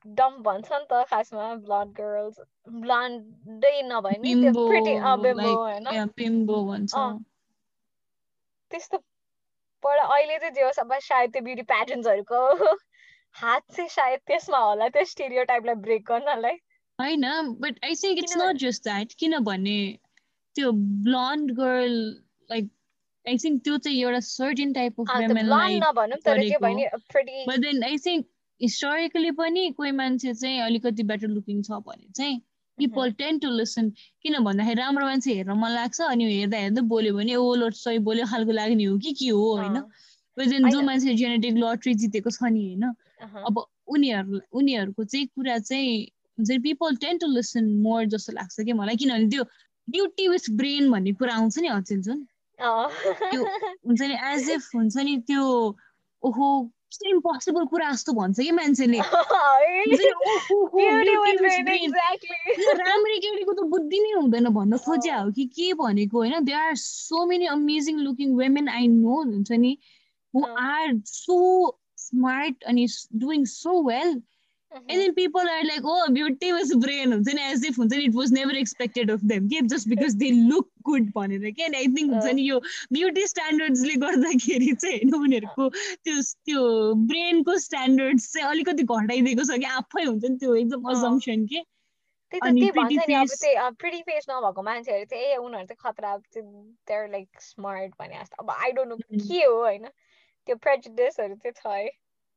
डम 0.06 0.38
भन्छ 0.44 0.72
नि 0.72 0.86
त 0.86 1.04
खासमा 1.08 1.48
ब्लड 1.64 1.92
गर्ल्स 1.96 2.40
ब्लन्डै 2.78 3.74
नभए 3.84 4.18
नि 4.18 4.34
त्यो 4.36 4.68
प्रिटी 4.68 4.96
बिम्बो 6.16 6.62
होइन 6.62 7.24
त्यस्तो 8.72 8.98
पर 9.84 9.98
अहिले 10.00 10.38
चाहिँ 10.38 10.54
जे 10.54 10.62
होस् 10.62 10.80
अब 10.80 10.98
सायद 11.02 11.32
त्यो 11.32 11.44
ब्युटी 11.44 11.64
प्याटर्न्सहरूको 11.68 12.42
हात 13.36 13.64
चाहिँ 13.72 13.90
सायद 13.90 14.20
त्यसमा 14.28 14.58
होला 14.60 14.88
त्यो 14.90 15.06
स्टेरियो 15.06 15.44
टाइपलाई 15.46 15.76
ब्रेक 15.82 16.06
गर्नलाई 16.08 16.58
होइन 17.00 17.26
but 17.60 17.80
I 17.86 17.96
think 17.96 18.18
it's 18.18 18.38
not 18.38 18.56
just 18.58 18.84
that 18.84 19.14
किनभने 19.20 19.78
त्यो 20.56 20.72
blonde 21.06 21.52
girl 21.52 21.96
like 22.50 22.70
I 23.26 23.38
think 23.38 23.64
त्यो 23.64 23.78
चाहिँ 23.80 24.02
एउटा 24.02 24.20
certain 24.28 24.74
type 24.74 25.02
of 25.02 25.16
वुमेनलाई 25.16 25.80
but 27.48 27.58
then 27.60 27.84
I 27.84 27.98
think 28.06 28.28
historically 28.62 29.32
पनि 29.32 29.70
कोही 29.78 29.92
मान्छे 29.92 30.34
चाहिँ 30.34 30.60
अलिकति 30.62 31.04
बेटर 31.04 31.28
लुकिङ 31.28 31.62
छ 31.64 31.82
भने 31.88 32.08
चाहिँ 32.16 32.42
पिपल 32.78 33.12
टेन 33.14 33.40
टु 33.40 33.50
लिसन 33.50 33.90
किन 34.24 34.38
भन्दाखेरि 34.44 34.82
राम्रो 34.82 35.06
मान्छे 35.06 35.34
हेर्न 35.34 35.58
मन 35.58 35.72
लाग्छ 35.72 36.02
अनि 36.02 36.26
हेर्दा 36.34 36.58
हेर्दा 36.58 36.82
बोल्यो 36.94 37.14
भने 37.16 37.36
ओ 37.36 37.54
लोट 37.56 37.74
सही 37.76 38.00
बोल्यो 38.08 38.26
खालको 38.28 38.52
लाग्ने 38.52 38.84
हो 38.84 38.98
कि? 38.98 39.12
के 39.14 39.28
हो? 39.30 39.44
होइन? 39.58 39.78
विदिन 40.38 40.70
जो 40.70 40.82
मान्छे 40.82 41.14
जेनेटिक 41.16 41.58
लट्री 41.58 41.94
जितेको 42.02 42.30
छ 42.30 42.44
नि 42.44 42.66
होइन? 42.66 42.84
अब 43.48 43.66
उनीहरू 43.88 44.42
उनीहरूको 44.54 45.04
चाहिँ 45.04 45.28
कुरा 45.28 45.58
चाहिँ 45.60 45.94
हुन्छ 46.38 46.50
नि 46.52 46.60
people 46.60 46.96
tend 47.04 47.18
to 47.18 47.28
listen 47.28 47.66
more 47.84 48.06
जस्तो 48.14 48.34
लाग्छ 48.34 48.62
कि 48.62 48.74
मलाई। 48.74 48.96
किनभने 48.96 49.30
त्यो 49.30 49.44
ब्युटी 49.88 50.28
विथ 50.28 50.50
ब्रेन 50.58 50.92
भन्ने 50.92 51.14
कुरा 51.14 51.34
आउँछ 51.36 51.60
नि 51.60 51.68
अचेल 51.68 52.02
जुन 52.02 52.26
त्यो 52.60 53.44
हुन्छ 53.88 54.02
नि 54.02 54.16
एज 54.34 54.50
इफ 54.50 54.70
हुन्छ 54.76 54.98
नि 54.98 55.18
त्यो 55.28 55.46
ओहो 56.24 56.48
इम्पोसिबल 57.10 57.66
कुरा 57.66 57.92
जस्तो 57.92 58.14
भन्छ 58.14 58.40
कि 58.40 58.52
मान्छेले 58.52 59.00
राम्रै 62.80 63.18
केटीको 63.26 63.54
त 63.54 63.68
बुद्धि 63.74 64.00
नै 64.00 64.12
हुँदैन 64.12 64.48
भन्न 64.58 64.78
खोज्या 64.88 65.18
हो 65.20 65.32
कि 65.38 65.46
के 65.58 65.74
भनेको 65.84 66.18
होइन 66.18 66.44
they 66.46 66.54
are 66.64 66.76
so 66.84 67.26
many 67.26 67.46
amazing 67.56 68.00
looking 68.08 68.36
women 68.38 68.70
I 68.70 68.88
know 68.88 69.22
हुन्छ 69.22 69.52
नि 69.52 69.78
हु 70.34 70.46
आर 70.66 71.00
सो 71.06 71.40
स्मार्ट 72.08 72.64
अनि 72.74 72.88
doing 73.16 73.46
so 73.46 73.82
well 73.88 74.22
And 74.72 75.02
then 75.02 75.14
people 75.14 75.42
are 75.42 75.64
like, 75.66 75.82
oh, 75.84 76.10
beauty 76.14 76.54
was 76.54 76.74
brain. 76.76 77.24
Then 77.24 77.40
as 77.40 77.62
if 77.62 77.78
it 77.78 78.14
was 78.14 78.32
never 78.32 78.54
expected 78.54 79.10
of 79.10 79.26
them. 79.28 79.48
Okay? 79.48 79.68
Just 79.68 79.90
because 79.90 80.16
they 80.16 80.32
look 80.32 80.71
good 80.90 81.12
भनेर 81.16 81.52
के 81.60 81.64
I 81.64 81.88
think 81.98 82.14
हुन्छ 82.14 82.34
नि 82.36 82.48
यो 82.50 82.60
beauty 82.94 83.26
स्ट्यान्डर्ड्सले 83.28 83.96
गर्दाखेरि 84.06 84.72
चाहिँ 84.74 85.00
होइन 85.00 85.14
उनीहरूको 85.22 85.70
त्यो 86.06 86.22
त्यो 86.46 86.62
ब्रेनको 87.12 87.58
स्ट्यान्डर्ड्स 87.66 88.32
चाहिँ 88.34 88.48
अलिकति 88.50 88.84
घटाइदिएको 88.84 89.44
छ 89.44 89.60
कि 89.60 89.70
आफै 89.76 90.04
हुन्छ 90.04 90.24
नि 90.24 90.38
त्यो 90.38 90.56
एकदम 90.56 90.90
अजम्सन 90.96 91.46
के। 91.54 91.64
अनि 92.32 92.72
प्रिटी 92.72 94.02
फेस 94.02 94.26
नभएको 94.30 94.62
मान्छेहरू 94.64 95.06
चाहिँ 95.06 95.26
ए 95.26 95.36
उनीहरू 95.38 95.66
चाहिँ 95.72 95.82
खतरा 95.86 96.16
देयर 96.38 97.10
लाइक 97.12 97.42
स्मार्ट 97.42 97.92
भने 98.00 98.20
जस्तो। 98.22 98.44
अब 98.44 98.52
आई 98.52 98.72
डोन्ट 98.72 98.90
नो 98.90 98.98
के 99.28 99.44
हो 99.44 99.58
होइन? 99.62 99.88
त्यो 100.48 100.56
प्रेजुडिसहरू 100.56 101.36
चाहिँ 101.36 101.54
छ 101.58 101.68
है। 101.68 101.90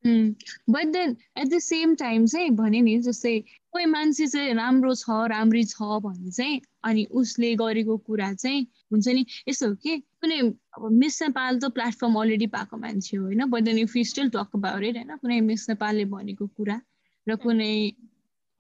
But 0.05 0.87
then 0.87 1.17
at 1.39 1.49
the 1.49 1.59
same 1.59 1.95
time 1.95 2.27
चाहिँ 2.27 2.51
भने 2.51 2.81
नि 2.81 2.99
जस्तै 2.99 3.39
कोही 3.73 3.85
मान्छे 3.87 4.27
चाहिँ 4.27 4.55
राम्रो 4.55 4.95
छ 4.95 5.11
राम्री 5.27 5.65
छ 5.65 5.83
भने 6.01 6.31
चाहिँ 6.31 6.61
अनि 6.85 7.05
उसले 7.13 7.55
गरेको 7.55 7.97
कुरा 7.99 8.33
चाहिँ 8.35 8.67
हुन्छ 8.93 9.09
नि 9.09 9.27
यस्तो 9.49 9.69
हो 9.69 9.75
कि 9.75 9.99
कुनै 9.99 10.39
अब 10.77 10.91
मिस 10.93 11.23
नेपाल 11.23 11.59
त 11.59 11.71
प्लेटफर्म 11.73 12.21
अलरेडी 12.21 12.47
पाएको 12.47 12.77
मान्छे 12.77 13.17
हो 13.17 13.25
होइन 13.25 13.45
but 13.47 13.63
then 13.63 13.79
if 13.79 13.97
you 13.97 14.05
still 14.05 14.29
talk 14.31 14.51
about 14.55 14.85
it 14.85 14.97
होइन 14.97 15.17
कुनै 15.17 15.41
मिस 15.41 15.69
नेपालले 15.69 16.05
भनेको 16.13 16.47
कुरा 16.47 16.81
र 17.27 17.37
कुनै 17.37 17.73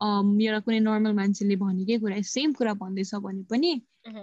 एउटा 0.00 0.58
कुनै 0.60 0.78
नर्मल 0.80 1.12
मान्छेले 1.12 1.56
भनेकै 1.56 1.98
कुरा 1.98 2.20
सेम 2.28 2.52
कुरा 2.52 2.74
भन्दैछ 2.74 3.14
भने 3.20 3.42
पनि 3.50 3.74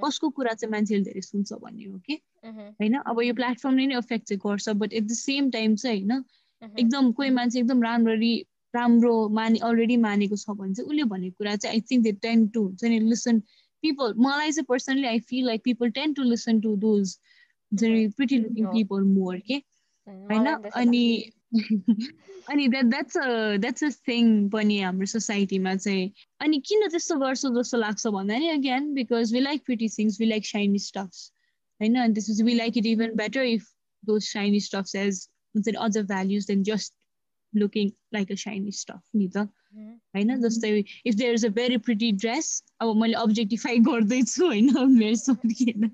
कसको 0.04 0.30
कुरा 0.30 0.54
चाहिँ 0.54 0.72
मान्छेले 0.72 1.04
धेरै 1.04 1.22
सुन्छ 1.22 1.54
भन्ने 1.54 1.86
हो 1.86 1.98
कि? 2.00 2.18
होइन 2.44 2.96
अब 3.06 3.22
यो 3.22 3.34
प्लेटफर्मले 3.34 3.86
नै 3.88 3.98
एफेक्ट 3.98 4.28
चाहिँ 4.28 4.40
गर्छ 4.46 4.70
but 4.76 4.94
at 4.94 5.04
the 5.04 5.18
same 5.20 5.50
time 5.52 5.76
चाहिँ 5.76 6.04
होइन 6.04 6.24
एकदम 6.62 7.12
कोही 7.12 7.30
मान्छे 7.32 7.60
एकदम 7.60 7.84
राम्ररी 7.84 8.34
राम्रो 8.74 9.14
माने 9.30 9.60
अलरेडी 9.64 9.98
मानेको 10.00 10.36
छ 10.36 10.56
भने 10.56 10.74
चाहिँ 10.74 10.90
उसले 10.90 11.04
भनेको 11.06 11.36
कुरा 11.38 11.56
चाहिँ 11.56 11.76
I 11.76 11.82
think 11.82 12.04
they 12.04 12.12
tend 12.22 12.48
to 12.48 12.64
हुन्छ 12.64 12.84
नि 12.86 13.00
लिसन 13.08 13.40
पिपल 13.84 14.14
मलाई 14.20 14.52
चाहिँ 14.52 14.66
personally 14.66 15.08
I 15.08 15.20
feel 15.26 15.46
like 15.46 15.64
people 15.64 15.92
tend 15.92 16.14
to 16.14 16.24
listen 16.24 16.60
to 16.62 16.76
those 16.78 17.18
हुन्छ 17.72 17.84
नि 17.86 18.08
प्रिटी 18.18 18.38
लुकिङ 18.38 18.66
पिपल 18.68 19.04
मोर 19.10 19.40
के 19.48 19.62
होइन 20.08 20.48
अनि 20.76 21.06
अनि 22.50 22.68
that 22.68 22.86
that's 22.86 23.18
a 23.18 23.58
that's 23.58 23.84
a 23.84 23.90
thing 24.08 24.28
पनि 24.50 24.80
हाम्रो 24.80 25.06
सोसाइटीमा 25.06 25.76
चाहिँ 25.78 26.12
अनि 26.40 26.60
किन 26.66 26.88
त्यस्तो 26.88 27.18
गर्छ 27.18 27.52
जस्तो 27.58 27.78
लाग्छ 27.78 28.08
भन्दा 28.10 28.38
नि 28.38 28.50
again 28.50 28.94
because 28.94 29.34
we 29.34 29.40
like 29.40 29.66
pretty 29.66 29.90
things 29.90 30.20
we 30.20 30.26
like 30.26 30.46
shiny 30.46 30.80
stuffs 30.80 31.26
होइन 31.80 32.00
अनि 32.00 32.14
त्यसपछि 32.14 32.44
we 32.44 32.54
like 32.54 32.78
it 32.78 32.86
even 32.86 33.16
better 33.16 33.44
if 33.50 33.68
those 34.04 34.24
shiny 34.24 34.60
stuffs 34.60 34.96
as 34.96 35.28
हुन्छ 35.56 35.68
नि 35.68 35.78
अझ 35.80 35.98
values 35.98 36.48
then 36.48 36.64
just 36.64 36.94
looking 37.54 37.92
like 38.14 38.32
a 38.32 38.36
shiny 38.36 38.72
stuff 38.72 39.02
नि 39.16 39.28
त 39.28 39.48
होइन 40.14 40.40
जस्तै 40.42 40.72
if 40.80 41.16
there 41.16 41.34
is 41.34 41.46
a 41.46 41.50
very 41.50 41.78
pretty 41.80 42.12
dress 42.18 42.54
अब 42.80 42.96
मैले 42.96 43.14
अब्जेक्टिफाई 43.18 43.80
गर्दैछु 43.80 44.46
होइन 44.46 44.72
मेरो 44.94 45.16
सोधिएन 45.16 45.92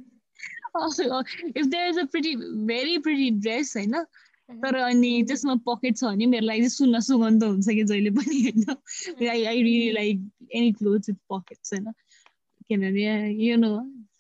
if 1.56 1.66
there 1.66 1.90
is 1.90 2.00
a 2.00 2.06
pretty 2.06 2.36
very 2.66 2.98
pretty 3.00 3.30
dress 3.40 3.76
होइन 3.78 4.04
तर 4.50 4.76
अनि 4.76 5.12
त्यसमा 5.24 5.56
पकेट 5.66 5.98
छ 5.98 6.04
भने 6.04 6.26
मेरो 6.26 6.46
लागि 6.46 6.70
सुन्न 6.70 7.00
सुगन्ध 7.00 7.44
हुन्छ 7.44 7.68
कि 7.70 7.84
जहिले 7.84 8.12
पनि 8.12 8.42
होइन 8.42 9.30
I 9.30 9.44
I 9.44 9.64
really 9.64 9.92
like 9.92 10.30
any 10.52 10.72
cloth 10.74 11.10
with 11.10 11.18
pockets 11.30 11.74
होइन 11.74 11.92
किनभने 12.70 13.34
यु 13.46 13.58
नो 13.58 13.72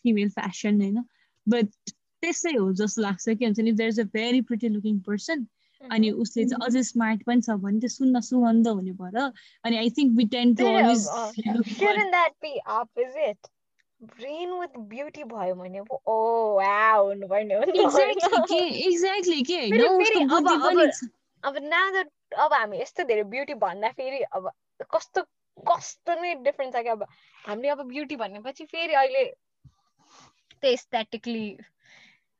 फिमेल 0.04 0.30
फ्यासन 0.30 0.82
होइन 0.82 1.04
बट 1.48 1.94
त्यसै 2.28 2.56
हो 2.56 2.72
जस्तो 2.80 3.02
लाग्छ 3.02 3.26
कि 3.30 3.46
हुन्छ 3.46 3.60
नि 3.62 3.72
there 3.74 3.90
is 3.90 4.00
a 4.00 4.08
very 4.16 4.42
pretty 4.48 4.70
looking 4.70 5.00
person 5.08 5.46
अनि 5.82 6.10
उसले 6.22 6.46
चाहिँ 6.46 6.66
अझै 6.66 6.84
स्मार्ट 6.86 7.24
पनि 7.26 7.42
छ 7.42 7.60
भने 7.66 7.80
त्यो 7.80 7.90
सुन्न 7.90 8.22
सुगन्ध 8.28 8.68
हुने 8.70 8.96
भएर 9.02 9.20
अनि 9.20 9.78
I 9.78 9.94
think 10.00 10.18
we 10.18 10.26
tend 10.32 10.56
to 10.56 10.72
always 10.72 11.06
brain 14.02 14.52
with 14.54 14.74
beauty 14.90 15.24
भयो 15.24 15.54
भने 15.56 15.80
ओ 16.08 16.16
वाउ 16.56 17.06
हुनुपर्ने 17.06 17.54
हो 17.54 17.64
नि 17.68 17.80
एक्ज्याक्टली 17.84 19.42
के 19.44 19.62
अब 20.38 20.50
अब 20.50 20.92
अब 21.44 21.58
now 21.66 22.04
अब 22.38 22.54
हामी 22.54 22.82
यस्तो 22.82 23.04
धेरै 23.04 23.24
ब्युटी 23.32 23.54
भन्दाखेरि 23.56 24.20
अब 24.32 24.50
कस्तो 24.92 25.22
कस्तो 25.58 26.16
नै 26.22 26.34
डिफरेन्स 26.44 26.76
छ 26.76 26.84
कि 26.84 26.90
अब 26.90 27.06
हामीले 27.44 27.70
अब 27.70 27.82
ब्युटी 27.88 28.16
भनेपछि 28.16 28.66
फेरि 28.68 28.94
अहिले 28.96 29.24
त्यो 29.26 30.72
एस्थेटिकली 30.72 31.48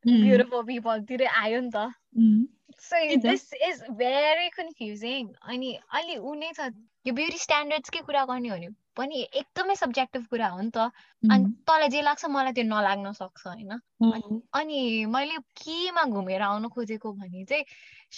ब्युटिफुल 0.04 0.62
पिपलतिरै 0.64 1.26
आयो 1.42 1.60
नि 1.60 1.70
त 1.74 2.48
So 2.80 2.96
this 3.22 3.52
is 3.68 3.82
very 3.90 4.50
confusing. 4.56 5.34
अनि 5.42 5.78
अलि 5.92 6.16
ऊ 6.16 6.34
नै 6.34 6.50
छ 6.52 6.68
यो 7.06 7.12
ब्युटी 7.14 7.38
स्ट्यान्डर्ड्सकै 7.38 8.00
कुरा 8.00 8.24
गर्ने 8.24 8.48
हो 8.48 8.56
भने 8.56 8.68
पनि 8.96 9.22
एकदमै 9.40 9.74
सब्जेक्टिभ 9.74 10.26
कुरा 10.30 10.48
हो 10.48 10.60
नि 10.60 10.70
त 10.70 10.78
अनि 11.22 11.50
तँलाई 11.66 11.88
जे 11.88 12.02
लाग्छ 12.02 12.30
मलाई 12.36 12.52
त्यो 12.52 12.64
नलाग्न 12.64 13.12
सक्छ 13.18 13.46
होइन 13.46 14.40
अनि 14.60 14.80
मैले 15.06 15.38
केमा 15.62 16.04
घुमेर 16.04 16.42
आउनु 16.42 16.68
खोजेको 16.68 17.12
भने 17.12 17.44
चाहिँ 17.44 17.64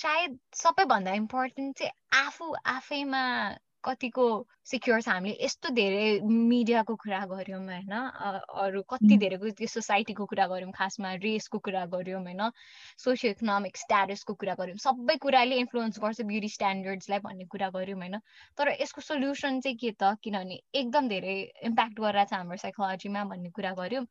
सायद 0.03 0.39
सबैभन्दा 0.55 1.15
इम्पोर्टेन्ट 1.23 1.77
चाहिँ 1.79 2.25
आफू 2.27 2.53
आफैमा 2.77 3.23
कतिको 3.85 4.25
सिक्योर 4.71 5.01
छ 5.01 5.09
हामीले 5.09 5.37
यस्तो 5.41 5.69
धेरै 5.75 6.05
मिडियाको 6.25 6.95
कुरा 6.97 7.21
गऱ्यौँ 7.27 7.61
होइन 7.65 7.93
अरू 8.65 8.83
कति 8.91 9.17
धेरैको 9.19 9.51
त्यो 9.59 9.69
सोसाइटीको 9.69 10.27
कुरा 10.27 10.47
गऱ्यौँ 10.47 10.73
खासमा 10.75 11.13
रेसको 11.25 11.59
कुरा 11.61 11.85
गऱ्यौँ 11.95 12.23
होइन 12.23 12.43
सोसियो 12.99 13.31
इकोनोमिक 13.33 13.77
स्ट्याटसको 13.77 14.35
कुरा 14.43 14.55
गऱ्यौँ 14.61 14.79
सबै 14.87 15.17
कुराले 15.19 15.57
इन्फ्लुएन्स 15.59 15.99
गर्छ 16.01 16.21
ब्युटी 16.25 16.49
स्ट्यान्डर्ड्सलाई 16.51 17.19
भन्ने 17.21 17.45
कुरा 17.49 17.71
गऱ्यौँ 17.71 17.99
होइन 17.99 18.19
तर 18.59 18.75
यसको 18.81 19.01
सोल्युसन 19.03 19.61
चाहिँ 19.61 19.77
के 19.79 19.91
त? 19.93 20.15
किनभने 20.23 20.61
एकदम 20.75 21.09
धेरै 21.09 21.37
इम्प्याक्ट 21.65 22.01
गरिरहेको 22.01 22.31
छ 22.31 22.35
हाम्रो 22.35 22.57
साइकोलोजीमा 22.59 23.25
भन्ने 23.27 23.51
कुरा 23.53 23.73
गऱ्यौँ। 23.75 24.05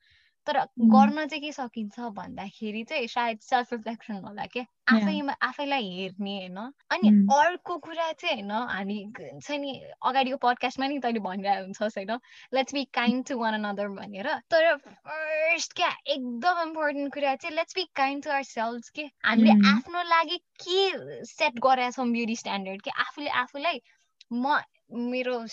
तर 0.50 0.58
गर्न 0.82 1.26
चाहिँ 1.28 1.42
के 1.42 1.52
सकिन्छ 1.54 2.00
भन्दाखेरि 2.18 2.84
चाहिँ 2.90 3.08
सायद 3.08 3.40
सेल्फ 3.40 3.74
रिफ्लेक्सन 3.74 4.16
होला 4.26 4.46
क्या 4.54 4.66
आफैमा 4.90 5.34
आफैलाई 5.46 5.90
हेर्ने 5.96 6.36
होइन। 6.38 6.58
अनि 6.92 7.10
अर्को 7.34 7.78
कुरा 7.78 8.12
चाहिँ 8.12 8.36
होइन 8.36 8.52
हामी 8.52 8.98
छ 9.46 9.52
नि 9.62 9.74
अगाडिको 10.02 10.38
पडकास्टमा 10.38 10.88
नि 10.88 10.98
तैँले 11.00 11.20
भनिरहेको 11.22 11.64
हुन्छस् 11.64 11.98
होइन 11.98 12.18
let's 12.54 12.74
be 12.74 12.84
kind 12.94 13.26
to 13.28 13.38
one 13.40 13.54
another 13.54 13.88
भनेर। 14.00 14.28
तर 14.50 14.76
फर्स्ट 14.78 15.74
क्या 15.74 15.92
एकदम 16.08 16.62
इम्पोर्टेन्ट 16.64 17.14
कुरा 17.14 17.36
चाहिँ 17.36 17.56
let's 17.56 17.76
be 17.76 17.84
kind 17.96 18.24
to 18.24 18.32
our 18.32 18.44
self 18.50 18.90
के? 18.90 19.06
हामीले 19.26 19.54
आफ्नो 19.70 20.04
लागि 20.10 20.38
के 20.66 21.24
सेट 21.26 21.60
गरेका 21.60 21.92
छौँ 21.92 22.10
ब्युटी 22.12 22.36
स्ट्यान्डर्ड 22.36 22.82
कि? 22.82 22.92
आफूले 22.98 23.30
आफूलाई 23.44 23.82
म 24.34 24.58
मेरो 24.90 25.46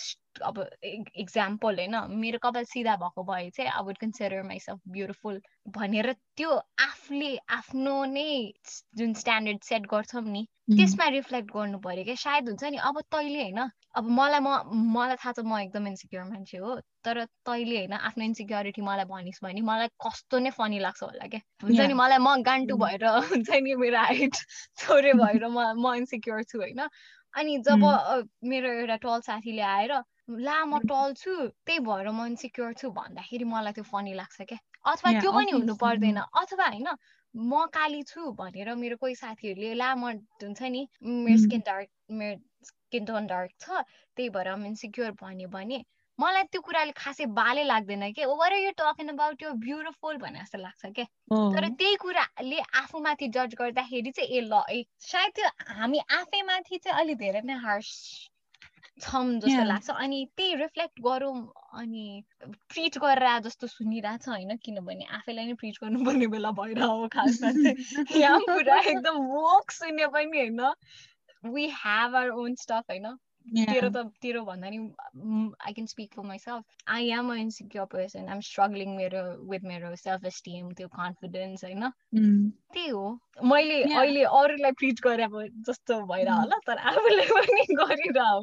अब 0.43 0.59
इक्जाम्पल 0.83 1.75
होइन 1.75 1.95
मेरो 2.15 2.39
कपाल 2.43 2.63
सिधा 2.65 2.95
भएको 2.95 3.23
भए 3.23 3.49
चाहिँ 3.49 3.71
I 3.71 3.83
would 3.83 3.97
consider 3.97 4.43
myself 4.43 4.79
beautiful 4.87 5.41
भनेर 5.69 6.11
त्यो 6.37 6.51
आफूले 6.81 7.37
आफ्नो 7.49 8.03
नै 8.05 8.27
जुन 8.95 9.13
स्ट्यान्डर्ड 9.13 9.63
सेट 9.63 9.87
गर्छौँ 9.87 10.23
नि 10.23 10.45
त्यसमा 10.69 11.07
रिफ्लेक्ट 11.07 11.51
गर्नु 11.53 11.77
पऱ्यो 11.79 12.03
क्या। 12.03 12.15
सायद 12.15 12.47
हुन्छ 12.47 12.63
नि 12.63 12.77
अब 12.77 13.01
तैँले 13.11 13.41
होइन 13.41 13.59
अब 13.95 14.09
मलाई 14.11 14.39
म 14.39 14.49
मलाई 14.93 15.15
थाहा 15.15 15.33
छ 15.33 15.39
म 15.45 15.59
एकदम 15.59 15.87
इन्सिक्योर 15.87 16.23
मान्छे 16.23 16.57
हो 16.57 16.75
तर 17.03 17.23
तैँले 17.45 17.77
होइन 17.77 17.93
आफ्नो 17.93 18.25
इन्सिक्योरिटी 18.25 18.81
मलाई 18.81 19.05
भनिस् 19.05 19.43
भने 19.43 19.61
मलाई 19.61 19.87
कस्तो 19.97 20.39
नै 20.39 20.49
फनी 20.51 20.79
लाग्छ 20.79 21.03
होला 21.03 21.27
क्या। 21.27 21.41
हुन्छ 21.63 21.79
नि 21.79 21.93
मलाई 21.93 22.17
म 22.17 22.35
गान्टु 22.43 22.77
भएर 22.77 23.05
हुन्छ 23.31 23.49
नि 23.49 23.75
मेरो 23.75 23.99
हाइट 23.99 24.35
छोरे 24.77 25.13
भएर 25.21 25.47
म 25.47 25.71
म 25.77 25.93
इन्सिक्योर 25.95 26.43
छु 26.43 26.59
होइन। 26.59 26.87
अनि 27.37 27.57
जब 27.59 27.83
मेरो 28.45 28.69
एउटा 28.73 28.95
टल 28.97 29.19
साथीले 29.21 29.61
आएर 29.63 29.91
ला 30.41 30.57
म 30.65 30.79
टल 30.85 31.13
छु 31.15 31.33
त्यही 31.65 31.79
भएर 31.81 32.09
म 32.11 32.25
इन्सिक्योर 32.27 32.73
छु 32.73 32.89
भन्दाखेरि 32.91 33.45
मलाई 33.45 33.73
त्यो 33.73 33.83
फनी 33.83 34.13
लाग्छ 34.13 34.41
क्या। 34.43 34.59
अथवा 34.85 35.11
त्यो 35.19 35.31
पनि 35.31 35.51
हुनु 35.51 35.75
पर्दैन। 35.77 36.17
अथवा 36.35 36.67
होइन 36.67 36.87
म 37.33 37.65
काली 37.73 38.01
छु 38.03 38.31
भनेर 38.33 38.73
मेरो 38.75 38.97
कोही 38.97 39.15
साथीहरूले 39.15 39.73
ला 39.75 39.93
म 39.95 40.11
हुन्छ 40.41 40.61
नि 40.69 40.87
मेरो 41.03 41.37
स्किन 41.39 41.61
डार्क 41.65 41.89
मेरो 42.11 42.37
स्किन 42.63 43.05
टोन 43.05 43.27
डार्क 43.27 43.51
छ 43.59 43.83
त्यही 44.17 44.29
भएर 44.29 44.55
म 44.55 44.65
इन्सिक्योर 44.65 45.11
भन्यो 45.21 45.49
भने 45.49 45.83
मलाई 46.19 46.43
त्यो 46.43 46.61
कुराले 46.61 46.91
खासै 46.91 47.25
बाले 47.33 47.63
लाग्दैन 47.63 48.11
कि? 48.11 48.25
वर 48.25 48.53
यु 48.53 48.71
टकिङ 48.77 49.09
अबाउट 49.09 49.43
यो 49.43 49.51
ब्युटिफुल 49.65 50.17
भने 50.17 50.39
जस्तो 50.39 50.57
लाग्छ 50.57 50.85
क्या 50.95 51.05
तर 51.51 51.67
त्यही 51.73 51.95
कुराले 51.95 52.59
आफूमाथि 52.75 53.27
जज 53.27 53.55
गर्दाखेरि 53.55 54.11
चाहिँ 54.11 54.29
ए 54.29 54.41
ल 54.41 54.63
ए 54.71 54.85
सायद 55.07 55.31
त्यो 55.35 55.51
हामी 55.73 55.99
आफैमाथि 56.13 56.77
चाहिँ 56.77 56.99
अलिक 56.99 57.17
धेरै 57.17 57.41
नै 57.41 57.59
हार्स 57.59 57.93
छौँ 59.01 59.25
जस्तो 59.39 59.63
लाग्छ। 59.63 59.89
अनि 59.89 60.19
त्यही 60.37 60.55
रिफ्लेक्ट 60.55 61.01
गरौँ 61.01 61.35
अनि 61.73 62.23
प्रिच 62.41 62.97
गरेर 62.97 63.39
जस्तो 63.39 63.67
सुनिरहेछ 63.67 64.27
होइन? 64.27 64.55
किनभने 64.57 65.05
आफैलाई 65.11 65.45
नै 65.45 65.53
प्रिच 65.53 65.77
गर्नुपर्ने 65.83 66.27
बेला 66.27 66.51
भएर 66.51 66.81
हो 66.81 67.07
खासमा 67.07 67.51
चाहिँ। 67.51 67.75
यहाँ 68.21 68.39
कुरा 68.41 68.79
एकदम 68.81 69.17
वक 69.35 69.71
सुन्यो 69.71 70.07
पनि 70.07 70.37
होइन। 70.37 70.61
We 71.53 71.65
have 71.75 72.15
our 72.15 72.29
own 72.41 72.55
stuff 72.55 72.89
होइन? 72.89 73.17
तेरो 73.47 73.89
त 73.89 74.03
तेरो 74.21 74.43
भन्दा 74.43 74.69
नि 74.69 74.77
I 75.61 75.73
can 75.73 75.85
speak 75.85 76.13
for 76.13 76.23
myself 76.23 76.87
I 76.87 77.09
am 77.11 77.31
a 77.31 77.35
insecure 77.35 77.85
person 77.85 78.27
I'm 78.27 78.39
struggling 78.39 78.95
मेरो 78.95 79.21
विथ 79.49 79.67
मेरो 79.67 79.95
सेल्फ 79.95 80.25
एस्टिम 80.25 80.71
त्यो 80.71 80.87
कन्फिडेन्स 80.87 81.63
होइन 81.63 81.89
त्यही 82.73 82.89
हो 82.89 83.05
मैले 83.45 83.81
अहिले 83.83 84.23
अरूलाई 84.33 84.71
प्रिच 84.71 85.01
गरेको 85.01 85.47
जस्तो 85.69 86.01
भइरह 86.05 86.33
होला 86.33 86.59
तर 86.67 86.83
आफूले 86.93 87.29
पनि 87.31 87.65
गरिरह 87.73 88.41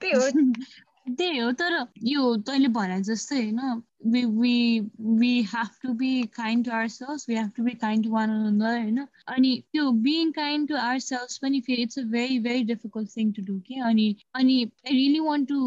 त्यही 0.00 0.12
हो 0.12 0.28
त्यही 1.17 1.37
हो 1.37 1.51
तर 1.59 1.73
यो 2.09 2.35
तैँले 2.47 2.67
भने 2.75 3.01
जस्तै 3.07 3.35
होइन 3.35 3.81
we 4.13 4.21
we 4.25 4.53
we 4.97 5.41
have 5.43 5.79
to 5.79 5.93
be 5.93 6.27
kind 6.27 6.65
to 6.65 6.71
ourselves 6.71 7.25
we 7.27 7.35
have 7.35 7.53
to 7.53 7.63
be 7.63 7.73
kind 7.83 8.03
to 8.03 8.09
one 8.09 8.29
another 8.29 8.71
होइन 8.77 8.97
अनि 9.35 9.51
त्यो 9.73 9.91
being 10.07 10.33
kind 10.37 10.67
to 10.71 10.79
ourselves 10.79 11.37
पनि 11.43 11.61
फेरि 11.67 11.85
it's 11.87 12.01
a 12.01 12.03
very 12.15 12.39
very 12.47 12.63
difficult 12.71 13.13
thing 13.17 13.31
to 13.37 13.45
do 13.49 13.59
के 13.67 13.79
अनि 13.91 14.07
अनि 14.41 14.57
I 14.89 14.91
really 14.91 15.21
want 15.21 15.47
to 15.53 15.61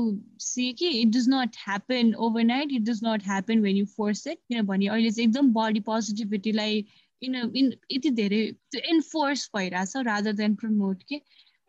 say 0.48 0.72
कि 0.80 0.92
it 1.02 1.10
does 1.10 1.28
not 1.28 1.56
happen 1.68 2.14
overnight 2.28 2.76
it 2.80 2.84
does 2.84 3.02
not 3.08 3.26
happen 3.32 3.66
when 3.68 3.80
you 3.82 3.86
force 3.96 4.26
it 4.26 4.42
किनभने 4.52 4.88
अहिले 4.88 5.10
चाहिँ 5.10 5.28
एकदम 5.28 5.52
body 5.52 5.84
positivity-लाई 5.90 6.84
इन 7.22 7.34
इन 7.56 7.72
यति 7.92 8.10
धेरै 8.10 8.44
इन्फोर्स 8.94 9.50
भइरहेछ 9.56 9.96
रादर 10.06 10.32
देन 10.40 10.54
प्रमोट 10.54 11.02
के 11.08 11.20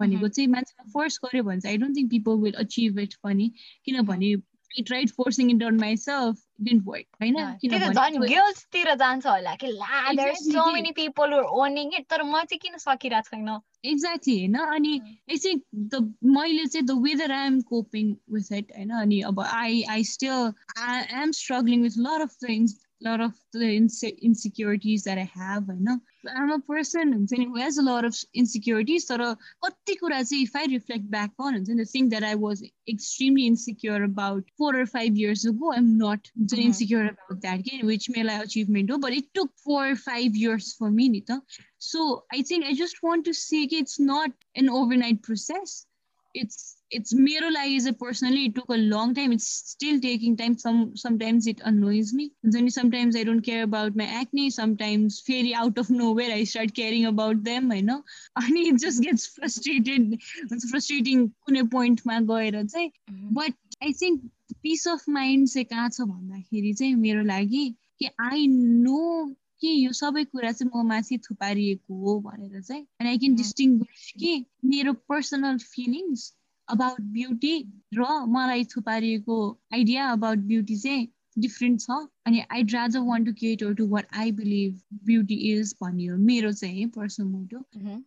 भनेको 0.03 0.28
चाहिँ 0.28 0.48
मान्छेलाई 0.55 0.90
फोर्स 0.92 1.20
गर्यो 1.24 1.42
भने 1.50 1.61
चाहिँ 1.61 1.76
I 1.76 1.82
don't 1.82 1.96
think 1.96 2.11
people 2.11 2.40
will 2.46 2.64
achieve 2.64 2.98
it 3.07 3.14
पनि। 3.24 3.53
किनभने 3.84 4.34
it 4.80 4.86
tried 4.86 5.11
forcing 5.11 5.50
it 5.50 5.62
on 5.62 5.78
myself 5.80 6.38
didn't 6.66 6.84
work 6.84 7.18
होइन? 7.20 7.36
गिल्सतिर 7.64 8.94
जान्छ 8.94 9.26
होला 9.26 9.55
कि 9.55 9.66
ला 9.72 10.12
there 10.12 10.34
so 10.34 10.64
many 10.72 10.92
people 10.98 11.32
who 11.32 11.40
owning 11.64 11.90
it 11.98 12.07
तर 12.11 12.22
म 12.22 12.42
चाहिँ 12.42 12.59
किन 12.59 12.78
सकिरहेको 12.84 13.36
छैन? 13.36 13.50
एक्ज्याक्टली 13.84 14.38
होइन? 14.38 14.57
अनि 14.76 14.94
आई 15.30 15.38
थिङ्क 15.44 15.62
द 15.94 16.14
मैले 16.36 16.66
चाहिँ 16.66 16.86
the 16.86 16.96
whether 17.03 17.32
I 17.32 17.46
am 17.46 17.61
coping 17.72 18.14
with 18.32 18.53
it 18.53 18.72
होइन? 18.76 18.90
अनि 19.00 19.20
अब 19.32 19.40
I 19.40 19.82
I 19.96 20.05
still 20.05 20.53
I 20.86 21.22
am 21.22 21.32
struggling 21.40 21.82
with 21.82 21.98
lot 21.98 22.20
of 22.20 22.36
things 22.48 22.78
lot 23.01 23.22
of 23.22 23.34
the 23.53 23.60
inse- 23.60 24.20
insecurities 24.22 25.03
that 25.03 25.18
I 25.18 25.30
have 25.34 25.64
होइन 25.64 25.99
I'm 26.36 26.51
a 26.51 26.60
person 26.60 27.14
हुन्छ 27.14 27.38
नि 27.39 27.45
who 27.45 27.58
has 27.58 27.78
a 27.78 27.86
lot 27.88 28.05
of 28.05 28.16
insecurities 28.34 29.05
तर 29.10 29.24
कति 29.66 29.95
कुरा 29.99 30.22
चाहिँ 30.22 30.43
if 30.43 30.55
I 30.55 30.66
reflect 30.66 31.10
back 31.10 31.32
on 31.39 31.53
हुन्छ 31.53 31.70
नि 31.70 31.78
the 31.78 31.86
thing 31.86 32.10
that 32.10 32.24
I 32.24 32.36
was 32.36 32.64
extremely 32.88 33.45
insecure 33.47 34.03
about 34.03 34.43
four 34.58 34.76
or 34.76 34.86
five 34.86 35.16
years 35.16 35.45
ago 35.45 35.74
I'm 35.74 35.97
not 35.97 36.32
हुन्छ 36.38 36.53
नि 36.53 36.64
insecure 36.72 37.03
about 37.05 37.41
that 37.41 37.64
के 37.68 37.84
which 37.91 38.10
मेलाई 38.18 38.43
achievement 38.43 38.89
हो 38.89 38.99
but 39.01 39.14
it 39.14 39.34
took 39.34 39.51
four 39.68 39.89
or 39.89 39.95
five 39.95 40.36
years 40.36 40.74
for 40.74 40.91
me 40.91 41.10
नि 41.10 41.22
त 41.30 41.41
so 41.78 42.24
I 42.32 42.41
think 42.41 42.66
I 42.66 42.74
just 42.74 43.03
want 43.03 43.26
to 43.26 43.34
say 43.34 43.68
कि 43.68 43.86
it's 43.86 43.99
not 43.99 44.32
an 44.55 44.70
overnight 44.70 45.22
process 45.22 45.86
it's 46.34 46.76
it's 46.97 47.14
मेरो 47.14 47.49
लागि 47.49 47.76
is 47.78 47.86
a 47.88 47.93
personally 47.93 48.45
it 48.47 48.55
took 48.55 48.70
a 48.70 48.78
long 48.91 49.14
time 49.16 49.32
it's 49.36 49.47
still 49.72 49.99
taking 49.99 50.36
time 50.41 50.58
some 50.58 50.95
sometimes 50.95 51.47
it 51.51 51.62
annoys 51.72 52.14
me 52.14 52.32
sometimes 52.70 53.16
I 53.16 53.24
don't 53.24 53.41
care 53.41 53.64
about 53.64 53.95
my 53.95 54.05
acne 54.05 54.49
sometimes 54.49 55.22
very 55.28 55.53
out 55.53 55.78
of 55.78 55.89
nowhere 55.89 56.32
I 56.32 56.43
start 56.43 56.76
caring 56.76 57.05
about 57.05 57.43
them 57.43 57.72
I 57.72 57.82
know 57.82 58.03
and 58.36 58.58
it 58.58 58.80
just 58.80 59.01
gets 59.03 59.26
frustrated 59.26 60.20
it's 60.51 60.70
frustrating 60.70 61.28
कुनै 61.47 61.64
पोइन्टमा 61.76 62.20
गएर 62.32 62.64
चाहिँ 62.76 62.91
but 63.32 63.53
I 63.82 63.91
think 63.91 64.22
peace 64.64 64.86
of 64.86 65.08
mind 65.08 65.47
चाहिँ 65.47 65.66
कहाँ 65.74 65.89
छ 65.89 66.08
भन्दाखेरि 66.14 66.74
चाहिँ 66.74 66.95
मेरो 66.95 67.24
लागि 67.34 67.66
कि 67.99 68.10
I 68.20 68.45
know 68.45 69.36
कि 69.63 69.69
यो 69.71 69.91
सबै 69.93 70.23
कुरा 70.25 70.51
चाहिँ 70.53 70.71
म 70.75 70.87
माथि 70.87 71.17
थुपारिएको 71.19 71.97
हो 71.97 72.15
भनेर 72.21 72.63
चाहिँ 72.63 72.83
एन्ड 72.83 73.09
आई 73.09 73.19
क्यान 73.19 73.35
डिस्टिङ्विस 73.35 74.07
कि 74.21 74.33
मेरो 74.65 74.93
पर्सनल 75.09 75.59
फिलिङ्स 75.67 76.25
अबाउट 76.69 77.01
ब्युटी 77.13 77.53
र 77.95 78.09
मलाई 78.29 78.65
थुपारिएको 78.75 79.39
आइडिया 79.75 80.09
अबाउट 80.13 80.39
ब्युटी 80.51 80.77
चाहिँ 80.79 81.07
डिफ्रेन्ट 81.39 81.80
छ 81.80 81.99
अनि 82.26 82.43
I 82.51 82.62
rather 82.72 83.01
want 83.07 83.26
to 83.26 83.33
cater 83.35 83.74
to 83.74 83.87
what 83.89 84.07
I 84.14 84.33
believe 84.33 84.80
beauty 85.05 85.35
is 85.53 85.74
भन्यो 85.83 86.16
मेरो 86.16 86.53
चाहिँ 86.53 86.87
पर्सनल 86.97 87.26
मोटो 87.26 87.62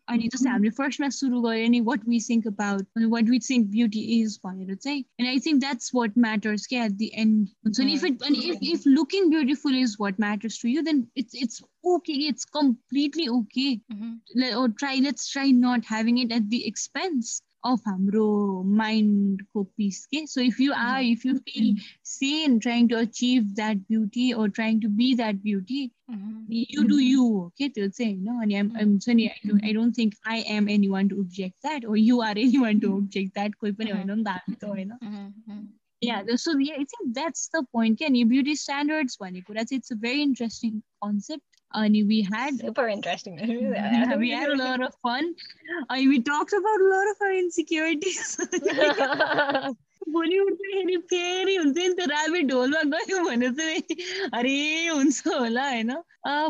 अनि 0.07 0.27
जस्तै 0.27 0.49
हामीले 0.49 0.71
फर्स्टमा 0.79 1.09
सुरु 1.19 1.41
गऱ्यो 1.41 1.67
नि 1.69 1.81
what 1.89 2.07
we 2.07 2.19
think 2.27 2.47
about 2.47 3.05
what 3.15 3.29
we 3.29 3.39
think 3.49 3.69
beauty 3.69 4.01
is 4.19 4.39
भनेर 4.45 4.75
चाहिँ 4.75 5.03
and 5.19 5.29
I 5.29 5.39
think 5.47 5.59
that's 5.59 5.91
what 5.95 6.17
matters 6.27 6.65
के 6.67 6.81
एट 6.85 6.97
दि 7.03 7.11
एन्ड 7.25 7.47
हुन्छ 7.65 7.79
नि 7.79 7.93
इफ 7.93 8.05
इट 8.11 8.23
अनि 8.23 8.49
if 8.49 8.67
if 8.73 8.87
looking 8.87 9.29
beautiful 9.29 9.77
is 9.79 9.95
what 9.99 10.19
matters 10.19 10.61
to 10.61 10.69
you 10.69 10.81
then 10.89 11.05
it's 11.17 11.35
it's 11.43 11.63
okay 11.85 12.13
it's 12.29 12.45
completely 12.45 13.29
okay. 13.29 13.79
Mm-hmm. 13.91 14.13
Let, 14.35 14.55
or 14.55 14.69
try 14.69 14.95
let's 15.01 15.29
try 15.31 15.51
not 15.51 15.85
having 15.85 16.17
it 16.17 16.31
at 16.31 16.49
the 16.49 16.65
expense. 16.67 17.41
of 17.64 17.80
हाम्रो 17.86 18.62
माइन्डको 18.66 19.62
piece 19.76 20.04
के 20.06 20.26
so 20.26 20.40
if 20.40 20.60
you 20.60 20.72
are 20.72 21.02
if 21.04 21.24
you 21.26 21.34
feel 21.38 21.74
Sen 22.04 22.58
trying 22.58 22.88
to 22.88 22.96
achieve 22.96 23.52
that 23.54 23.76
beauty 23.88 24.32
or 24.32 24.50
trying 24.50 24.80
to 24.80 24.88
be 25.00 25.14
that 25.14 25.42
beauty 25.42 25.82
you 26.70 26.82
do 26.82 26.98
you 26.98 27.24
हो 27.24 27.48
के 27.58 27.68
त्यो 27.68 27.88
चाहिँ 27.88 28.26
होइन 28.26 28.38
अनि 28.40 28.82
हुन्छ 28.84 29.08
नि 29.08 29.26
I 29.26 29.72
don't 29.72 29.98
think 29.98 30.14
I 30.26 30.40
am 30.56 30.68
anyone 30.88 31.08
to 31.08 31.20
object 31.20 31.56
that 31.62 31.84
or 31.84 31.94
you 31.96 32.20
are 32.20 32.38
anyone 32.58 32.80
to 32.80 32.92
object 32.96 33.34
that 33.34 33.54
कोही 33.54 33.72
पनि 33.72 33.90
होइन 33.90 34.10
नि 34.12 34.24
त 34.24 34.28
हामी 34.28 34.54
त 34.54 34.64
होइन 34.64 35.68
yeah 36.02 36.28
so 36.36 36.52
yeah 36.58 36.76
i 36.76 36.84
think 36.84 37.08
that's 37.14 37.48
the 37.54 37.60
point 37.72 37.98
can 37.98 38.14
you 38.14 38.26
beauty 38.26 38.54
standards 38.56 39.16
भने 39.20 39.40
कुरा 39.42 39.62
चाहिँ 39.62 39.80
it's 39.80 39.90
a 39.90 39.96
very 39.96 40.22
interesting 40.22 40.82
concept 41.04 41.53
and 41.72 41.94
we 42.08 42.22
had 42.22 42.58
super 42.58 42.88
interesting. 42.88 43.38
yeah, 43.38 44.16
we 44.16 44.30
had 44.30 44.48
a 44.50 44.56
lot 44.56 44.82
of 44.82 44.94
fun. 45.02 45.34
Uh, 45.88 45.96
we 45.96 46.20
talked 46.20 46.52
about 46.52 46.80
a 46.80 46.88
lot 46.94 47.10
of 47.10 47.16
our 47.22 47.32
insecurities. 47.32 48.36
भोलि 50.12 50.38
उठ्दाखेरि 50.38 50.96
फेरि 51.10 51.54
हुन्छ 51.56 51.76
नि 51.78 51.94
त 51.94 52.06
rabbit 52.10 52.46
ढोलमा 52.50 52.82
गयो 52.92 53.18
भने 53.24 53.50
चाहिँ 53.58 53.96
अरे 54.38 54.54
हुन्छ 54.86 55.26
होला 55.26 55.66
होइन 55.68 55.92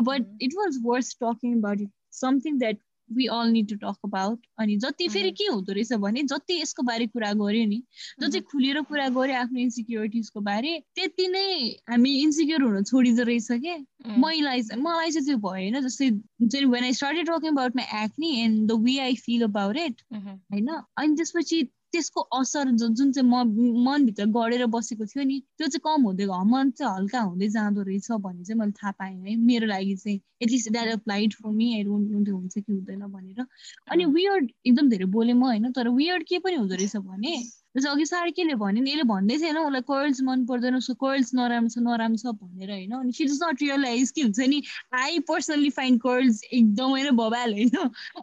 but 0.07 0.37
it 0.41 0.53
was 0.57 0.79
worse 0.85 1.15
talking 1.23 1.57
about 1.57 1.81
it 1.81 1.91
something 2.19 2.57
that 2.59 2.79
we 3.12 3.26
all 3.26 3.48
need 3.48 3.68
to 3.68 3.76
talk 3.76 3.96
about 4.04 4.46
अनि 4.58 4.76
जति 4.76 5.08
फेरि 5.08 5.30
के 5.30 5.46
हुँदो 5.46 5.72
रहेछ 5.72 5.92
भने 5.92 6.22
जति 6.22 6.60
यसको 6.60 6.82
बारे 6.82 7.06
कुरा 7.06 7.32
गऱ्यो 7.32 7.66
नि 7.66 7.82
जति 8.20 8.40
खुलेर 8.40 8.80
कुरा 8.80 9.08
गऱ्यो 9.08 9.36
आफ्नो 9.36 9.60
इन्सिक्योरिटिजको 9.60 10.40
बारे 10.40 10.82
त्यति 10.94 11.28
नै 11.28 11.68
हामी 11.90 12.14
इन्सिक्योर 12.22 12.62
हुन 12.62 12.84
छोडिँदो 12.84 13.22
रहेछ 13.22 13.48
क्या 13.52 13.76
मलाई 14.18 14.62
मलाई 14.76 15.10
चाहिँ 15.10 15.26
त्यो 15.26 15.36
भएन 15.36 15.80
जस्तै 15.80 16.08
हुन्छ 16.08 16.54
नि 16.54 16.64
when 16.64 16.84
I 16.84 16.92
started 16.92 17.30
talking 17.30 17.50
about 17.50 17.76
my 17.76 18.04
acne 18.04 18.34
and 18.40 18.68
the 18.68 18.80
way 18.84 18.98
I 18.98 19.14
feel 19.14 19.42
about 19.42 19.76
it 19.76 20.02
होइन? 20.12 20.68
अनि 20.96 21.16
त्यसपछि 21.16 21.62
त्यसको 21.92 22.20
असर 22.38 22.70
जुन 22.70 23.12
चाहिँ 23.12 23.28
म 23.30 23.42
मनभित्र 23.84 24.24
गढेर 24.36 24.66
बसेको 24.66 25.04
थियो 25.06 25.24
नि 25.24 25.38
त्यो 25.58 25.66
चाहिँ 25.68 25.80
कम 25.84 26.02
हुँदै 26.02 26.24
गयो। 26.24 26.44
मन 26.44 26.70
चाहिँ 26.70 26.94
हल्का 26.94 27.20
हुँदै 27.20 27.48
जाँदो 27.48 27.82
रहेछ 27.82 28.10
भन्ने 28.12 28.44
चाहिँ 28.44 28.58
मैले 28.60 28.72
थाहा 28.72 28.92
पाएँ 28.98 29.14
है। 29.16 29.36
मेरो 29.36 29.66
लागि 29.66 29.94
चाहिँ 29.96 30.20
at least 30.42 30.70
that 30.72 30.88
applied 30.88 31.34
for 31.34 31.50
me 31.50 31.74
I 31.76 31.82
don't 31.84 32.28
हुन्छ 32.28 32.58
कि 32.58 32.72
हुँदैन 32.72 33.06
भनेर। 33.06 33.46
अनि 33.90 34.04
वियर्ड 34.04 34.50
एकदम 34.66 34.88
धेरै 34.90 35.04
बोलेँ 35.04 35.34
म 35.34 35.44
होइन? 35.44 35.72
तर 35.72 35.88
वियर्ड 35.88 36.22
के 36.28 36.38
पनि 36.38 36.56
हुँदो 36.56 36.74
रहेछ 36.74 36.96
भने 36.96 37.36
जस्तो 37.76 37.90
अघि 37.90 38.06
सार्केले 38.06 38.54
भन्यो 38.56 38.82
नि 38.82 38.90
यसले 38.90 39.02
भन्दै 39.04 39.36
थिएन 39.38 39.58
उसलाई 39.58 39.84
कर्ल्स 39.88 40.20
मन 40.24 40.44
पर्दैन 40.46 40.74
उसको 40.76 40.94
कर्ल्स 41.04 41.34
नराम्रो 41.34 41.68
छ 41.68 41.78
नराम्रो 41.84 42.18
छ 42.22 42.32
भनेर 42.36 42.70
होइन 42.70 42.92
अनि 42.98 43.12
सी 43.12 43.24
डज 43.24 43.40
नट 43.42 43.62
रियलाइज 43.62 44.10
के 44.10 44.22
हुन्छ 44.22 44.40
नि 44.48 44.62
आई 44.96 45.18
पर्सनली 45.28 45.70
फाइन्ड 45.76 46.00
कर्ल्स 46.02 46.42
एकदमै 46.50 47.02
नै 47.02 47.12
बबाल 47.20 47.52
होइन। 47.52 47.76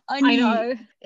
अनि 0.09 0.37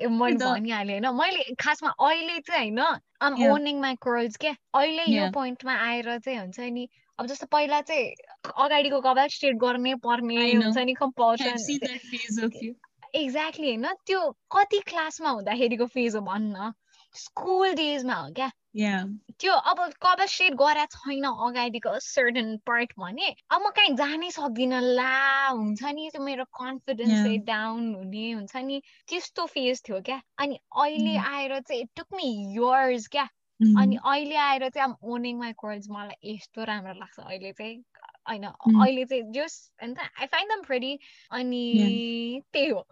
भनिहालेँ 0.08 1.00
होइन? 1.00 1.06
मैले 1.14 1.54
खासमा 1.60 1.90
अहिले 2.00 2.38
चाहिँ 2.40 2.70
होइन 2.70 2.80
आम 3.20 3.32
माई 3.80 3.94
कर्ल्स 4.02 4.36
के? 4.36 4.48
अहिले 4.48 5.04
यो 5.12 5.30
पोइन्टमा 5.32 5.74
आएर 5.86 6.18
चाहिँ 6.18 6.38
हुन्छ 6.38 6.58
नि 6.72 6.88
अब 7.18 7.26
जस्तो 7.26 7.46
पहिला 7.52 7.80
चाहिँ 7.82 8.04
अगाडिको 8.56 9.00
कपाल 9.00 9.28
स्ट्रेट 9.28 9.56
गर्नै 9.58 9.94
पर्ने 10.02 10.36
हुन्छ 10.54 10.78
नि 10.78 10.94
कम्पल्सन 10.94 11.54
एक्ज्याक्टली 13.14 13.68
होइन? 13.68 13.86
त्यो 14.06 14.20
कति 14.52 14.78
क्लासमा 14.86 15.30
हुँदाखेरिको 15.30 15.86
फेज 15.86 16.14
हो 16.16 16.20
भन्न। 16.22 16.72
स्कुल 17.18 17.74
डेजमा 17.74 18.14
हो 18.14 18.32
क्या? 18.32 18.50
त्यो 19.40 19.52
अब 19.70 19.80
कभर 20.02 20.26
सेट 20.26 20.54
गरेर 20.54 20.86
छैन 20.92 21.24
अगाडिको 21.24 21.98
सर्टन 22.00 22.56
पार्ट 22.66 22.92
भने 22.98 23.28
अब 23.50 23.62
म 23.62 23.70
कहीँ 23.70 23.94
जानै 23.96 24.30
सक्दिनँ 24.30 24.80
ला 24.80 25.48
हुन्छ 25.48 25.84
नि 25.94 26.08
त्यो 26.12 26.22
मेरो 26.22 26.44
कन्फिडेन्स 26.60 27.26
डाउन 27.46 27.94
हुने 27.94 28.30
हुन्छ 28.32 28.56
नि 28.56 28.80
त्यस्तो 29.08 29.46
फेज 29.46 29.82
थियो 29.88 30.00
क्या। 30.00 30.20
अनि 30.38 30.58
अहिले 30.76 31.16
आएर 31.32 31.58
चाहिँ 31.60 31.82
इट 31.82 31.90
टुक 31.96 32.06
मी 32.14 32.28
यर्स 32.56 33.06
क्या। 33.08 33.28
अनि 33.60 33.96
अहिले 34.04 34.36
आएर 34.36 34.68
चाहिँ 34.68 34.88
अब 34.88 34.96
ओनिङ 35.12 35.38
माई 35.38 35.52
कोर्स 35.52 35.86
मलाई 35.90 36.34
यस्तो 36.34 36.64
राम्रो 36.64 36.92
लाग्छ 36.98 37.18
अहिले 37.20 37.52
चाहिँ। 37.52 37.76
होइन 38.29 38.43
अहिले 38.43 39.05
चाहिँ 39.05 39.31
जस 39.33 39.71
अन्त 39.81 39.99
आई 39.99 40.25
फाइन्ड 40.25 40.51
दम 40.51 40.61
प्रेडी 40.67 40.97
अनि 41.31 42.41
त्यही 42.53 42.69
हो 42.69 42.85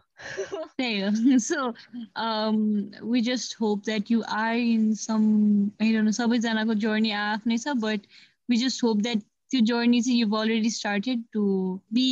there. 0.77 1.39
so 1.39 1.73
um, 2.15 2.91
we 3.03 3.21
just 3.21 3.55
hope 3.55 3.83
that 3.85 4.09
you 4.09 4.23
are 4.27 4.55
in 4.55 4.95
some 4.95 5.71
I 5.79 5.91
don't 5.91 6.05
know 6.05 6.17
सबैजनाको 6.17 6.75
journey 6.83 7.11
आफ्नै 7.21 7.57
छ 7.57 7.75
but 7.85 8.05
we 8.49 8.61
just 8.65 8.81
hope 8.81 9.01
that 9.07 9.23
त्यो 9.51 9.61
journey 9.71 10.01
चाहिँ 10.01 10.19
you've 10.19 10.37
already 10.41 10.69
started 10.69 11.23
to 11.33 11.45
be 11.93 12.07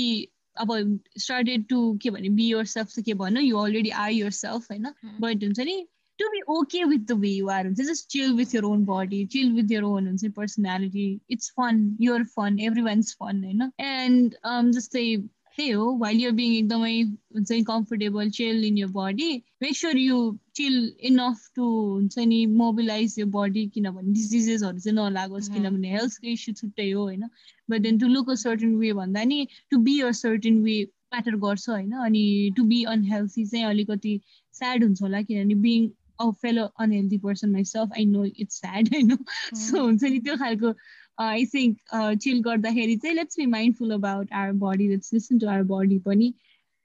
अब 0.58 0.74
started 1.18 1.70
to 1.70 1.84
के 2.04 2.10
भने 2.10 2.30
be 2.42 2.50
yourself 2.56 2.88
चाहिँ 2.88 3.04
के 3.04 3.14
भन्नु 3.14 3.42
you 3.42 3.58
already 3.58 3.94
are 4.06 4.12
yourself 4.12 4.70
होइन 4.72 4.92
but 5.20 5.44
हुन्छ 5.44 5.60
नि 5.60 5.78
to 6.20 6.30
be 6.32 6.42
okay 6.50 6.84
with 6.84 7.08
the 7.08 7.16
way 7.16 7.30
you 7.30 7.50
are 7.50 7.64
just 7.72 8.10
chill 8.12 8.36
with 8.36 8.54
your 8.54 8.66
own 8.66 8.84
body 8.84 9.26
chill 9.26 9.56
with 9.56 9.70
your 9.72 9.86
own 9.86 10.18
personality 10.36 11.22
it's 11.30 11.50
fun 11.50 11.96
you're 11.98 12.26
fun 12.26 12.60
everyone's 12.60 13.14
fun 13.14 13.42
you 13.44 13.58
know 13.58 13.72
and 13.80 14.36
um 14.44 14.72
just 14.72 14.92
say 14.92 15.10
त्यही 15.58 15.72
हो 15.72 15.86
while 16.02 16.20
your 16.22 16.32
being 16.32 16.52
एकदमै 16.56 16.92
हुन्छ 17.36 17.52
नि 17.52 17.64
comfortable 17.70 18.30
chill 18.36 18.64
in 18.66 18.78
your 18.78 18.88
body 18.92 19.26
make 19.62 19.76
sure 19.78 19.98
you 19.98 20.20
chill 20.56 20.76
enough 21.10 21.42
to 21.56 21.66
हुन्छ 21.72 22.26
नि 22.34 22.46
mobilise 22.62 23.16
यो 23.20 23.26
body 23.34 23.66
किनभने 23.74 24.14
डिजिजेसहरू 24.20 24.80
चाहिँ 24.86 24.96
नलागोस् 25.00 25.50
किनभने 25.56 25.92
हेल्थको 25.96 26.28
इस्यु 26.34 26.54
छुट्टै 26.62 26.90
हो 26.92 27.02
होइन 27.02 27.28
but 27.70 27.82
then 27.88 28.00
to 28.00 28.08
look 28.14 28.30
a 28.30 28.36
certain 28.44 28.76
way 28.84 28.94
भन्दा 29.02 29.24
नि 29.34 29.48
to 29.72 29.82
be 29.90 30.00
a 30.02 30.12
certain 30.22 30.62
way 30.70 30.78
matter 31.14 31.36
गर्छ 31.46 31.70
होइन 31.70 31.92
अनि 32.08 32.26
टु 32.58 32.64
बी 32.72 32.84
अनहेल्थी 32.96 33.46
चाहिँ 33.46 33.66
अलिकति 33.66 34.20
स्याड 34.62 34.84
हुन्छ 34.84 35.02
होला 35.02 35.22
किनभने 35.22 35.56
being 35.68 35.90
A 36.21 36.31
fellow 36.31 36.65
unhealthy 36.81 37.19
person 37.19 37.51
myself 37.51 37.93
I 37.93 38.05
know 38.05 38.25
it's 38.25 38.61
sad 38.61 38.89
होइन 38.89 39.17
सो 39.55 39.83
हुन्छ 39.83 40.05
नि 40.05 40.19
त्यो 40.19 40.37
खालको 40.37 40.75
आई 41.19 41.47
थिङ्क 41.47 41.79
चिल 42.23 42.41
गर्दाखेरि 42.41 42.97
चाहिँ 42.97 43.17
let's 43.17 43.39
be 43.39 43.47
mindful 43.47 43.91
about 43.91 44.33
our 44.33 44.53
body 44.53 44.89
let's 44.89 45.13
listen 45.13 45.39
to 45.39 45.47
our 45.47 45.63
body 45.63 45.99
पनि 45.99 46.35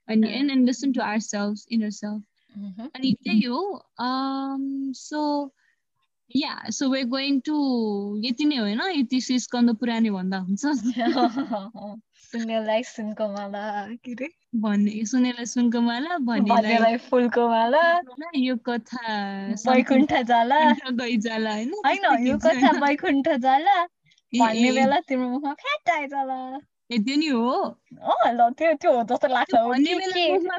अनि 0.08 0.32
and 0.32 0.50
and 0.50 0.66
listen 0.66 0.92
to 0.92 1.00
our 1.00 1.18
self 1.18 1.64
inner 1.70 1.90
self 1.90 2.22
अनि 2.96 3.12
त्यही 3.24 3.40
हो 3.40 3.62
so 4.94 5.22
yeah 6.36 6.70
so 6.70 6.88
we 6.90 7.02
going 7.04 7.40
to 7.40 7.56
यति 8.24 8.44
नै 8.44 8.56
होइन 8.56 8.80
यति 8.80 9.20
सिस्कन्द 9.20 9.76
पुरानै 9.76 10.10
भन्दा 10.10 10.38
हुन्छ। 10.38 10.62
सुन्नेलाई 12.32 12.82
सुनको 12.88 13.28
माला 13.32 13.62
के 14.04 14.12
अरे 14.12 14.28
भन्ने 14.62 15.04
सुनेलाई 15.06 15.44
सुनको 15.46 15.80
माला 15.82 16.16
भन्नेलाई 16.26 16.96
फुलको 17.06 17.48
माला 17.48 17.82
यो 18.36 18.56
कथा 18.68 19.14
वैकुण्ठ 19.66 20.12
जाला। 20.28 20.58
गइजाला 21.00 21.54
होइन? 21.54 21.72
होइन 21.86 22.26
यो 22.26 22.36
कथा 22.46 22.70
वैकुण्ठ 22.80 23.28
जाला। 23.46 23.76
भन्ने 24.32 24.70
बेला 24.72 25.00
तिम्रो 25.08 25.28
मुखमा 25.28 25.54
फ्याट 25.62 25.90
आइज 25.90 26.14
त्यो 26.98 27.16
नि 27.16 27.26
हो। 27.26 27.78
ल 28.26 28.50
त्यो 28.58 28.72
त्यो 28.74 28.92
जस्तो 29.02 29.28
लाग्छ 29.28 29.54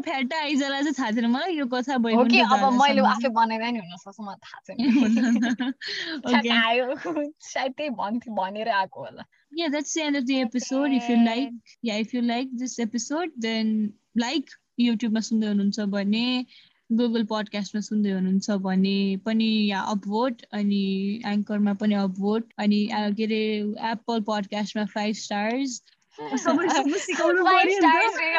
फ्याट 0.04 0.34
आइजला 0.34 0.82
चाहिँ 0.82 0.94
थाहा 1.00 1.12
छैन 1.12 1.26
मलाई 1.26 1.56
यो 1.56 1.66
कथा 1.66 1.98
भयो 1.98 2.24
कि? 2.26 2.40
अब 2.40 2.64
मैले 2.82 3.02
आफै 3.02 3.30
बनाइरहे 3.30 3.72
नि 3.72 3.82
मलाई 4.22 4.40
थाहा 4.46 4.60
छैन। 4.68 4.78
आयो। 6.64 6.96
सायद 7.42 7.72
त्यही 7.78 7.90
भन्थ्यो 7.90 8.36
भनेर 8.36 8.70
आएको 8.70 9.00
होला। 9.00 9.24
Yeah, 9.54 9.68
that's 9.68 9.94
the 9.94 10.02
end 10.02 10.16
of 10.16 10.26
the 10.28 10.40
episode. 10.42 10.92
If 10.92 11.10
you 11.10 11.18
like, 11.26 11.50
yeah, 11.82 11.98
if 11.98 12.14
you 12.14 12.22
like 12.22 12.48
this 12.54 12.80
episode, 12.80 13.30
then 13.38 13.94
like 14.16 14.48
YouTube 14.80 15.14
मा 15.14 15.20
सुन्दै 15.20 15.48
हुनुहुन्छ 15.48 15.80
भने 15.80 16.46
गुगल 16.92 17.24
पडकास्टमा 17.24 17.82
सुन्दै 17.82 18.12
हुनुहुन्छ 18.12 18.52
भने 18.52 19.18
पनि 19.26 19.50
या 19.72 19.80
अपभोट 19.80 20.42
अनि 20.52 20.84
एङ्करमा 21.26 21.74
पनि 21.74 21.96
अपभोट 21.96 22.54
अनि 22.58 22.80
के 22.92 23.24
अरे 23.24 23.44
Apple 23.92 24.22
पडकास्टमा 24.22 24.86
five 24.86 25.16
stars 25.16 25.82
Sobrang 26.18 26.68
sumisigaw 26.70 27.32
ng 27.32 27.46
Five 27.48 27.72
stars 27.72 28.16
eh. 28.20 28.36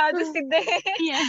yeah. 1.00 1.24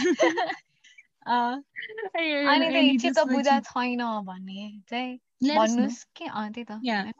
아니 2.46 2.68
근데 2.68 2.96
진짜 2.98 3.24
무대 3.24 3.60
차이나 3.64 4.22
많이 4.22 4.80
이제 4.84 5.18
만누스키 5.40 6.28
아한테 6.28 6.64
더 6.64 6.80
yeah 6.84 7.10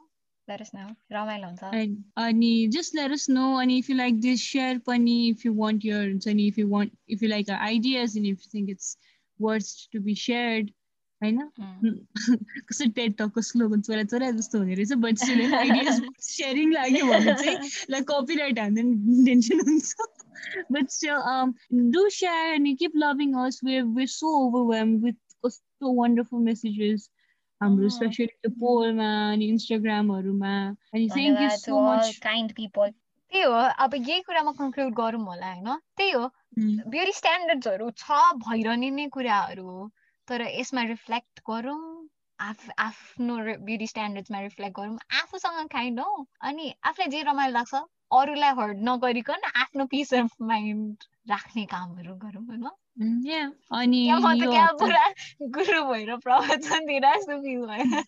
let 0.47 0.61
Yeah. 0.61 0.71
know. 0.73 0.97
Yeah. 1.09 1.71
And 1.73 2.05
Ani, 2.17 2.69
just 2.69 2.95
let 2.95 3.11
us 3.11 3.29
know. 3.29 3.59
And 3.59 3.71
if 3.71 3.89
you 3.89 3.97
like 3.97 4.21
this, 4.21 4.41
share 4.41 4.79
Pani. 4.79 5.31
If 5.31 5.45
you 5.45 5.53
want 5.53 5.85
your 5.85 6.03
Ani, 6.03 6.49
if 6.49 6.59
you 6.59 6.69
want, 6.69 6.93
if 7.09 7.23
you 7.23 7.29
like 7.29 7.49
our 7.49 7.59
ideas, 7.61 8.17
and 8.17 8.27
if 8.27 8.45
you 8.45 8.51
think 8.51 8.69
it's 8.69 8.97
worth 9.39 9.89
to 9.93 10.01
be 10.01 10.15
shared, 10.15 10.71
होइन? 11.25 11.41
कसरी 12.69 12.89
टेट 12.99 13.17
टकको 13.19 13.43
slogan 13.43 13.81
चोरा 13.81 14.05
चोरा 14.13 14.31
जस्तो 14.41 14.59
हुने 14.59 14.75
रहेछ 14.75 14.93
but 15.07 15.17
sharing 16.29 16.73
लाग्यो 16.73 17.07
भने 17.07 17.35
चाहिँ 17.35 17.57
लाइक 17.91 18.11
कपिराइट 18.11 18.59
हाल्दैन 18.59 19.25
टेन्सन 19.27 19.61
हुन्छ। 19.61 19.95
Um 21.25 21.55
do 21.93 22.11
share 22.11 22.55
and 22.55 22.79
keep 22.79 22.93
loving 22.95 23.35
us. 23.35 23.61
We're 23.63 23.87
we're 23.87 24.07
so 24.07 24.33
overwhelmed 24.47 25.03
with 25.03 25.17
so 25.83 25.93
wonderful 26.01 26.41
messages 26.41 27.09
हाम्रो 27.61 27.89
स्पेसली 27.89 28.27
त्यो 28.27 28.51
पोलमा 28.61 29.09
अनि 29.33 29.47
इन्स्टाग्रामहरूमा 29.49 30.55
अनि 30.95 31.09
thank 31.09 31.43
you 31.43 31.49
so 31.59 31.81
much 31.83 32.19
kind 32.23 32.53
people 32.53 32.91
त्यही 32.91 33.45
हो 33.45 33.53
अब 33.85 33.95
यही 33.95 34.21
कुरामा 34.21 34.53
कन्क्लुड 34.53 34.95
गरौँ 34.95 35.25
होला 35.27 35.53
होइन? 35.53 35.79
त्यही 35.97 36.11
हो। 36.11 36.25
ब्युटी 36.95 37.13
स्ट्यान्डर्ड्सहरू 37.13 37.91
छ 37.97 38.19
भइरहने 38.43 38.91
नै 38.91 39.07
कुराहरू 39.09 39.67
हो। 39.69 39.91
तर 40.29 40.43
यसमा 40.43 40.83
रिफ्लेक्ट 40.83 41.41
गरौँ 41.51 42.09
आफ 42.39 42.71
आफ्नो 42.79 43.37
ब्युटी 43.65 43.87
स्ट्यान्डर्ड्समा 43.87 44.41
रिफ्लेक्ट 44.41 44.77
गरौँ 44.77 44.99
आफूसँग 45.21 45.69
काइन्ड 45.69 46.01
हो। 46.01 46.27
अनि 46.41 46.75
आफूलाई 46.85 47.09
जे 47.09 47.23
रमाइलो 47.23 47.53
लाग्छ 47.53 47.75
अरूलाई 48.13 48.51
हर्ट 48.51 48.79
नगरिकन 48.83 49.51
आफ्नो 49.57 49.87
पिस 49.87 50.15
अफ 50.15 50.31
माइन्ड 50.43 51.05
राख्ने 51.31 51.65
कामहरू 51.65 52.15
गरौँ 52.15 52.45
होइन 52.45 52.67
अनि 53.73 54.09
पुरा 54.81 55.07
गुरु 55.43 55.83
भएर 55.85 56.17
प्रवचन 56.17 56.87
दिएर 56.87 57.07
जस्तो 57.17 57.41
फिल 57.41 57.67
भयो 57.67 58.03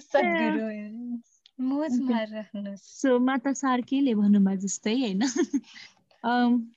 सद्गुरु 0.00 0.68
मोजमा 1.64 2.22
राख्नुहोस् 2.22 2.86
सो 3.00 3.18
माता 3.18 3.52
सार्कीले 3.52 4.14
भन्नुभयो 4.14 4.56
जस्तै 4.56 4.94
होइन? 5.00 5.22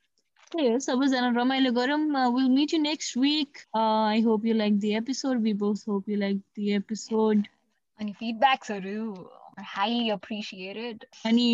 त्यही 0.53 0.68
हो 0.72 0.79
सबैजना 0.87 1.29
रमाइलो 1.37 1.72
गरौँ 1.79 1.99
will 2.35 2.49
meet 2.51 2.75
you 2.75 2.81
next 2.81 3.16
week 3.18 3.59
I 3.77 4.20
hope 4.29 4.45
you 4.47 4.55
like 4.55 4.79
the 4.81 4.95
episode 4.97 5.41
we 5.43 5.55
both 5.62 5.89
hope 5.89 6.09
you 6.09 6.16
like 6.18 6.43
the 6.57 6.72
episode 6.75 7.47
अनि 8.01 8.12
फिडब्याक्सहरू 8.20 9.09
हाइली 9.77 10.11
अप्रिसिएटेड 10.11 11.05
अनि 11.27 11.49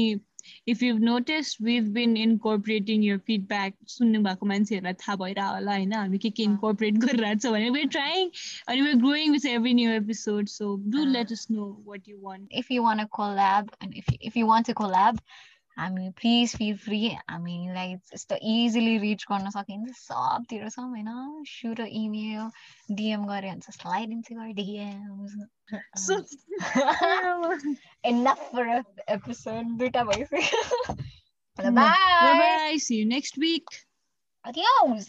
if 0.67 0.83
you've 0.83 1.01
noticed 1.01 1.61
we've 1.61 1.93
been 1.93 2.17
incorporating 2.17 3.03
your 3.07 3.19
feedback 3.27 3.75
सुन्नु 3.95 4.21
भएको 4.27 4.47
मान्छेहरूलाई 4.53 4.95
थाहा 5.03 5.17
भइरह 5.23 5.49
होला 5.55 5.75
होइन 5.77 5.93
हामी 5.93 6.19
के 6.19 6.31
के 6.39 6.43
इन्कर्पोरेट 6.43 6.99
गरिरहेको 7.05 7.41
छ 7.43 7.53
भने 7.57 7.71
we're 7.77 7.91
trying 7.97 8.31
and 8.69 8.87
we're 8.87 9.01
growing 9.05 9.37
with 9.37 9.47
every 9.53 9.75
new 9.81 9.91
episode 9.97 10.53
so 10.55 10.71
do 10.97 11.05
let 11.17 11.35
us 11.37 11.45
know 11.57 11.69
what 11.91 12.11
you 12.13 12.19
want 12.29 12.59
if 12.63 12.73
you 12.77 12.87
want 12.89 13.05
to 13.05 13.09
collab 13.21 13.73
and 13.81 14.03
if 14.03 14.11
if 14.31 14.41
you 14.43 14.47
want 14.53 14.71
to 14.73 14.77
collab 14.83 15.23
हामी 15.78 16.10
प्लिज 16.20 16.56
फिल 16.58 16.78
फ्री 16.78 17.00
हामीलाई 17.30 17.94
यस्तो 17.94 18.36
easily 18.52 18.98
rich 18.98 19.26
गर्न 19.32 19.50
सकिन्छ 19.50 19.96
सबतिर 19.98 20.70
छौँ 20.70 20.88
होइन 20.90 21.44
suit 21.48 21.80
email 21.80 22.96
DM 22.96 23.26
गऱ्यो 23.28 23.52
भने 23.52 23.60
चाहिँ 23.60 23.78
slide 23.80 24.12
into 24.12 24.28
DM 24.56 25.48
enough 28.04 28.42
for 28.52 28.66
an 28.68 28.84
episode. 29.08 29.78
दुइटा 29.78 30.04
भइसक्यो 30.04 30.96
bye 31.58 31.72
bye 31.72 32.78
see 32.78 32.98
you 32.98 33.06
next 33.06 33.38
week. 33.38 33.66
Adios. 34.46 35.08